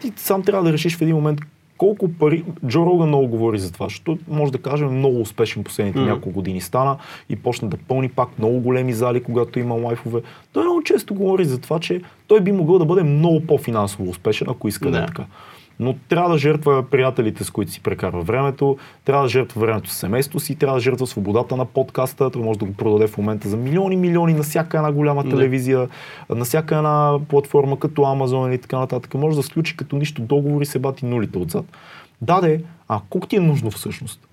[0.00, 1.40] ти сам трябва да решиш в един момент
[1.82, 2.44] колко пари...
[2.66, 6.06] Джо Роган много говори за това, защото може да кажем много успешен последните mm-hmm.
[6.06, 6.96] няколко години стана
[7.28, 10.20] и почна да пълни пак много големи зали, когато има лайфове.
[10.52, 14.46] Той много често говори за това, че той би могъл да бъде много по-финансово успешен,
[14.50, 15.24] ако иска да, да е така.
[15.82, 19.94] Но трябва да жертва приятелите, с които си прекарва времето, трябва да жертва времето с
[19.94, 23.48] семейството си, трябва да жертва свободата на подкаста, той може да го продаде в момента
[23.48, 25.88] за милиони, милиони на всяка една голяма телевизия,
[26.28, 26.34] да.
[26.34, 29.14] на всяка една платформа, като Amazon и така нататък.
[29.14, 31.64] Може да сключи като нищо договори, се бати нулите отзад.
[32.20, 34.28] Даде, а колко ти е нужно всъщност?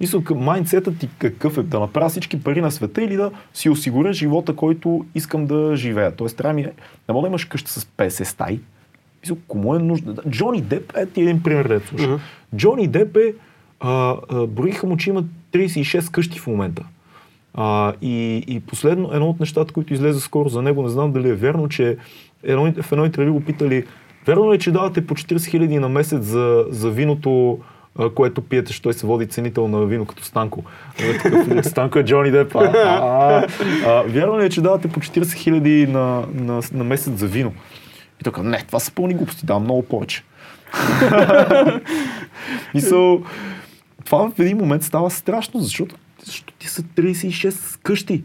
[0.00, 1.62] Мисля, майндсетът ти какъв е?
[1.62, 6.16] Да направя всички пари на света или да си осигуря живота, който искам да живея?
[6.16, 6.72] Тоест, трябва ми е,
[7.08, 8.60] не мога да имаш къща с 50 стаи,
[9.22, 10.14] Мисля, кому е нужда?
[10.30, 12.08] Джони Деп, е ти един пример, да слуша.
[12.08, 12.20] Uh-huh.
[12.56, 13.34] Джони Деп е,
[13.80, 16.84] а, а, броиха му, че има 36 къщи в момента.
[17.54, 21.28] А, и, и последно, едно от нещата, които излезе скоро за него, не знам дали
[21.28, 21.96] е вярно, че
[22.42, 23.84] едно, в едно интервю го питали,
[24.26, 27.58] вярно ли е, че давате по 40 хиляди на месец за, за виното,
[28.14, 30.64] което пиете, защото той се води ценител на вино като Станко.
[31.62, 32.52] Станко е Джони Деп.
[34.06, 37.52] Вярно ли е, че давате по 40 хиляди на, на, на месец за вино?
[38.22, 40.24] И така, не, това са пълни глупости, давам много повече.
[42.74, 43.22] Мисъл,
[44.04, 48.24] това в един момент става страшно, защото, защото ти са 36 къщи.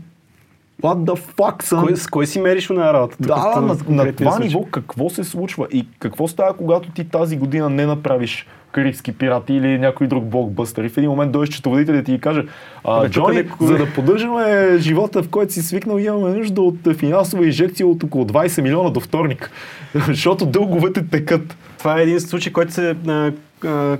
[0.83, 1.81] What the fuck, son?
[1.81, 3.15] Кой, с кой си мериш на работа?
[3.19, 7.37] Да, на, на, на това ниво какво се случва и какво става, когато ти тази
[7.37, 10.83] година не направиш Карибски пирати или някой друг блокбъстър.
[10.83, 12.45] И в един момент дойде счетоводителят ти и каже,
[12.83, 17.87] а, Джони, за да поддържаме живота, в който си свикнал, имаме нужда от финансова инжекция
[17.87, 19.51] от около 20 милиона до вторник.
[20.07, 21.57] Защото дълговете текат.
[21.77, 22.95] Това е един случай, който се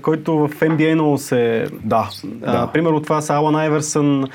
[0.02, 1.68] който в NBA много се...
[1.84, 2.10] Да,
[2.44, 2.72] а, да.
[2.72, 4.26] Примерно това са Алан Айверсън,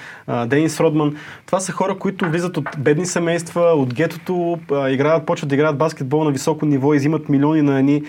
[0.46, 1.16] Денис Родман.
[1.46, 4.58] Това са хора, които влизат от бедни семейства, от гетото,
[4.88, 8.02] играят, почват да играят баскетбол на високо ниво и взимат милиони на едни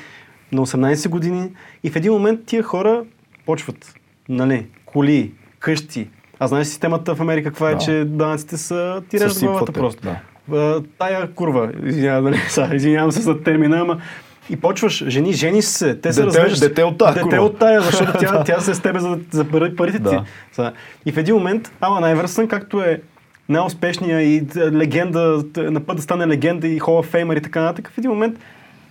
[0.52, 1.50] на 18 години
[1.84, 3.04] и в един момент тия хора
[3.46, 3.96] почват,
[4.30, 6.10] нали, коли, къщи.
[6.40, 7.80] А знаеш системата в Америка каква е, да.
[7.80, 10.02] че данъците са ти режат главата просто.
[10.48, 10.82] Да.
[11.00, 12.40] Тая курва, извинявам, нали,
[12.76, 14.02] извинявам се за термина, ама
[14.50, 16.60] и почваш, жени, жени се, те се развеждат.
[16.60, 17.14] Дете от тая.
[17.14, 19.46] Дете от тая, защото тя, тя се с тебе за, за
[19.78, 20.18] парите ти.
[20.58, 20.74] Да.
[21.06, 23.02] И в един момент Алан Айверсън, както е
[23.50, 27.98] най-успешния и легенда, на път да стане легенда и of Famer и така нататък, в
[27.98, 28.40] един момент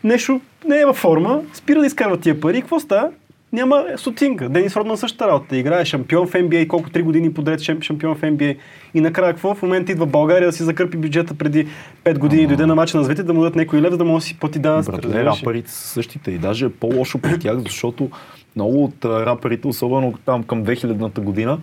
[0.04, 2.60] нещо не е във форма, спира да изкарва тия пари.
[2.60, 3.10] Какво става?
[3.52, 4.48] Няма сотинга.
[4.48, 5.56] Денис Родман същата работа.
[5.56, 8.56] Играе шампион в NBA, колко три години подред шампион в NBA.
[8.94, 9.54] И накрая какво?
[9.54, 11.66] В момента идва България да си закърпи бюджета преди
[12.04, 14.22] 5 години, дойде на мача на звите да му дадат някой лев, за да може
[14.22, 14.90] да си плати данъци.
[14.90, 18.10] Братле, рапърите са същите и даже е по-лошо при тях, защото
[18.56, 21.58] много от рапърите, особено там към 2000-та година,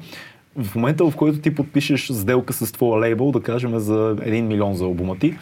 [0.58, 4.74] в момента, в който ти подпишеш сделка с твоя лейбъл, да кажем за 1 милион
[4.74, 5.34] за албума ти,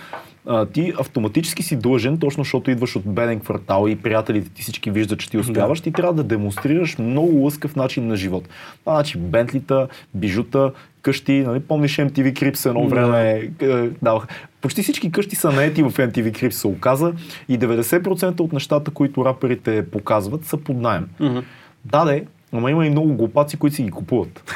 [0.48, 4.92] а, ти автоматически си длъжен, точно защото идваш от беден квартал и приятелите ти всички
[4.92, 8.50] виждат, че ти успяваш, ти трябва да демонстрираш много лъскав начин на живот.
[8.80, 10.72] Това значи бентлита, бижута,
[11.02, 14.28] къщи, нали, помниш MTV Crips едно време е, даваха.
[14.62, 17.14] Почти всички къщи са наети в MTV Crips се оказа
[17.50, 21.08] и 90% от нещата, които раперите показват са под найем.
[21.20, 21.40] Мгм.
[21.86, 24.56] Да, де, ама има и много глупаци, които си ги купуват.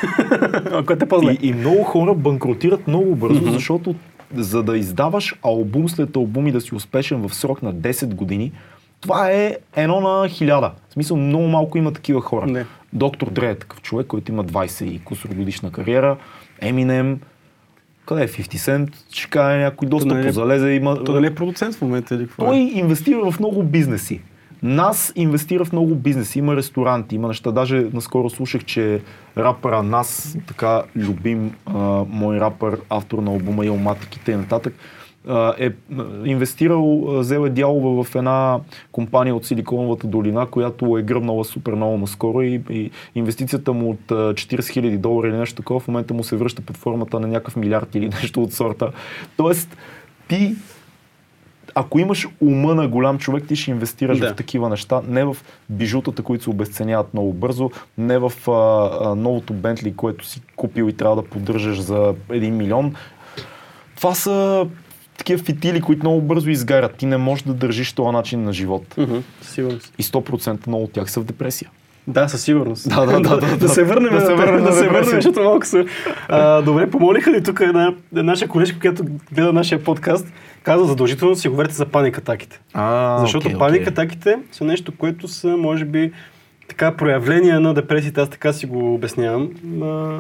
[0.86, 1.38] Което е по-зле.
[1.42, 3.96] И, и много хора банкротират много бързо, защото
[4.36, 8.52] за да издаваш албум след албум и да си успешен в срок на 10 години,
[9.02, 10.72] това е едно на хиляда.
[10.90, 12.48] В смисъл много малко има такива хора.
[12.48, 12.66] Не.
[12.94, 16.18] Доктор Дре е такъв човек, който има 20 и кусор годишна кариера.
[16.62, 17.20] Еминем,
[18.06, 20.70] къде е 50 Cent, ще каже някой доста е- позалезе.
[20.70, 22.46] Има, То дали е продуцент в момента или какво?
[22.46, 22.60] той е?
[22.60, 24.22] инвестира в много бизнеси.
[24.64, 26.40] Нас инвестира в много бизнеси.
[26.40, 27.52] Има ресторанти, има неща.
[27.52, 29.02] Даже наскоро слушах, че
[29.38, 31.78] рапъра Нас, така любим а,
[32.10, 34.72] мой рапър, автор на албума Илматиките и
[35.28, 35.72] а, е
[36.26, 38.60] инвестирал, взел е дялове в една
[38.92, 44.12] компания от Силиконовата долина, която е гръбнала супер много наскоро и, и инвестицията му от
[44.12, 47.28] а, 40 000 долара или нещо такова в момента му се връща под формата на
[47.28, 48.92] някакъв милиард или нещо от сорта.
[49.38, 49.78] Тоест,
[50.28, 50.56] ти
[51.76, 54.34] ако имаш ума на голям човек, ти ще инвестираш Да.
[54.34, 55.38] в такива неща, не в
[55.70, 60.90] бижутата, които се обесценяват много бързо, не в а, а, новото Бентли, което си купил
[60.90, 62.96] и трябва да поддържаш за 1 милион.
[63.96, 64.68] Това са
[65.18, 66.96] такива фитили, които много бързо изгарят.
[66.96, 68.96] Ти не можеш да държиш този начин на живот.
[69.42, 69.94] Със сигурност.
[70.00, 71.70] И 100% много от тях са в депресия.
[72.08, 72.90] Да, със сигурност.
[72.90, 75.66] Да, да, да, да, да се върнем, да се върнем да се върнем, защото малко
[75.66, 75.86] са.
[76.66, 80.28] Добре, помолиха ли тук една наша колежка, която гледа нашия подкаст,
[80.64, 82.60] каза задължително си говорите за паникатаките.
[82.74, 86.12] А, Защото окей, паникатаките са нещо, което са, може би,
[86.68, 89.50] така проявления на депресията, аз така си го обяснявам.
[89.84, 90.20] А,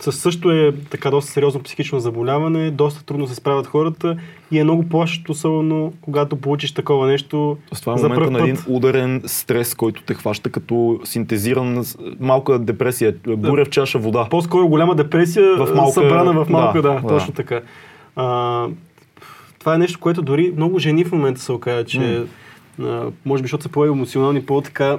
[0.00, 4.16] със също е така доста сериозно психично заболяване, доста трудно се справят хората
[4.50, 8.58] и е много плашещо, особено когато получиш такова нещо С това е момента на един
[8.68, 11.84] ударен стрес, който те хваща като синтезиран
[12.20, 14.26] малка депресия, буря в чаша вода.
[14.30, 17.06] По-скоро голяма депресия, В малка- събрана в малка, да, да, да.
[17.08, 17.60] точно така.
[18.16, 18.66] А,
[19.60, 22.24] това е нещо, което дори много жени в момента се оказа, че
[22.80, 24.98] а, може би, защото са по-емоционални, по-така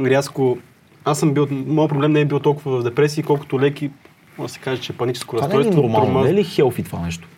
[0.00, 0.58] рязко.
[1.04, 3.90] Аз съм бил, моят проблем не е бил толкова в депресия, колкото леки,
[4.38, 5.82] може да се каже, че паническо Това не е разстройство.
[5.82, 6.06] нормално?
[6.06, 7.28] травма- Не е ли хелфи това нещо?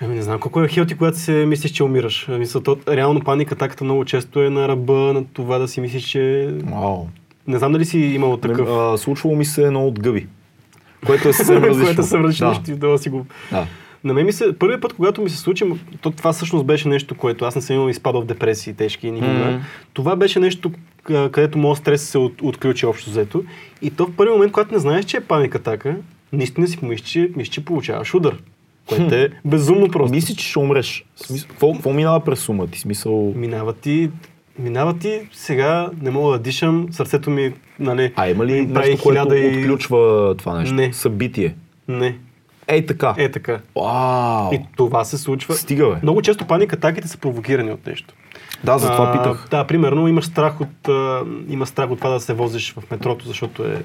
[0.00, 2.28] Ами не знам, колко е хелти, когато се мислиш, че умираш.
[2.30, 6.04] Мисля, то, реално паника атаката много често е на ръба на това да си мислиш,
[6.04, 6.54] че...
[6.64, 7.06] Вау.
[7.46, 8.68] Не знам дали си имал такъв.
[8.70, 10.26] А, случвало ми се едно от гъби.
[11.06, 11.84] Което е съвсем различно.
[11.86, 12.54] което се различно, Да.
[12.54, 13.66] ще да си го Да.
[14.04, 15.64] На мен ми се, първият път, когато ми се случи,
[16.00, 19.32] то това всъщност беше нещо, което аз не съм имал изпадал в депресии тежки никога.
[19.32, 19.58] Мгм.
[19.92, 20.72] Това беше нещо,
[21.04, 23.44] където моят стрес се от, отключи общо взето.
[23.82, 25.96] И то в първи момент, когато не знаеш, че е паника атака,
[26.32, 28.36] наистина си помислиш, че, мислиш, че получаваш удар.
[28.88, 30.14] Което е безумно просто.
[30.14, 31.04] Мисли, че ще умреш.
[31.48, 32.80] Какво, какво минава през ума ти?
[32.80, 33.32] Смисъл...
[33.36, 34.10] Минава ти,
[34.58, 39.34] минава ти, сега не мога да дишам, сърцето ми, нали, А има ли нещо, което
[39.34, 40.74] и- отключва това нещо?
[40.74, 40.92] Не.
[40.92, 41.54] Събитие.
[41.88, 42.18] Не,
[42.68, 43.14] Ей така.
[43.18, 43.60] е така.
[43.76, 44.52] Вау.
[44.52, 45.54] И това се случва.
[45.54, 45.96] Стига, бе.
[46.02, 48.14] Много често паника атаките са провокирани от нещо.
[48.64, 49.46] Да, за това А, питах.
[49.50, 53.26] Да, примерно имаш страх от, а, има страх от това да се возиш в метрото,
[53.26, 53.82] защото е...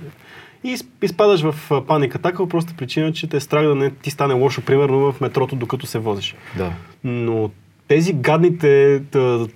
[0.63, 1.55] И из- изпадаш в
[1.87, 5.11] паника атака, по проста причина, че те е страх да не ти стане лошо, примерно
[5.11, 6.35] в метрото, докато се возиш.
[6.57, 6.71] Да.
[7.03, 7.49] Но
[7.87, 9.01] тези гадните,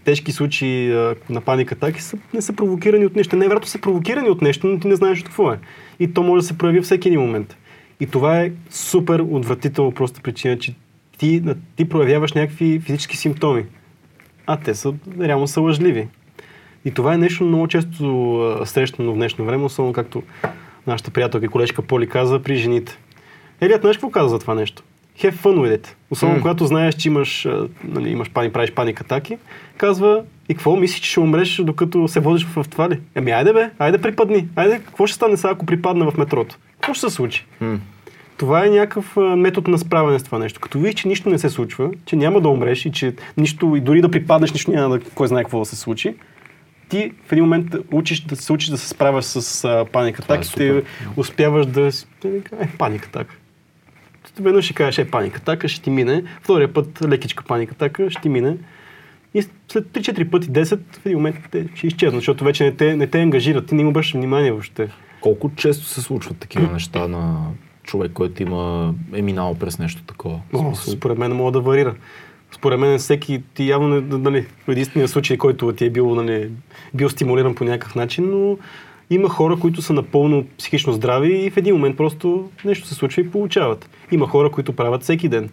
[0.03, 0.87] тежки случаи
[1.29, 3.35] на паника атаки са, не са провокирани от нещо.
[3.35, 5.59] Най-вероятно са провокирани от нещо, но ти не знаеш от какво е.
[5.99, 7.57] И то може да се прояви всеки един момент.
[8.03, 10.73] И това е супер отвратително, проста причина, че
[11.17, 11.43] ти,
[11.75, 13.65] ти проявяваш някакви физически симптоми.
[14.47, 16.07] А те са, реално са лъжливи.
[16.85, 20.23] И това е нещо много често срещано в днешно време, особено както
[20.87, 22.97] нашата приятелка и колежка Поли каза при жените.
[23.61, 24.83] Елият, знаеш какво каза за това нещо?
[25.19, 25.87] Have fun with it.
[26.11, 26.41] Особено М.
[26.41, 27.47] когато знаеш, че имаш,
[27.83, 29.37] нали, имаш пани, правиш паник атаки,
[29.77, 32.99] казва, и какво мислиш, че ще умреш, докато се водиш в това ли?
[33.15, 34.47] Ами айде бе, айде припадни.
[34.55, 36.57] Айде, какво ще стане сега, ако припадна в метрото?
[36.73, 37.45] Какво ще се случи?
[37.61, 37.79] М.
[38.43, 40.59] Това е някакъв метод на справяне с това нещо.
[40.59, 43.81] Като видиш, че нищо не се случва, че няма да умреш и че нищо, и
[43.81, 46.15] дори да припаднеш, нищо няма да, кой знае какво да се случи,
[46.89, 50.23] ти в един момент учиш да се учиш да се справяш с а, паника е
[50.23, 50.83] атаките, супер.
[51.17, 53.35] успяваш да е, паника атака.
[54.39, 58.21] Веднъж ще кажеш, е паника атака, ще ти мине, втория път лекичка паника атака, ще
[58.21, 58.57] ти мине.
[59.33, 59.41] И
[59.71, 63.07] след 3-4 пъти 10, в един момент те ще изчезнат, защото вече не те, не
[63.07, 64.89] те ангажират, ти не им обръщаш внимание въобще.
[65.21, 67.47] Колко често се случват такива неща на
[67.83, 70.39] човек, който има е минал през нещо такова?
[70.53, 71.95] О, според мен мога да варира.
[72.51, 76.49] Според мен всеки ти явно не, нали, единствения случай, който ти е бил, нали,
[76.93, 78.57] бил стимулиран по някакъв начин, но
[79.09, 83.21] има хора, които са напълно психично здрави и в един момент просто нещо се случва
[83.21, 83.89] и получават.
[84.11, 85.49] Има хора, които правят всеки ден.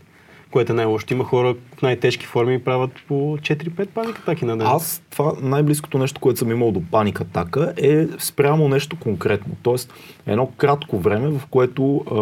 [0.50, 1.06] Което е най-лошо.
[1.10, 4.66] Има хора в най-тежки форми и правят по 4-5 паник атаки на ден.
[4.66, 9.54] Аз това най-близкото нещо, което съм имал до паник атака е спрямо нещо конкретно.
[9.62, 9.92] Тоест
[10.26, 12.14] едно кратко време, в което а,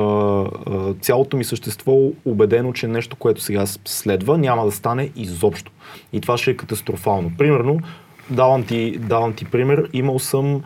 [0.72, 5.72] а, цялото ми същество е убедено, че нещо, което сега следва, няма да стане изобщо.
[6.12, 7.32] И това ще е катастрофално.
[7.38, 7.80] Примерно,
[8.30, 10.62] давам ти, давам ти пример, имал съм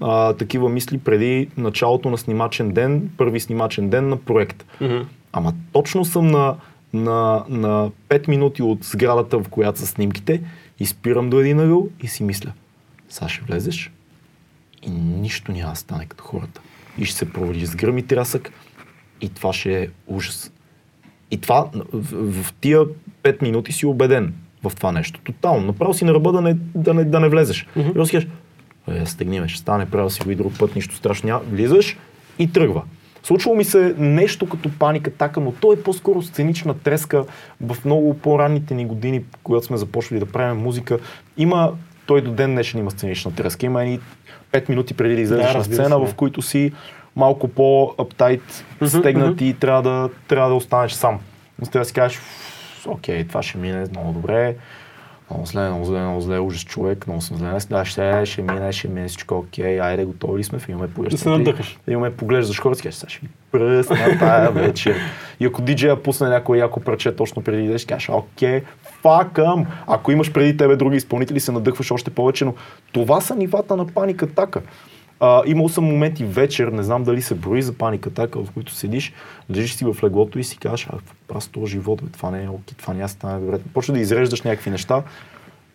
[0.00, 4.64] а, такива мисли преди началото на снимачен ден, първи снимачен ден на проект.
[4.80, 4.98] Мгм.
[5.32, 6.56] Ама точно съм на,
[6.96, 10.42] на, на 5 минути от сградата, в която са снимките,
[10.80, 12.52] и спирам до един ъгъл и си мисля,
[13.08, 13.92] сега ще влезеш
[14.82, 16.60] и нищо няма да стане като хората.
[16.98, 18.50] И ще се провали с гръм и трясък
[19.20, 20.52] и това ще е ужас.
[21.30, 22.80] И това, в, в тия
[23.22, 25.20] 5 минути си убеден в това нещо.
[25.20, 25.66] Тотално.
[25.66, 27.66] Направо си на ръба да не, да не, да не влезеш.
[27.76, 28.00] Мгм.
[28.00, 28.28] И си кажеш,
[28.88, 31.40] е, стегни ме, ще стане, правил си го и друг път, нищо страшно няма.
[31.40, 31.96] Влизаш
[32.38, 32.82] и тръгва.
[33.26, 37.24] Случвало ми се нещо като паника така, но то е по-скоро сценична треска
[37.60, 40.98] в много по-ранните ни години, когато сме започвали да правим музика.
[41.36, 41.72] Има,
[42.06, 43.66] той до ден днешен има сценична треска.
[43.66, 44.00] Има едни
[44.52, 46.12] 5 минути преди да излезеш Да, на сцена, се.
[46.12, 46.72] в които си
[47.16, 51.20] малко по-аптайт, стегнат и трябва да, трябва да останеш сам.
[51.58, 54.56] Трябва да си кажеш, «Ф, окей, това ще мине много добре,
[55.30, 58.72] много зле, много зле, много зле, ужас човек, много съм зле, да, ще, ще мине,
[58.72, 61.20] ще мине всичко окей, айде, готови сме, имаме поглеждаш.
[61.20, 61.78] Да се надъхаш.
[61.88, 64.96] Имаме поглеждаш хората, си кажеш, сега ще ви пръсна тая вечер.
[65.40, 68.62] И ако диджея пусне някой яко пръче точно преди да ще кажеш, окей,
[69.02, 69.66] факъм.
[69.86, 72.54] Ако имаш преди тебе други изпълнители, се надъхваш още повече, но
[72.92, 74.60] това са нивата на паника така.
[75.20, 78.72] А, имал съм моменти вечер, не знам дали се брои за паника така, в които
[78.72, 79.12] седиш,
[79.50, 80.98] лежиш си в леглото и си кажеш, а,
[81.34, 83.58] аз този живот, бе, това не е окей, това няма да стане добре.
[83.74, 85.02] Почва да изреждаш някакви неща.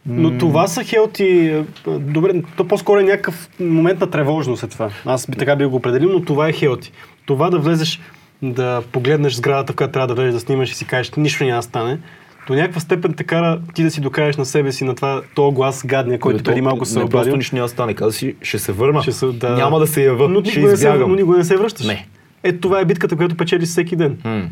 [0.06, 1.26] Но това са хелти.
[1.28, 1.64] е,
[2.00, 4.90] Добре, то по-скоро е някакъв момент на тревожност е това.
[5.06, 6.92] Аз би така би го определил, но това е хелти.
[7.26, 8.02] Това да влезеш,
[8.42, 11.64] да погледнеш сградата, в която трябва да влезеш да снимаш и си кажеш, нищо няма
[11.64, 12.00] стане,
[12.48, 15.56] до някаква степен те кара ти да си докажеш на себе си на това, този
[15.56, 17.10] глас гадния, който преди то- малко се обадил.
[17.10, 17.94] просто нищо няма да стане.
[17.94, 19.02] Каза си, ще се върна.
[19.02, 19.50] Ще се- да.
[19.50, 20.30] Няма да се ява.
[20.30, 21.10] но, ще никога не се, избягам.
[21.10, 21.86] но никога не се връщаш.
[21.86, 22.08] Не.
[22.44, 24.18] Е, това е битката, която печелиш всеки ден.
[24.24, 24.44] М.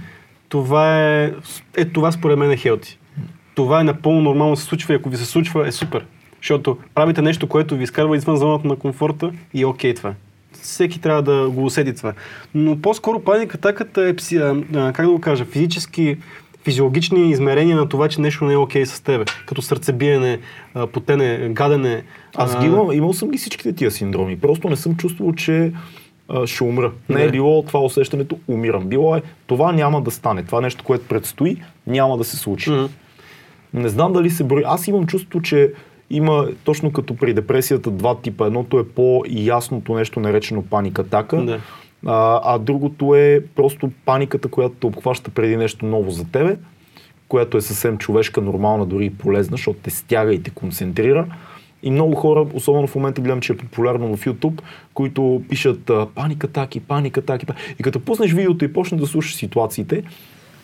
[0.49, 1.33] Това е,
[1.77, 2.99] е това според мен е хелти.
[3.55, 6.05] Това е напълно нормално се случва и ако ви се случва е супер.
[6.41, 10.13] Защото правите нещо, което ви изкарва извън зоната на комфорта и е окей това.
[10.61, 12.13] Всеки трябва да го усети това.
[12.55, 14.15] Но по-скоро паника атаката е,
[14.93, 16.17] как да го кажа, физически,
[16.63, 19.25] физиологични измерения на това, че нещо не е окей с тебе.
[19.45, 20.39] Като сърцебиене,
[20.93, 22.03] потене, гадене.
[22.35, 24.39] Аз ги имам, имал съм ги всичките тия синдроми.
[24.39, 25.71] Просто не съм чувствал, че
[26.45, 26.91] ще умра.
[27.09, 27.31] Не е Не.
[27.31, 28.87] било това усещането, умирам.
[28.87, 30.43] Било е, това няма да стане.
[30.43, 31.57] Това нещо, което предстои,
[31.87, 32.69] няма да се случи.
[32.71, 32.89] М.
[33.73, 34.63] Не знам дали се брои.
[34.65, 35.71] Аз имам чувство, че
[36.09, 38.45] има точно като при депресията два типа.
[38.47, 41.37] Едното е по-ясното нещо, наречено паника атака.
[41.37, 41.59] Да.
[42.05, 46.57] А, а другото е просто паниката, която те обхваща преди нещо ново за тебе,
[47.27, 51.25] която е съвсем човешка, нормална, дори и полезна, защото те стяга и те концентрира.
[51.83, 54.61] И много хора, особено в момента гледам, че е популярно в YouTube,
[54.93, 57.45] които пишат паника атаки, паника атаки.
[57.45, 57.55] па-».
[57.79, 60.03] И като пуснеш видеото и почнеш да слушаш ситуациите,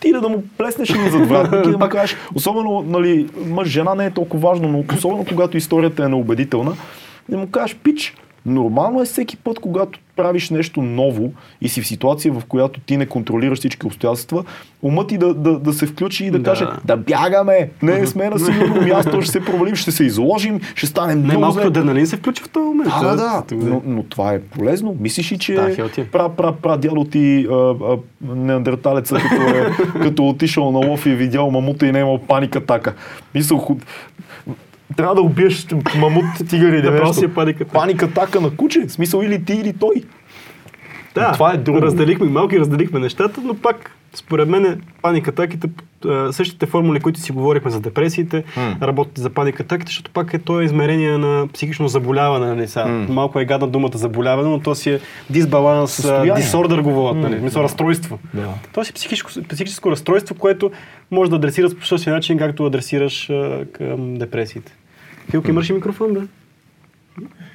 [0.00, 3.68] ти да, да му плеснеш един зад вратник и да му кажеш, особено, нали, мъж,
[3.68, 6.72] жена не е толкова важно, но особено когато историята е неубедителна,
[7.28, 8.14] да му кажеш, пич,
[8.46, 12.96] нормално е всеки път, когато правиш нещо ново и си в ситуация, в която ти
[12.96, 14.44] не контролираш всички обстоятелства,
[14.82, 16.44] умът ти да, да, да се включи и да, Да.
[16.44, 20.86] каже, да бягаме, не сме на сигурно място, ще се провалим, ще се изложим, ще
[20.86, 21.66] станем Не, много малко зле.
[21.66, 22.90] адреналин се включва в този момент.
[23.00, 23.54] Да, да, да.
[23.54, 24.96] Е- Но, но това е полезно.
[25.00, 26.04] Мислиш ли, че Да, е.
[26.04, 29.70] пра, пра, пра дядо ти, а, а, неандерталеца, като е
[30.02, 32.92] като отишъл на лов и е видял мамута и не е имал паника така.
[33.34, 33.76] Мисъл.
[34.96, 35.66] Трябва да убиеш
[35.98, 37.14] мамут, тигър или Направо нещо.
[37.14, 37.34] си е
[37.72, 38.80] паника така на куче.
[38.86, 40.02] В смисъл или ти, или той.
[41.14, 41.82] Да, Това е друго.
[41.82, 45.68] Разделихме малко и разделихме нещата, но пак, според мен, паника атаките,
[46.30, 48.76] същите формули, които си говорихме за депресиите, М.
[48.82, 52.46] работят за паника атаките, защото пак е то измерение на психично заболяване.
[52.46, 52.86] Нали, сега.
[52.86, 53.06] М.
[53.08, 56.34] Малко е гадна думата заболяване, но то си е дисбаланс, Състояние.
[56.34, 57.38] дисордер го водят, нали, М.
[57.38, 58.18] в смисъл разстройство.
[58.34, 58.48] Да.
[58.72, 60.70] То си психическо, психическо разстройство, което
[61.10, 64.72] може да адресираш по същия начин, както адресираш а, към депресиите.
[65.30, 66.22] Филка, имаш ли микрофон, да?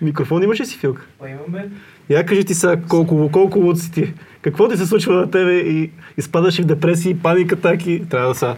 [0.02, 1.06] Микрофон имаш ли си, Филка?
[1.20, 1.70] Па имаме
[2.12, 4.14] Я кажи ти сега колко, колко луд си ти.
[4.42, 8.04] Какво ти се случва на тебе и изпадаш в депресии, паника, атаки?
[8.10, 8.56] Трябва да са.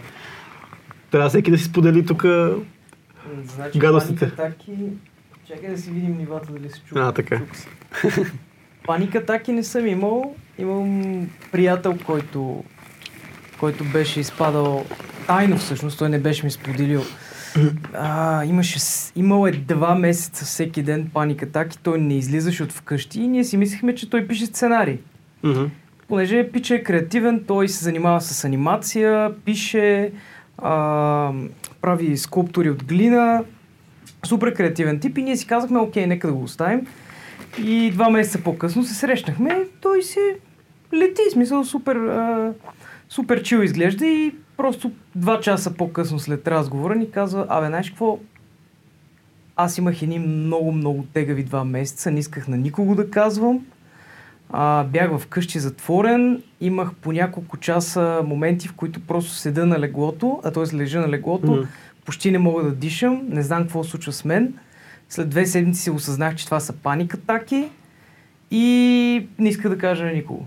[1.10, 2.24] Трябва всеки да си сподели тук.
[3.54, 4.24] значи Гадостите.
[4.24, 4.72] атаки.
[5.48, 7.00] Чакай да си видим нивата дали се чува.
[7.00, 7.40] А, така.
[7.52, 7.68] Се.
[8.86, 10.34] Паник атаки не съм имал.
[10.58, 12.64] Имам приятел, който,
[13.60, 14.86] който беше изпадал
[15.26, 17.02] тайно всъщност, той не беше ми споделил.
[17.92, 18.78] А, имаше,
[19.16, 23.44] имал е два месеца всеки ден паник атаки, той не излизаше от вкъщи и ние
[23.44, 24.98] си мислихме, че той пише сценарий.
[25.42, 25.64] Мгм.
[26.08, 30.12] понеже Пича е креативен, той се занимава с анимация, пише,
[30.58, 31.32] а,
[31.80, 33.44] прави скулптури от глина,
[34.26, 36.86] супер креативен тип и ние си казахме, окей, нека да го оставим.
[37.64, 40.20] И два месеца по-късно се срещнахме, той си
[40.94, 42.52] лети, смисъл супер, а,
[43.08, 48.18] супер чил изглежда и просто два часа по-късно след разговора ни казва, абе, знаеш какво,
[49.56, 53.66] аз имах едни много, много тегави два месеца, не исках на никого да казвам.
[54.50, 60.40] А, бях вкъщи затворен, имах по няколко часа моменти, в които просто седа на леглото,
[60.44, 60.76] а т.е.
[60.76, 61.62] лежа на леглото, Мгм.
[62.04, 64.54] почти не мога да дишам, не знам какво се случва с мен.
[65.08, 67.68] След две седмици си осъзнах, че това са паник атаки
[68.50, 70.46] и не иска да кажа на никого.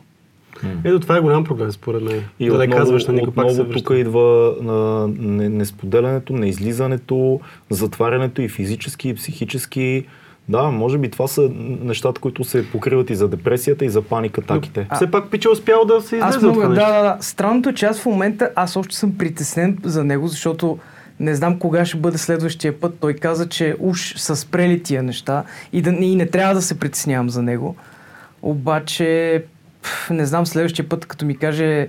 [0.84, 2.24] Ето това е голям проблем, според мен.
[2.40, 3.84] И да не отново, казваш на никой пак се връща.
[3.84, 7.40] тук идва на не- несподелянето, неизлизането,
[7.70, 10.06] затварянето и физически, и психически.
[10.50, 11.50] Да, може би това са
[11.82, 14.88] нещата, които се покриват и за депресията, и за паник атаките.
[14.96, 16.94] Все пак Пича е успял да се Аз излезе от мога, това да, нещо.
[17.04, 17.24] да, да.
[17.24, 20.78] Странното е, че аз в момента, аз още съм притеснен за него, защото
[21.20, 22.98] не знам кога ще бъде следващия път.
[23.00, 25.44] Той каза, че уж са спрели тия неща
[25.74, 27.76] и, да, и не трябва да се притеснявам за него.
[28.42, 29.44] Обаче,
[30.10, 31.88] не знам, следващия път, като ми каже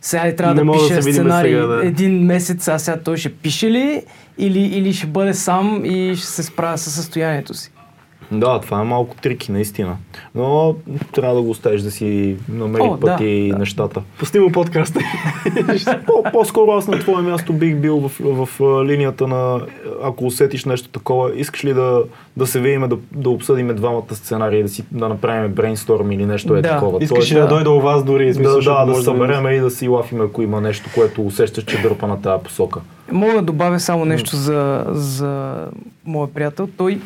[0.00, 1.86] сега ли трябва Не да да пише видим сценарий сега, да.
[1.86, 4.02] един месец, а сега той ще пише ли
[4.38, 7.71] или, или ще бъде сам и ще се справя със състоянието си.
[8.32, 9.96] Да, това е малко трики, наистина.
[10.34, 10.74] Но
[11.12, 13.58] трябва да го оставиш да си намери О, да, пъти да.
[13.58, 14.02] нещата.
[14.18, 15.00] Пусти му подкаста.
[16.06, 19.60] По- По-скоро аз на твое място бих бил в, в, в линията на,
[20.02, 22.02] ако усетиш нещо такова, искаш ли да,
[22.36, 26.56] да се видим, да, да обсъдим двамата сценарии, да, си, да направим брейнсторм или нещо
[26.56, 26.68] е Да.
[26.68, 26.98] такова.
[27.02, 28.32] Искаш ли Тоест, да дойда у вас дори?
[28.32, 31.64] да, да, защото да, може съберем и да си лафим, ако има нещо, което усещаш,
[31.64, 32.80] че дърпа на тази посока.
[33.12, 35.54] Мога да добавя само нещо за, за
[36.04, 36.68] моя приятел.
[36.76, 37.00] Той,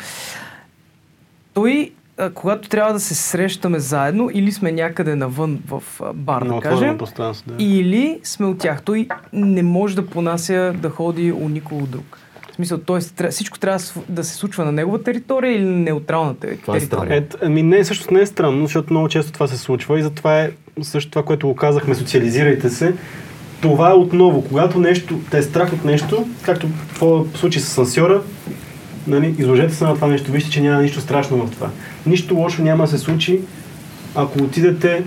[1.56, 6.42] той а, когато трябва да се срещаме заедно, или сме някъде навън в а, бар,
[6.42, 6.98] На да кажем,
[7.46, 7.54] да.
[7.58, 8.82] или сме от тях.
[8.82, 12.18] Той не може да понася да ходи у никого друг.
[12.52, 13.30] В смисъл, т.е.
[13.30, 13.78] всичко трябва
[14.08, 17.16] да се- случва на негова територия или на неутралната Това е територия.
[17.16, 20.40] Ет, ами не, всъщност не е странно, защото много често това се случва и затова
[20.40, 20.50] е
[20.82, 22.94] също това, което го казахме, социализирайте се.
[23.60, 28.22] Това е отново, когато нещо, те е страх от нещо, както в случай с сансьора,
[29.06, 31.70] нали, изложете се на това нещо, вижте, че няма нищо страшно в това.
[32.06, 33.40] Нищо лошо няма да се случи,
[34.14, 35.02] ако отидете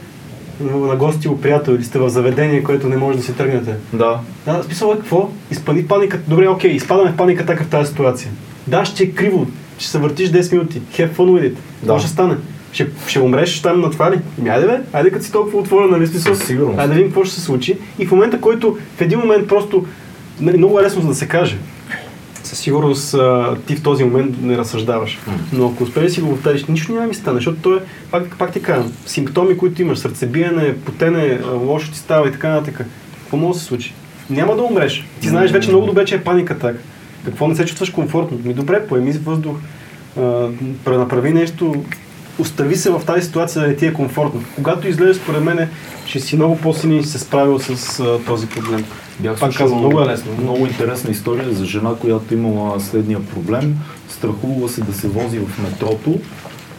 [0.60, 3.76] на гости у приятел или сте в заведение, което не може да си тръгнете.
[3.94, 4.20] Да.
[4.46, 5.30] Да, смисъл е какво?
[5.52, 6.30] Изпани паниката.
[6.30, 8.32] Добре, окей, изпадаме в паника така в тази ситуация.
[8.68, 9.48] Да, ще е криво,
[9.78, 10.82] ще се въртиш 10 минути.
[10.82, 11.56] Have fun with it.
[11.84, 12.00] Да.
[12.00, 12.36] ще стане?
[12.72, 14.20] Ще, ще умреш там на това ли?
[14.40, 16.36] Ами айде бе, айде като си толкова отворен, нали смисъл?
[16.36, 16.80] Със сигурност.
[16.80, 17.78] Айде да видим какво ще се случи.
[18.00, 19.86] И в момента, който в един момент просто,
[20.40, 21.58] нали, много е лесно за да се каже.
[22.44, 25.20] Със сигурност а, ти в този момент не разсъждаваш.
[25.54, 27.80] Но ако успееш си го повториш, нищо няма ми стане, защото то е,
[28.12, 32.86] пак, пак ти казвам, симптоми, които имаш, сърцебиене, потене, лошо ти става и така нататък.
[33.22, 33.94] Какво може да се случи?
[34.30, 35.06] Няма да умреш.
[35.22, 36.76] Ти знаеш вече много добре, че е паника так.
[37.26, 38.40] Какво не се чувстваш комфортно?
[38.46, 39.58] Ми добре, поеми въздух,
[40.18, 40.50] а,
[40.88, 41.84] направи нещо,
[42.40, 44.44] остави се в тази ситуация да не ти е комфортно.
[44.56, 45.70] Когато излезеш, според мен,
[46.06, 48.86] ще си много по-силен и ще се справил с а, този проблем.
[49.20, 50.32] Бях Пак казвам, много е лесно.
[50.42, 53.78] Много интересна история за жена, която имала следния проблем.
[54.10, 56.20] Страхувала се да се вози в метрото,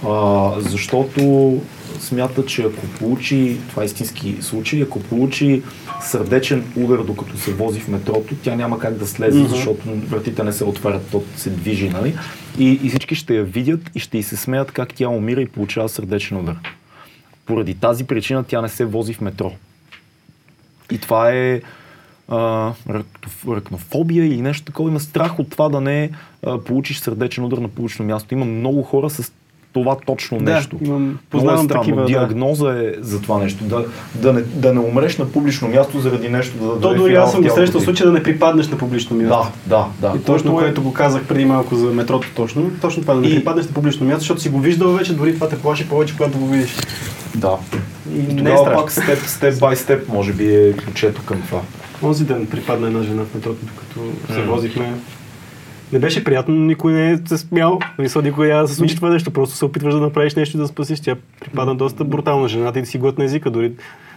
[0.09, 1.59] а, защото
[2.01, 5.63] смята, че ако получи, това е истински случай, ако получи
[6.03, 9.49] сърдечен удар докато се вози в метрото, тя няма как да слезе, Мгм.
[9.49, 12.15] защото вратите не се отварят, то се движи, нали?
[12.59, 15.49] И, и всички ще я видят и ще й се смеят как тя умира и
[15.49, 16.57] получава сърдечен удар.
[17.47, 19.53] Поради тази причина тя не се вози в метро.
[20.93, 21.61] И това е
[22.31, 22.73] а,
[23.49, 24.91] ракнофобия или нещо такова.
[24.91, 26.11] Има страх от това да не
[26.43, 28.35] а, получиш сърдечен удар на публично място.
[28.35, 29.33] Има много хора с
[29.73, 30.79] това точно Да, нещо.
[30.83, 32.07] имам- Много познавам е такива, да.
[32.07, 33.65] Диагноза е за това нещо.
[33.65, 33.85] Да,
[34.15, 36.59] да, не, да не умреш на публично място заради нещо.
[36.59, 39.17] Да, да То е дори аз съм го срещал случай да не припаднеш на публично
[39.17, 39.53] място.
[39.67, 40.17] Да, да, да.
[40.17, 42.71] И точно, Което е- което го казах преди малко за метрото точно.
[42.81, 45.35] Точно това, да не И- припаднеш на публично място, защото си го виждал вече, дори
[45.35, 46.77] това те плаши повече, когато го видиш.
[47.37, 47.57] Да.
[48.11, 51.43] И И не е тогава пак степ, степ бай степ, може би е ключето към
[51.43, 51.61] това.
[52.03, 54.01] Онзи ден припадна една жена в метрото, докато
[54.33, 54.95] се возихме.
[55.93, 57.79] Не беше приятно, но никой не е се смял.
[57.99, 59.31] Мисля, никой няма да се случи това нещо.
[59.31, 61.01] Просто се опитваш да направиш нещо и да спасиш.
[61.01, 63.51] Тя припадна доста брутално жената и да си глътна езика.
[63.51, 63.73] Дори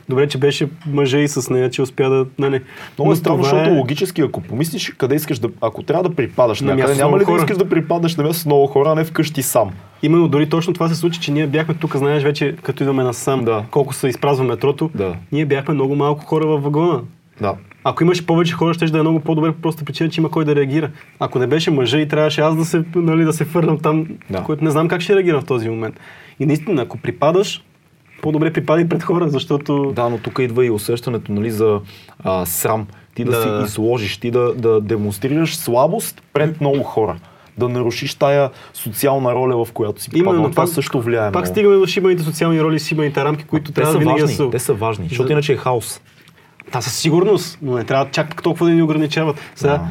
[0.09, 2.25] добре, че беше мъже и с нея, че успя да...
[2.39, 2.61] Нали.
[2.97, 5.49] Много Но е странно, защото логически, ако помислиш къде искаш да...
[5.61, 7.37] Ако трябва да припадаш На някъде, няма много ли да хора.
[7.37, 9.69] искаш да припадаш на място с много хора, а не вкъщи сам?
[10.03, 13.45] Именно дори точно това се случи, че ние бяхме тук, знаеш вече, като идваме насам,
[13.45, 13.63] Да.
[13.71, 15.15] колко се изпразва метрото, Да.
[15.31, 17.01] ние бяхме много малко хора във вагона.
[17.41, 17.55] Да.
[17.83, 20.45] Ако имаше повече хора, ще да е много по-добре по простата причина, че има кой
[20.45, 20.89] да реагира.
[21.19, 24.43] Ако не беше мъжа и трябваше аз да се, нали, да се фърнам там, Да.
[24.43, 25.99] което не знам как ще реагирам в този момент.
[26.39, 27.63] И наистина, ако припадаш,
[28.21, 29.91] по-добре припади пред хора, защото...
[29.91, 31.79] Да, но тук идва и усещането нали, за
[32.19, 32.87] а, срам.
[33.15, 33.41] Ти да, Да.
[33.59, 37.15] си изложиш, ти да, да демонстрираш слабост пред много хора.
[37.57, 40.33] Да нарушиш тая социална роля, в която си попаднал.
[40.33, 41.47] Именно, Това пак- също влияе Пак много.
[41.47, 44.49] стигаме до шибаните социални роли, шибаните рамки, които Те трябва са винаги важни, да са...
[44.49, 46.01] те са важни, защото За- иначе е хаос.
[46.73, 49.39] Та със сигурност, но не трябва чак толкова да ни ограничават.
[49.55, 49.81] Сега, Да.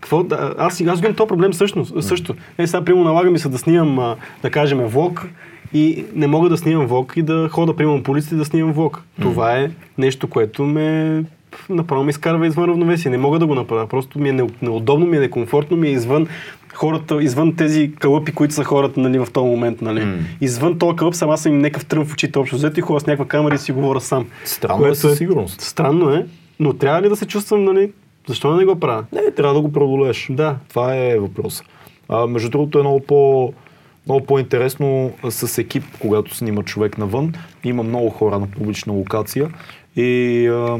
[0.00, 2.02] какво, да, аз, аз имам този проблем също.
[2.02, 2.34] също.
[2.58, 5.26] Е, сега, примерно, налага ми се да снимам, да кажем, влог
[5.72, 9.02] и не мога да снимам влог и да хода, примерно, по улиците да снимам влог.
[9.20, 11.24] Това е нещо, което ме
[11.68, 13.10] направо ме изкарва извън равновесие.
[13.10, 13.86] Не мога да го направя.
[13.86, 16.26] Просто ми е не- неудобно, ми е некомфортно, ми е извън
[16.74, 19.82] хората, извън тези кълъпи, които са хората нали, в този момент.
[19.82, 20.04] Нали.
[20.04, 20.16] М.
[20.40, 22.56] Извън този кълъп съм, аз съм им някакъв трън в очите общо.
[22.56, 24.26] Взето и хора с някаква камера и си говоря сам.
[24.44, 25.60] Странно е със сигурност.
[25.60, 26.26] Странно е,
[26.60, 27.92] но трябва ли да се чувствам, нали?
[28.28, 29.04] Защо да не го правя?
[29.12, 30.28] Не, трябва да го преодолееш.
[30.30, 30.56] Да.
[30.68, 31.62] Това е въпрос.
[32.08, 33.52] А, между другото е много по
[34.06, 37.32] много по-интересно с екип, когато снима човек навън.
[37.64, 39.48] Има много хора на публична локация
[39.96, 40.78] и а,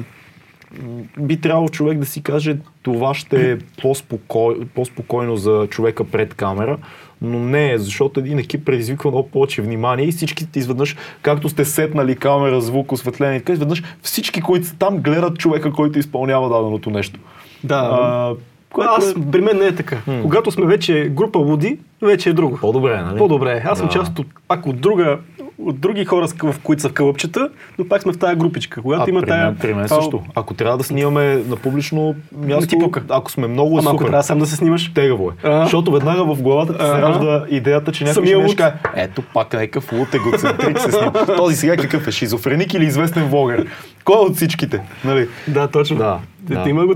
[1.19, 6.79] би трябвало човек да си каже това ще е по-спокой, по-спокойно за човека пред камера,
[7.23, 11.65] но не е, защото един екип предизвиква много повече внимание и всички изведнъж, както сте
[11.65, 16.91] сетнали камера, звук, осветление, така изведнъж всички, които са там, гледат човека, който изпълнява даденото
[16.91, 17.21] нещо.
[17.65, 17.89] Да.
[17.93, 18.33] А,
[18.73, 19.97] което аз, е при мен не е така.
[20.07, 20.23] М.
[20.23, 22.59] Когато сме вече група луди, вече е друго.
[22.61, 23.19] по-добре, нали?
[23.19, 23.53] По-добре.
[23.53, 23.63] е.
[23.67, 23.93] Аз съм Да.
[23.93, 25.19] част от, пак от друга,
[25.59, 27.49] от други хора, в които са в кълъпчета,
[27.79, 28.83] но пак сме в тази групичка.
[28.83, 29.45] Когато А, има при, тая...
[29.45, 30.23] мен, при мен това- също.
[30.35, 34.07] Ако трябва да снимаме на публично място, ако сме много, е Ама ако супер.
[34.07, 34.93] трябва сам да се снимаш.
[34.95, 35.35] Тегаво е.
[35.45, 38.73] Защото веднага в главата ти се ражда идеята, че някой Самия ще нещо луд.
[38.83, 41.13] каже, ето пак някакъв лут егоцентрик се снима.
[41.37, 42.13] Този сега какъв е?
[42.13, 43.67] Шизофреник или известен влогър?
[44.05, 44.81] Кой е от всичките?
[45.05, 45.29] Нали?
[45.49, 45.97] Да, точно.
[45.97, 46.65] Да, да.
[46.69, 46.95] Има го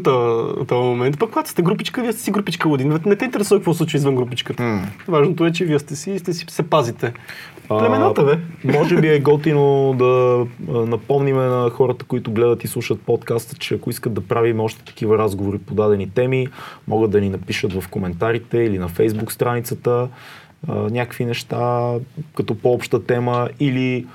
[0.69, 1.19] този момент.
[1.19, 2.85] Пък когато сте групичка, вие сте си групичка луди.
[3.07, 4.81] Не те интересува какво случва извън групичката.
[5.09, 7.13] Важното е, че вие сте си и сте си се пазите.
[7.69, 8.39] Племената, бе.
[8.73, 13.91] Може би е готино да напомниме на хората, които гледат и слушат подкаста, че ако
[13.91, 16.47] искат да правим още такива разговори по дадени теми,
[16.89, 20.09] могат да ни напишат в коментарите или на фейсбук страницата
[20.69, 21.93] някакви неща
[22.37, 24.07] като по-обща тема или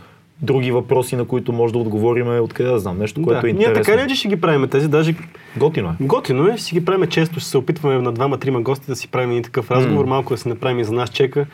[0.41, 3.49] други въпроси, на които може да отговориме, откъде да знам, нещо, което да.
[3.49, 3.83] е Ние интересно.
[3.83, 5.15] така не, че ще ги правим тези, даже
[5.57, 6.05] Готино е.
[6.05, 9.31] Готино е, ще ги правим често, ще се опитваме на двама-трима гости да си правим
[9.31, 10.09] един такъв разговор, М.
[10.09, 11.45] малко да си направим и за нас чека.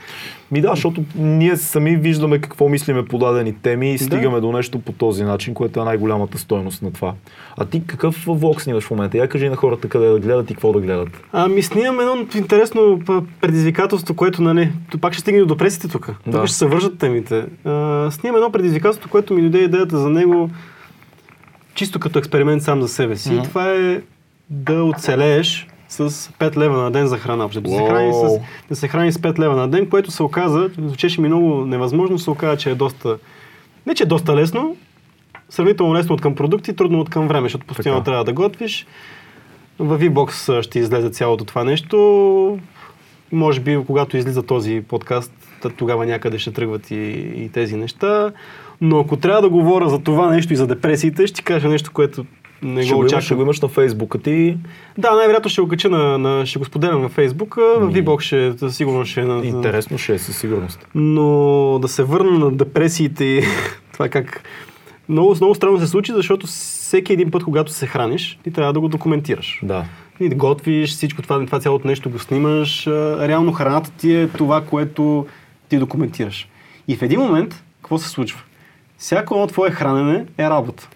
[0.51, 4.79] Ми да, защото ние сами виждаме какво мислиме по дадени теми и стигаме до нещо
[4.79, 7.13] по този начин, което е най-голямата стойност на това.
[7.57, 9.17] А ти какъв влог снимаш в момента?
[9.17, 11.09] Я кажи на хората къде да гледат и какво да гледат.
[11.33, 13.01] Ами снимам едно интересно
[13.41, 16.05] предизвикателство, което, нали, то пак ще стигне до депресите тук.
[16.23, 16.47] Тук Да.
[16.47, 17.45] ще се вържат темите.
[17.65, 20.49] А, снимам едно предизвикателство, което ми дойде идеята за него
[21.75, 23.35] чисто като експеримент сам за себе си.
[23.35, 24.01] И това е
[24.49, 27.43] да оцелееш с 5 лева на ден за храна.
[27.43, 28.39] Въобще, Да се, храни с,
[28.69, 32.19] да се храни с 5 лева на ден, което се оказа, звучеше ми много невъзможно,
[32.19, 33.17] се оказа, че е доста,
[33.85, 34.75] не че е доста лесно,
[35.49, 38.05] сравнително лесно от към продукти, трудно от към време, защото постоянно Така.
[38.05, 38.87] трябва да готвиш.
[39.79, 42.59] В V-Box ще излезе цялото това нещо.
[43.31, 45.33] Може би, когато излиза този подкаст,
[45.77, 46.95] тогава някъде ще тръгват и,
[47.35, 48.31] и тези неща.
[48.81, 52.25] Но ако трябва да говоря за това нещо и за депресиите, ще кажа нещо, което
[52.61, 53.37] не ще, го го имаш, ще очаквам.
[53.37, 54.57] го имаш на фейсбука ти.
[54.97, 57.55] Да, най-вероятно ще го кача на, на ще го споделям във Фейсбук.
[57.55, 57.91] В.
[57.93, 59.45] V-Box ще, сигурно ще е на...
[59.45, 60.87] Интересно ще е със сигурност.
[60.95, 63.43] Но да се върна на депресиите и
[63.93, 64.43] това как...
[65.09, 68.79] Много, много странно се случи, защото всеки един път, когато се храниш, ти трябва да
[68.79, 69.59] го документираш.
[69.63, 69.85] Да.
[70.19, 72.87] И готвиш, всичко това, това цялото нещо го снимаш.
[73.19, 75.25] Реално храната ти е това, което
[75.69, 76.47] ти документираш.
[76.87, 78.41] И в един момент, какво се случва?
[78.97, 80.89] Всяко едно твое хранене е работа,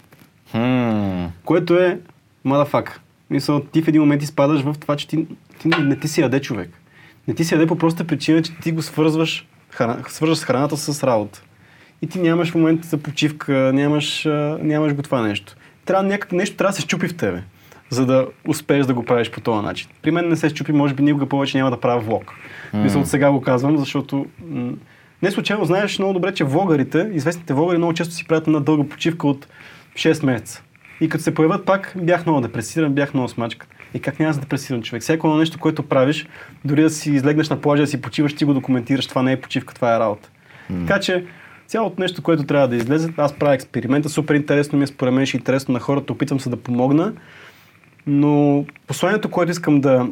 [0.53, 1.25] Хм.
[1.45, 1.99] което е
[2.43, 3.01] мадафак.
[3.29, 5.27] Мисъл, ти в един момент изпадаш в това, че ти,
[5.59, 6.69] ти не, ти си яде човек.
[7.27, 10.77] Не ти си яде по проста причина, че ти го свързваш, храна, свързваш с храната
[10.77, 11.43] с работа.
[12.01, 14.25] И ти нямаш момент за почивка, нямаш,
[14.59, 15.55] нямаш го това нещо.
[15.85, 17.43] Трябва някак нещо трябва да се щупи в тебе,
[17.89, 19.89] за да успееш да го правиш по този начин.
[20.01, 22.33] При мен не се щупи, може би никога повече няма да правя влог.
[22.73, 24.25] Мисля, от сега го казвам, защото
[25.21, 28.89] не случайно знаеш много добре, че влогарите, известните влогари много често си правят една дълга
[28.89, 29.47] почивка от
[29.95, 30.63] 6 месеца.
[31.01, 33.67] И като се появят пак, бях много депресиран, бях много смачкан.
[33.93, 35.01] И как няма да си депресиран човек?
[35.01, 36.27] Всяко едно нещо, което правиш,
[36.65, 39.41] дори да си излегнеш на плажа, да си почиваш, ти го документираш, това не е
[39.41, 40.29] почивка, това е работа.
[40.67, 41.25] Така че
[41.67, 45.25] цялото нещо, което трябва да излезе, аз правя експеримента, супер интересно ми е, според мен
[45.25, 47.13] ще е интересно на хората, опитвам се да помогна,
[48.07, 50.07] но посланието, което искам да,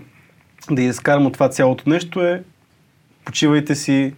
[0.71, 2.43] да изкарам от това цялото нещо е
[3.25, 4.13] почивайте си,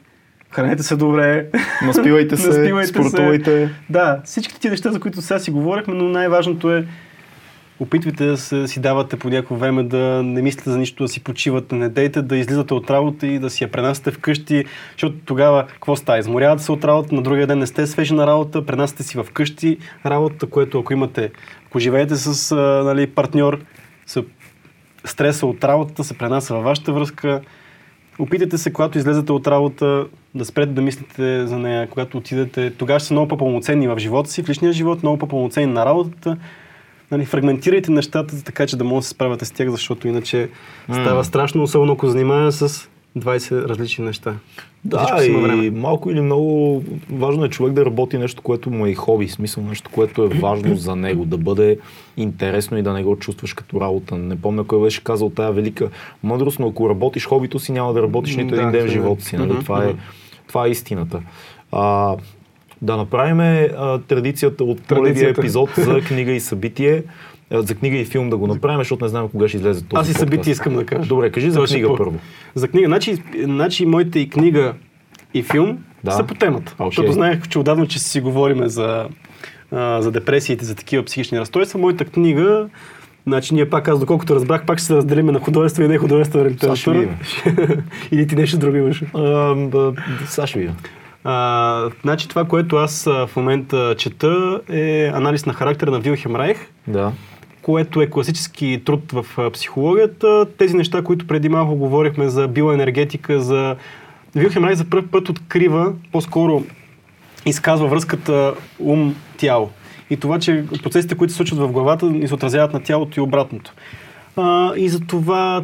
[0.53, 1.47] хранете се добре,
[1.85, 2.93] Наспивайте се, Наспивайте се.
[2.93, 3.69] спортувайте.
[3.89, 6.85] да, всички ти неща, за които сега си говорихме, но най-важното е
[7.80, 11.23] опитвайте да се, си давате по някакво време да не мислите за нищо, да си
[11.23, 15.67] почивате, не дейте да излизате от работа и да си я пренасяте вкъщи, защото тогава
[15.67, 16.19] какво става?
[16.19, 19.77] Изморявате се от работа, на другия ден не сте свежи на работа, пренасяте си вкъщи
[20.05, 21.31] работа, което ако имате,
[21.67, 23.59] ако живеете с а, нали, партньор,
[24.05, 24.23] се,
[25.05, 27.41] стреса от работата се пренася във вашата връзка,
[28.19, 32.72] Опитайте се, когато излезете от работа, да спрете да мислите за нея, когато отидете.
[32.77, 36.38] Тогава ще са много по-пълноценни в живота си, в личния живот, много по-пълноценни на работата.
[37.11, 40.49] Нали, фрагментирайте нещата, така че да може да се справяте с тях, защото иначе
[40.88, 40.95] М.
[40.95, 44.35] става страшно, особено ако занимава с 20 различни неща.
[44.85, 45.72] Да, и време.
[45.72, 49.64] малко или много важно е човек да работи нещо, което му е и хоби, смисъл
[49.64, 51.77] нещо, което е важно за него, да бъде
[52.18, 54.18] интересно и да не го чувстваш като работа.
[54.18, 55.90] Не помня кой беше казал тая велика
[56.23, 59.23] мъдрост, но ако работиш хобито си, няма да работиш нито Да, един ден в живота
[59.23, 59.38] си.
[59.38, 59.60] Нали?
[59.60, 59.95] Това, е,
[60.48, 61.22] това е истината.
[61.72, 62.15] А,
[62.81, 67.03] да направим а, традицията от първия епизод за книга и събитие.
[67.51, 70.01] А, За книга и филм да го направим, защото не знам кога ще излезе този
[70.01, 71.07] Аз и събитие искам да кажа.
[71.07, 72.19] Добре, кажи за ще книга по- първо.
[72.55, 72.87] За книга.
[72.87, 74.73] Значи, значи моите и книга
[75.33, 76.11] и филм Да.
[76.11, 76.75] са по темата.
[76.75, 76.85] Окей.
[76.87, 79.07] Защото знаех, че отдавна, че си говориме за,
[79.71, 81.79] а, за депресиите, за такива психични разстройства.
[81.79, 82.67] Моята книга,
[83.27, 86.49] значи ние пак, аз доколкото разбрах, пак ще се разделиме на художество и не художествена
[86.51, 87.17] Сега ще литература.
[88.11, 89.03] Или ти нещо друго имаш.
[90.25, 90.73] Сега ще видя.
[91.23, 96.35] А, значи това, което аз а, в момента чета е анализ на характера на Вилхем
[96.35, 96.57] Райх,
[96.87, 97.11] Да.
[97.64, 100.45] Което е класически труд в психологията.
[100.57, 103.76] Тези неща, които преди малко говорихме за биоенергетика, за...
[104.35, 106.64] Вилхем Райх за първ път открива, по-скоро
[107.45, 109.69] изказва връзката ум-тяло.
[110.10, 113.23] И това, че процесите, които се случват в главата, ни се отразяват на тялото и
[113.23, 113.73] обратното.
[114.35, 115.64] А, и за това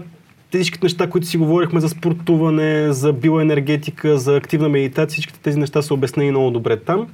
[0.50, 5.82] всичките неща, които си говорихме за спортуване, за биоенергетика, за активна медитация, всичките тези неща
[5.82, 7.08] са обяснени много добре там.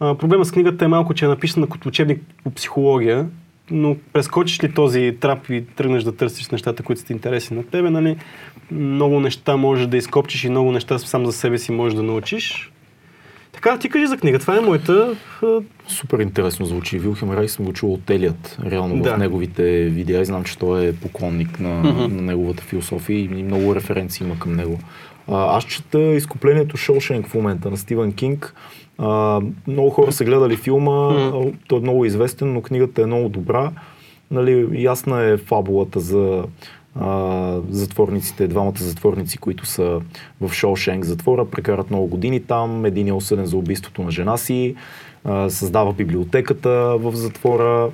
[0.00, 3.26] А, проблема с книгата е малко, че е написана като учебник по психология,
[3.70, 7.90] но прескочиш ли този трап и тръгнеш да търсиш нещата, които са интересни на тебе,
[7.90, 8.16] нали,
[8.70, 12.72] много неща можеш да изкопчиш и много неща сам за себе си можеш да научиш.
[13.52, 14.38] Така, ти кажи за книга.
[14.38, 15.16] Това е моята.
[15.88, 16.98] Супер интересно звучи.
[16.98, 19.14] Вилхем Райх съм го чул от Елият, реално Да.
[19.14, 22.16] в неговите видеа и знам, че той е поклонник на, Мгм.
[22.16, 24.78] на неговата философия и много референции има към него.
[25.28, 28.54] Аз чета изкуплението Шоушенк в момента на Стивен Кинг.
[28.98, 33.28] А, много хора са гледали филма, а, той е много известен, но книгата е много
[33.28, 33.70] добра.
[34.30, 36.44] Нали, ясна е фабулата за
[36.94, 40.00] а, затворниците, двамата затворници, които са
[40.40, 42.84] в Шоушенк затвора, прекарат много години там.
[42.84, 44.74] Един е осъден за убийството на жена си,
[45.24, 47.90] а, създава библиотеката в затвора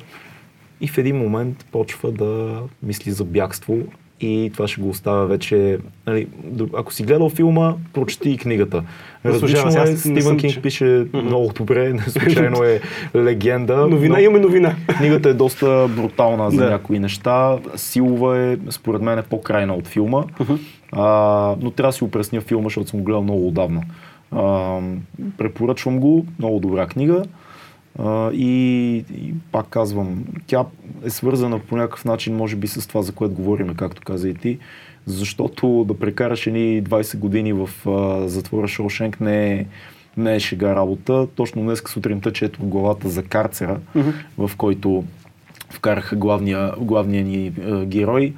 [0.81, 3.79] и в един момент почва да мисли за бягство
[4.21, 5.79] и това ще го оставя вече.
[6.07, 6.27] Нали,
[6.75, 8.83] ако си гледал филма, прочети и книгата.
[9.25, 12.81] Различно се, е, Стивен съм Кинг че- пише много добре, не случайно е
[13.17, 13.77] легенда.
[13.87, 14.75] Новина, но- имаме новина.
[14.89, 16.71] Книгата е доста брутална за Да.
[16.71, 17.59] някои неща.
[17.77, 20.25] Силова е, според мен, е по-крайна от филма.
[20.93, 21.03] А,
[21.61, 23.83] но трябва да си опресня филма, защото съм го гледал много отдавна.
[24.33, 24.79] А,
[25.39, 26.27] препоръчвам го.
[26.39, 27.23] Много добра книга.
[27.99, 30.65] А, и, и пак казвам, тя
[31.05, 34.35] е свързана по някакъв начин, може би, с това, за което говорим, както каза и
[34.35, 34.59] ти.
[35.07, 39.67] Защото да прекараш едни 20 години в а, затвора Шоушенк не е,
[40.17, 41.27] не е шега работа.
[41.35, 43.81] Точно днес сутринта чето главата за карцера,
[44.39, 45.05] в който
[45.71, 48.35] вкараха главния, главния ни а, герой.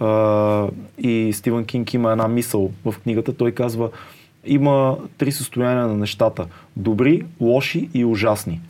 [0.00, 0.68] А,
[0.98, 3.36] и Стивен Кинг има една мисъл в книгата.
[3.36, 3.90] Той казва,
[4.44, 6.46] има три състояния на нещата.
[6.76, 8.60] Добри, лоши и ужасни.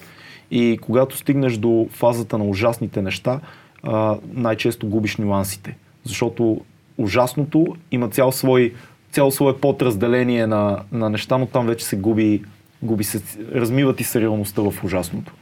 [0.52, 3.40] И когато стигнеш до фазата на ужасните неща,
[3.82, 5.76] а, най-често губиш нюансите.
[6.04, 6.60] Защото
[6.98, 8.74] ужасното има цял свой,
[9.12, 12.42] цяло свое подразделение на, на неща, но там вече се губи,
[12.82, 13.22] губи се,
[13.54, 15.32] размива ти се в ужасното.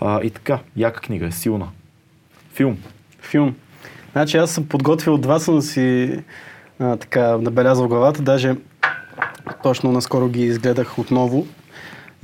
[0.00, 1.68] А, и така, яка книга е, силна.
[2.52, 2.78] Филм.
[3.20, 3.54] Филм.
[4.12, 6.18] Значи аз съм подготвил два, съм си
[6.78, 8.56] а, така набелязал главата, даже
[9.62, 11.46] точно наскоро ги изгледах отново.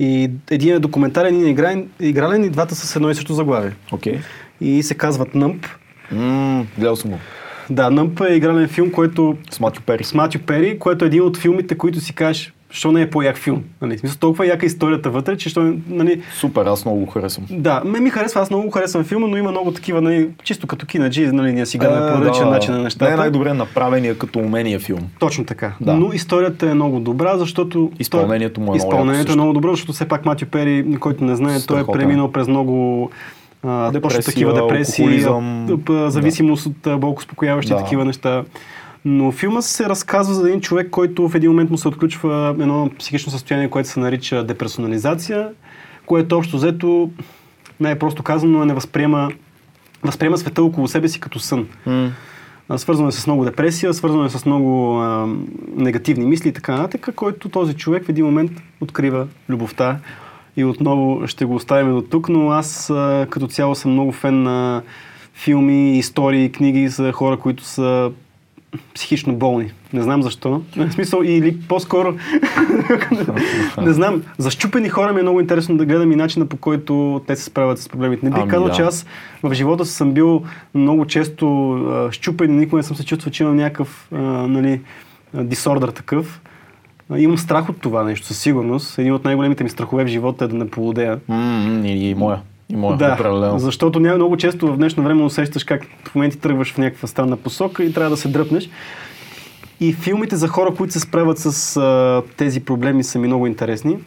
[0.03, 3.33] И един е документален, един е игрален, игрален и двата са с едно и също
[3.33, 3.71] заглавие.
[3.91, 4.19] Окей.
[4.61, 5.65] И се казват Нъмп.
[6.13, 6.65] Okay.
[6.77, 7.19] гледал съм го.
[7.69, 10.03] Да, Нъмп е игрален филм, който С Матю Пери.
[10.03, 13.37] с Матю Пери, което е един от филмите, които си кажеш, що не е по-як
[13.37, 13.63] филм.
[13.81, 13.97] Нали?
[13.97, 17.45] Смисъл, толкова яка историята вътре, че що, нали, Супер, аз много го харесвам.
[17.49, 20.67] Да, ме ми харесва, аз много го харесвам филма, но има много такива, нали, чисто
[20.67, 23.05] като кинаджи, нали, ние си гледаме по различен начин на нещата.
[23.05, 24.99] Не е най-добре направения като умения филм.
[25.19, 25.73] Точно така.
[25.81, 25.93] Да.
[25.93, 27.91] Но историята е много добра, защото...
[27.99, 31.23] Изпълнението му е много Изпълнението яко е много добро, защото все пак Матю Пери, който
[31.23, 31.99] не знае, той е Страхотен.
[31.99, 33.09] преминал през много
[33.63, 35.25] а, Депресия, точно такива депресии,
[35.89, 37.77] зависимост от а, болко успокояващи Да.
[37.77, 38.43] такива неща.
[39.05, 42.89] Но филма се разказва за един човек, който в един момент му се отключва едно
[42.99, 45.49] психично състояние, което се нарича деперсонализация,
[46.05, 47.09] което общо взето,
[47.79, 49.31] най-просто казано, не възприема
[50.03, 51.67] възприема света около себе си като сън.
[52.69, 55.27] А, Свързано е с много депресия, свързано е с много а,
[55.75, 58.51] негативни мисли и така нататък, който този човек в един момент
[58.81, 59.97] открива любовта.
[60.57, 64.43] И отново ще го оставим до тук, но аз а, като цяло съм много фен
[64.43, 64.81] на
[65.33, 68.11] филми, истории, книги за хора, които са
[68.95, 69.71] психично болни.
[69.93, 70.61] Не знам защо.
[70.77, 72.15] В смисъл, или по-скоро,
[73.81, 77.21] не знам, за щупени хора ми е много интересно да гледам и начина по който
[77.27, 78.25] те се справят с проблемите.
[78.25, 78.73] Не бих Ами казал, да.
[78.73, 79.05] че аз
[79.43, 80.43] в живота съм бил
[80.75, 84.17] много често а, щупен и никога не съм се чувствал, че имам някакъв а,
[84.47, 84.81] нали,
[85.33, 86.41] дисордър такъв.
[87.17, 88.99] Имам страх от това нещо, със сигурност.
[88.99, 91.19] Един от най-големите ми страхове в живота е да не полудея.
[91.83, 92.39] И, и моя.
[92.71, 93.59] И моя, Да, определено.
[93.59, 97.37] защото няма много често в днешно време усещаш как в моменти тръгваш в някаква странна
[97.37, 98.69] посока и трябва да се дръпнеш.
[99.79, 103.97] И филмите за хора, които се справят с а, тези проблеми са ми много интересни.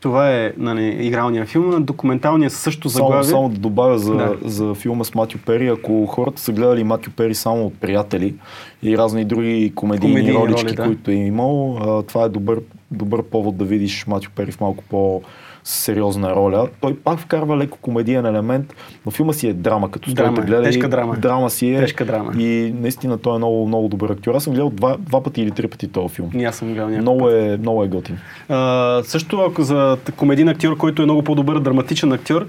[0.00, 1.74] Това е нали, игралния филм.
[1.80, 3.24] Документалният със също Само, заглавие.
[3.24, 4.36] само да добавя за, Да.
[4.44, 5.68] за филма с Матю Пери.
[5.68, 8.34] Ако хората са гледали Матю Пери само от приятели
[8.82, 10.84] и разни други комедийни, Комедийни ролички, роли, да.
[10.84, 12.60] които е имал, а, това е добър,
[12.90, 15.22] добър повод да видиш Матю Пери в малко по
[15.64, 16.68] сериозна роля.
[16.80, 18.74] Той пак вкарва леко комедиен елемент,
[19.06, 20.64] но филма си е драма, като сте е, гледали.
[20.64, 21.16] тежка драма.
[21.16, 21.80] Драма си е.
[21.80, 22.32] Тежка драма.
[22.38, 24.34] И наистина той е много, много добър актьор.
[24.34, 26.30] Аз съм гледал два, два пъти или три пъти този филм.
[26.34, 28.18] И аз съм гледал Много е, много е готин.
[28.48, 32.46] А, също ако за комедиен актьор, който е много по-добър драматичен актьор,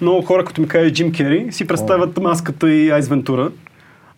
[0.00, 3.50] много хора, като ми кажат Джим Кери, си представят маската и Айс Вентура.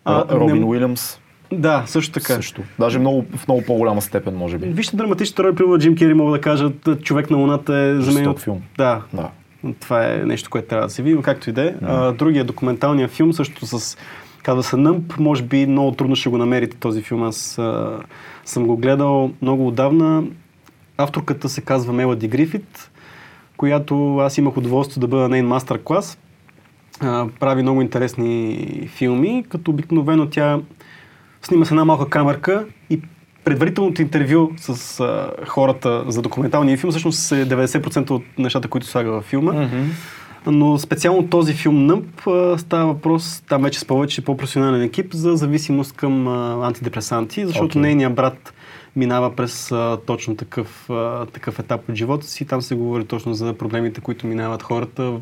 [0.05, 1.19] А, Робин не- Уилямс
[1.55, 2.33] Да, също така.
[2.33, 2.61] също.
[2.79, 4.67] Даже много, в много по-голяма степен, може би.
[4.67, 6.71] Вижте драматичната роля, примерно Джим Кери, мога да кажа,
[7.03, 8.35] човек на луната е за мен.
[8.35, 8.61] Филм.
[8.77, 9.29] Да, Да.
[9.79, 11.73] това е нещо, което трябва да се види, както и да е.
[12.13, 13.97] Другия документалния филм, също с
[14.43, 17.23] казва се Nëmp, може би много трудно ще го намерите този филм.
[17.23, 17.99] Аз а,
[18.45, 20.23] съм го гледал много отдавна.
[20.97, 22.91] Авторката се казва Мелоди Грифит,
[23.57, 26.17] която аз имах удоволствие да бъда нейн мастер-клас.
[26.99, 30.59] А, прави много интересни филми, като обикновено тя
[31.45, 32.99] снима с една малка камерка и
[33.43, 39.11] предварителното интервю с а, хората за документалния филм всъщност е 90% от нещата, които слага
[39.11, 39.69] във филма.
[40.47, 45.95] Но специално този филм а, става въпрос, там вече с повече по-професионален екип, за зависимост
[45.95, 47.81] към а, антидепресанти, защото Окей.
[47.81, 48.53] нейният брат
[48.95, 52.45] минава през а, точно такъв, а, такъв етап от живота си.
[52.45, 55.13] Там се говори точно за проблемите, които минават хората,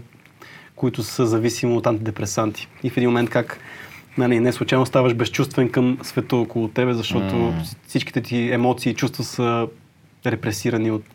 [0.76, 2.68] които са зависими от антидепресанти.
[2.84, 3.60] И в един момент как
[4.18, 7.54] нали, не случайно ставаш безчувствен към света около тебе, защото Mm.
[7.88, 9.68] всичките ти емоции и чувства са
[10.26, 11.06] репресирани от,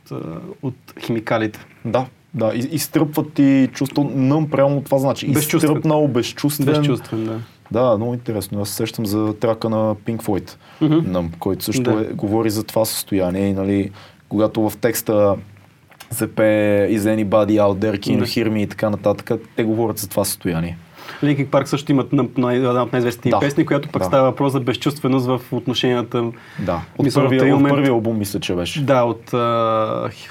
[0.63, 1.61] от химикалите.
[1.85, 2.53] Да, да.
[2.55, 4.11] Изтръпват ти чувство.
[4.15, 5.33] Нъм, прямо това значи.
[5.33, 5.71] Безчувствен.
[5.71, 6.67] Изтръпнал, безчувствен.
[6.67, 7.41] Безчувствен, да.
[7.71, 8.61] Да, много интересно.
[8.61, 11.13] Аз се сещам за трака на Pink Floyd, Мгм.
[11.13, 12.01] Нъм, който също Да.
[12.01, 13.47] е, говори за това състояние.
[13.47, 13.91] И, нали,
[14.29, 15.37] когато в текста
[16.11, 19.99] се пее Is anybody out there, Can you hear me и така нататък, те говорят
[19.99, 20.79] за това състояние.
[21.23, 23.37] Linkin Парк също имат на, на, една от най-известните Да.
[23.37, 23.41] да.
[23.41, 24.07] песни, която пък Да.
[24.07, 26.25] става въпрос за безчувственост в отношенията.
[26.59, 26.81] Да.
[26.99, 28.83] От, Мисля, първия, от момент- първия албум мисля, че беше.
[28.83, 29.37] Да, от uh,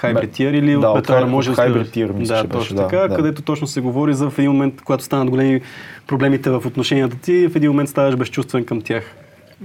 [0.02, 2.48] Hybrid Tear или Да, от от Better може от да Hybrid Tear мисля, да, че
[2.48, 3.16] беше, точно да, така, да.
[3.16, 5.62] където точно се говори за в един момент, когато станат големи
[6.08, 9.16] проблемите в отношенията ти, в един момент ставаш безчувствен към тях.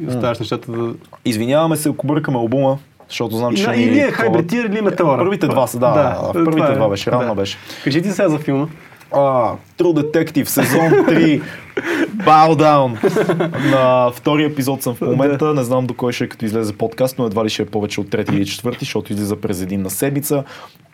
[0.01, 0.95] И оставаш нещата да...
[1.25, 2.79] Извиняваме се, ако бъркаме албума,
[3.09, 3.63] защото знам, че...
[3.63, 5.19] И, ще и ни ние това- Hybrid Tear или Meteora.
[5.19, 6.19] Първите два са, да.
[6.33, 6.75] първите това е.
[6.75, 7.35] два беше, равна Да.
[7.35, 7.59] беше.
[7.85, 8.67] Кажи ти сега за филма.
[9.15, 11.43] А, True Detective, сезон 3,
[12.17, 12.99] Bow Down.
[13.71, 17.19] На втори епизод съм в момента, не знам до кой ще е като излезе подкаст,
[17.19, 19.91] но едва ли ще е повече от трети или четвърти, защото излиза през един на
[19.91, 20.45] седмица.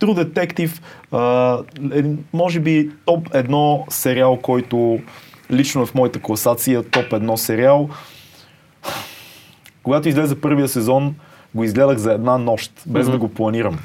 [0.00, 0.80] True Detective,
[1.12, 1.58] а,
[1.98, 4.98] е, може би топ едно сериал, който
[5.50, 7.88] лично е в моята класация, топ едно сериал.
[9.82, 11.14] Когато излезе първия сезон,
[11.54, 13.12] го изгледах за една нощ, без Мгм.
[13.12, 13.78] да го планирам.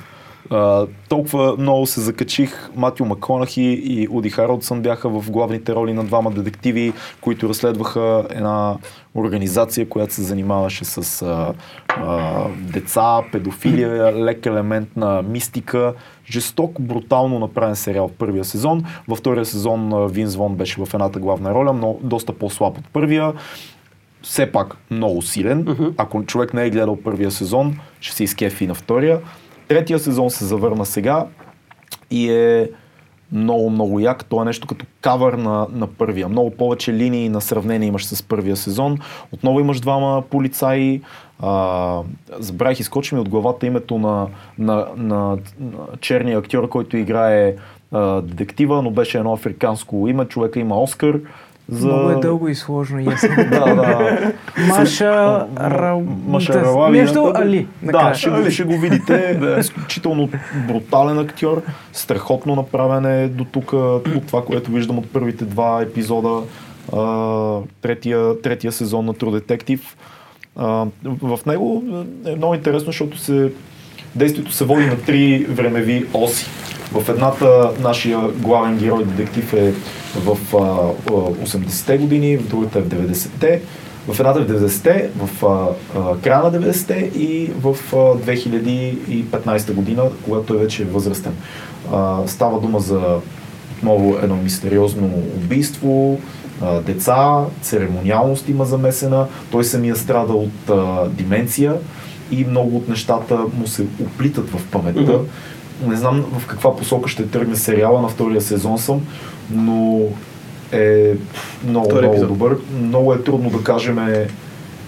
[1.10, 2.70] Толкова много се закачих.
[2.76, 8.78] Матю Маконахи и Уди Харолдсън бяха в главните роли на двама детективи, които разследваха една
[9.15, 11.53] организация, която се занимаваше с а,
[11.88, 15.94] а, деца, педофилия, лек елемент на мистика.
[16.32, 18.84] Жесток, брутално направен сериал в първия сезон.
[19.07, 23.34] Във втория сезон Винс Вон беше в едната главна роля, но доста по-слаб от първия
[24.24, 25.94] все пак много силен.
[25.98, 29.20] Ако човек не е гледал първия сезон, ще се изкефи на втория.
[29.68, 31.26] Третия сезон се завърна сега
[32.11, 32.69] и е
[33.31, 34.26] много, много як.
[34.26, 36.30] То е нещо като кавър на, на първия.
[36.30, 38.98] Много повече линии на сравнение имаш с първия сезон.
[39.31, 41.02] Отново имаш двама полицаи.
[41.40, 41.99] А,
[42.40, 44.27] забравих, изкочи ми от главата името на,
[44.57, 47.56] на, на, на черния актьор, който играе
[47.91, 50.26] а, детектива, но беше едно африканско име.
[50.26, 51.19] Човека има Оскар.
[51.69, 51.88] За...
[51.88, 53.30] Много е дълго и сложно, ясно.
[53.49, 54.31] Да, да.
[54.68, 55.48] Маша.
[56.91, 57.68] Нещо да, Али.
[57.81, 59.40] Да, ще го, ще го видите.
[59.60, 60.30] Изключително
[60.68, 61.61] брутален актьор.
[61.94, 66.41] Страхотно направен е до тук от това, което виждам от първите два епизода.
[66.94, 69.81] а, третия, третия сезон на True Detective.
[70.56, 70.85] А,
[71.22, 71.84] в него
[72.26, 73.52] е много интересно, защото се,
[74.15, 76.45] действието се води на три времеви оси.
[76.91, 79.73] В едната нашия главен герой детектив е
[80.15, 83.61] в а, а, 80-те години, в другата е в 90-те,
[84.07, 90.03] в едната е в 90-те, в а, края на 90-те и в а, 2015 година,
[90.26, 91.34] когато той вече е възрастен.
[91.94, 93.19] А, става дума за
[93.77, 95.07] отново едно мистериозно
[95.38, 96.19] убийство,
[96.61, 101.76] а, деца, церемониалност има замесена, той самия страда от а, деменция
[102.31, 105.19] и много от нещата му се оплитат в паметта.
[105.88, 109.02] Не знам в каква посока ще тръгне сериала, на втория сезон съм,
[109.49, 110.02] но
[110.72, 111.14] е
[111.68, 112.30] много, Втори много епизод.
[112.30, 112.57] добър.
[112.82, 113.99] Много е трудно да кажем,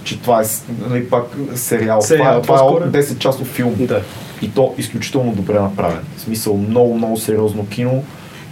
[0.04, 0.46] че това е
[0.90, 1.24] нали, пак
[1.56, 2.02] сериал.
[2.02, 3.74] Сериал, това, е, това е 10 часов филм.
[3.80, 4.02] Да.
[4.42, 6.00] И то изключително добре направен.
[6.18, 8.04] В смисъл много, много сериозно кино.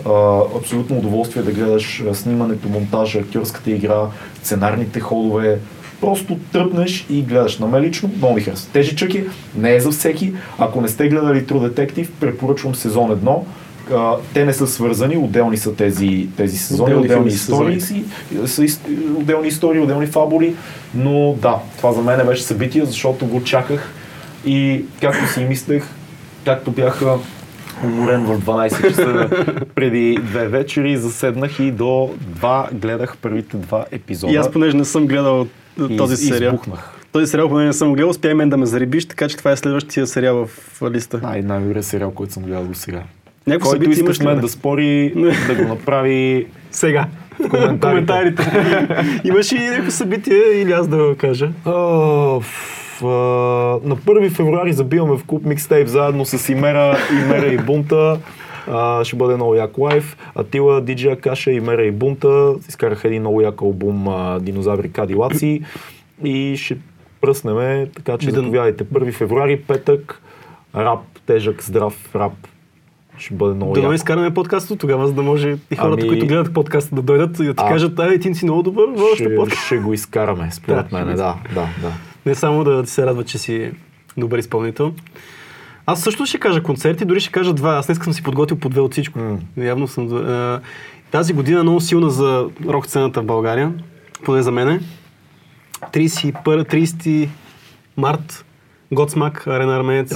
[0.05, 4.01] А, абсолютно удоволствие да гледаш снимането, монтажа, актьорската игра,
[4.43, 5.59] сценарните ходове.
[6.01, 7.59] Просто тръпнеш и гледаш.
[7.59, 8.71] На мен лично много ми харесва.
[8.73, 9.25] Тежичък е,
[9.57, 10.34] не е за всеки.
[10.57, 13.39] Ако не сте гледали True Detective, препоръчвам сезон 1.
[13.94, 18.03] А, те не са свързани, отделни са тези, тези сезони, Отделни отделни, истории си,
[18.45, 18.65] са
[19.15, 20.56] отделни истории, отделни фабули,
[20.95, 23.91] но да, това за мен беше събитие, защото го чаках
[24.45, 25.84] и както си мислех,
[26.45, 27.18] както бяха
[27.84, 29.30] уморен в 12 часа
[29.76, 34.34] преди две вечери, заседнах и до два гледах първите два епизода.
[34.34, 35.48] И аз понеже не съм гледал
[35.98, 36.53] този из- сериал.
[36.53, 36.90] избухнах.
[37.11, 39.52] Този сериал, понеже не съм гледал, успя и мен да ме заребиш, така че това
[39.52, 41.20] е следващия сериал в листа.
[41.24, 43.03] Най- най-добрият сериал, който съм гледал до сега.
[43.48, 45.14] Някакво Който събитие иска с мен да спори,
[45.48, 47.06] да го направи Сега.
[47.40, 47.80] в коментарите.
[47.82, 48.52] Коментарите.
[49.24, 51.49] Имаш ли някакво събитие или аз да го кажа?
[51.65, 52.44] В,
[53.02, 53.06] а,
[53.84, 58.20] на 1 февруари забиваме в клуб микстейп заедно с Имера, Имера и Бунта.
[58.68, 60.18] А, ще бъде много як лайф.
[60.36, 65.61] Атила, Диджи Акаша, Имера и Бунта изкараха един много як албум а, Динозаври Кадилаци
[66.24, 66.78] и ще
[67.22, 70.22] пръснеме, така че Виден- заповядайте 1 февруари, петък,
[70.76, 72.34] рап, тежък, здрав рап.
[73.18, 73.94] Ще бъде много Да яко.
[73.94, 77.44] изкараме подкаста тогава, за да може и хората, Ами- които гледат подкаста да дойдат и
[77.44, 77.69] да ти А.
[77.69, 78.85] кажат, ай, ти си много добър,
[79.15, 79.65] Ще, подкаст.
[79.65, 81.07] ще го изкараме, според Да, мен.
[81.07, 81.91] Да, да, да.
[82.26, 83.72] Не само да ти се радва, че си
[84.18, 84.94] добър изпълнител.
[85.85, 87.72] Аз също ще кажа концерти, дори ще кажа два.
[87.72, 89.19] Аз днес съм си подготвил по две от всичко.
[89.19, 89.38] М.
[89.57, 90.07] Явно съм...
[90.14, 90.60] а,
[91.11, 93.72] Тази година е много силна за рок сцената в България,
[94.26, 94.80] поне за мене.
[95.84, 97.30] 31, 30
[97.98, 98.45] март,
[98.94, 100.14] Готсмак, Арена Армеец.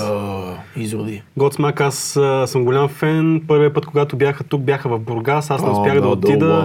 [0.76, 1.22] Изроди.
[1.38, 3.42] Готсмак, аз а, съм голям фен.
[3.48, 5.52] Първият път, когато бяха тук, бяха в Бургас.
[5.52, 6.62] Аз не успях да отида.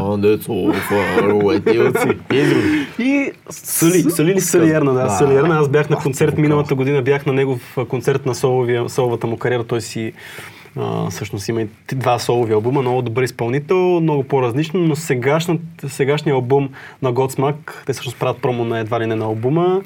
[2.99, 5.09] И Сали- Сали ли Салиерна, да?
[5.11, 5.59] Салиерна.
[5.59, 9.65] Аз бях на концерт миналата година, бях на негов концерт на соловия, соловата му кариера.
[9.65, 10.13] Той си
[10.77, 16.35] а, всъщност има и два солови албума, много добър изпълнител, много по-различно, но сегашният, сегашният
[16.35, 16.69] албум
[17.03, 17.55] на Godsmack,
[17.87, 19.81] те всъщност правят промо на едва ли не на албума,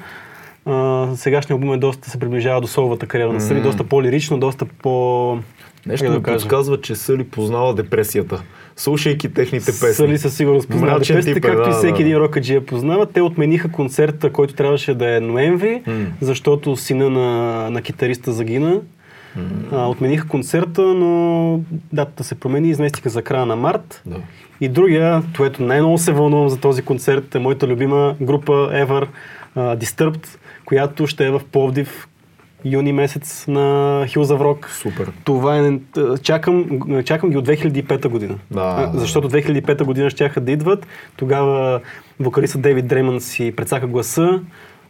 [0.67, 4.65] а, сегашният албум е доста се приближава до соловата кариера на Сали, доста по-лирично, доста
[4.65, 5.37] по...
[5.85, 8.41] Нещо да ми подсказва, че Съли познава депресията,
[8.75, 9.93] слушайки техните песни.
[9.93, 12.09] Сали със сигурност познава депресите, тип е, както и да, всеки да.
[12.09, 13.05] един я познава.
[13.05, 16.05] Те отмениха концерта, който трябваше да е ноември, М.
[16.21, 18.81] защото сина на, на китариста загина.
[19.71, 21.59] А, отмениха концерта, но
[21.93, 24.01] датата се промени, изместиха за края на март.
[24.05, 24.15] Да.
[24.61, 29.07] И другия, което най-много се вълнувам за този концерт, е моята любима група Ever,
[29.57, 30.27] uh, Disturbed,
[30.67, 32.07] която ще е в Пловдив
[32.65, 33.61] юни месец на
[34.07, 34.69] of Rock.
[34.69, 35.11] Супер.
[35.23, 35.79] Това е...
[36.21, 36.65] Чакам,
[37.03, 38.35] чакам ги от 2005 година.
[38.51, 40.87] Да, защото 2005 година щяха да идват.
[41.17, 41.81] Тогава
[42.19, 44.41] вокалистът Дейвид Дреймън си прецака гласа.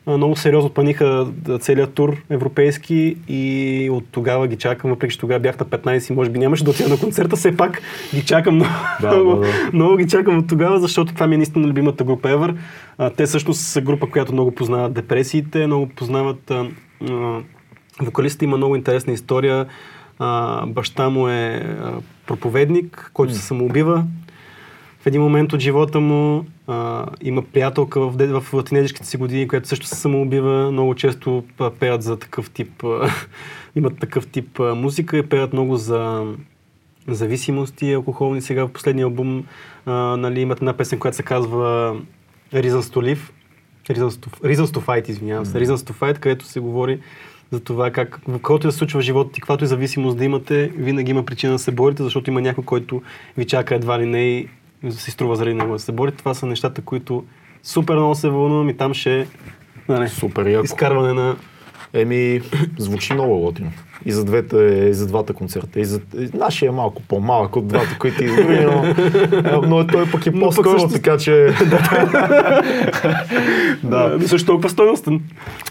[0.07, 1.27] Много сериозно планиха
[1.59, 6.13] целият тур европейски и от тогава ги чакам, въпреки че тогава бях на 15 и
[6.13, 7.81] може би нямаше да отида на концерта, все пак
[8.15, 8.71] ги чакам много,
[9.01, 9.53] Да, много, да, да.
[9.73, 12.55] много ги чакам от тогава, защото това ми е наистина любимата група Ever.
[12.97, 16.65] А, те всъщност са група, която много познават депресиите, много познават а,
[18.41, 19.65] има много интересна история.
[20.19, 21.93] А, баща му е а,
[22.27, 24.03] проповедник, който се самоубива.
[24.99, 29.67] В един момент от живота му а, има приятелка в, в тинейджерските си години, която
[29.67, 30.71] също се самоубива.
[30.71, 31.43] Много често
[31.79, 32.83] пеят за такъв тип,
[33.75, 36.25] имат такъв тип музика и пеят много за
[37.07, 38.41] зависимости алкохолни.
[38.41, 39.45] Сега в последния албум
[39.85, 41.95] а, нали, имат една песен, която се казва
[42.53, 43.31] Reasons to Live.
[43.89, 45.59] Reasons to, Reasons to Fight, извинявам се.
[45.59, 46.99] Reasons to Fight, където се говори
[47.51, 50.25] за това как, каквото и да се случва в живота ти, каквато и зависимост да
[50.25, 53.01] имате, винаги има причина да се борите, защото има някой, който
[53.37, 54.47] ви чака едва ли не и
[54.89, 56.17] си струва заради него да се борите.
[56.17, 57.25] Това са нещата, които
[57.63, 59.27] супер много се вълнувам и там ще е
[59.89, 60.65] нали, Супер яко.
[60.65, 61.35] изкарване на
[61.93, 62.41] Еми,
[62.77, 63.71] звучи много готино.
[64.05, 64.57] И за, двете,
[64.89, 65.79] и за двата концерта.
[65.79, 68.95] И за, и нашия е малко по-малък от двата, които изброи, но, е,
[69.67, 71.53] но той пък е Но пък по-скоро, също- така че...
[73.83, 74.17] Да.
[74.25, 75.21] Също толкова стойностен.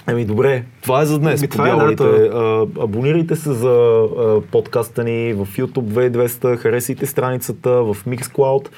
[0.07, 1.41] Еми добре, това е за днес.
[1.41, 6.57] Еми, по това е, да, А, абонирайте се за а, подкаста ни в YouTube 2200,
[6.57, 8.69] харесайте страницата в Mixcloud.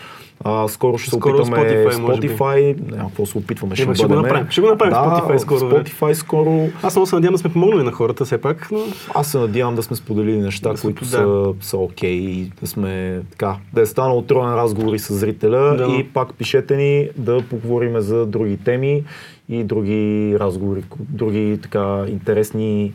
[0.45, 1.93] А, скоро ще се опитаме Spotify.
[1.93, 2.91] Spotify.
[2.91, 4.47] Няма какво се опитваме, ще, Ема, ще го направим.
[4.51, 5.61] Ще го направим да, Spotify скоро.
[5.61, 6.69] Spotify скоро.
[6.83, 8.79] Аз много се надявам да сме помогнали на хората все пак, но
[9.15, 11.11] Аз се надявам да сме споделили неща, Да които да.
[11.11, 15.97] са, са окей и да сме така, да е станал троен разговори с зрителя Да.
[15.99, 19.05] и пак пишете ни да поговорим за други теми
[19.49, 22.93] и други разговори, други така интересни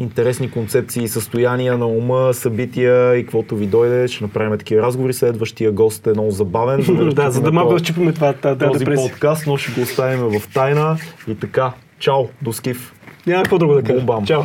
[0.00, 5.12] интересни концепции, състояния на ума, събития и каквото ви дойде, ще направим такива разговори.
[5.12, 6.82] Следващия гост е много забавен.
[6.82, 9.80] За да, да, за да малко да щупиме това, тази този подкаст, но ще го
[9.80, 10.98] оставим в тайна.
[11.28, 12.92] И така, чао, до скиф.
[13.26, 14.06] Няма какво друго да кажа.
[14.26, 14.42] Чао.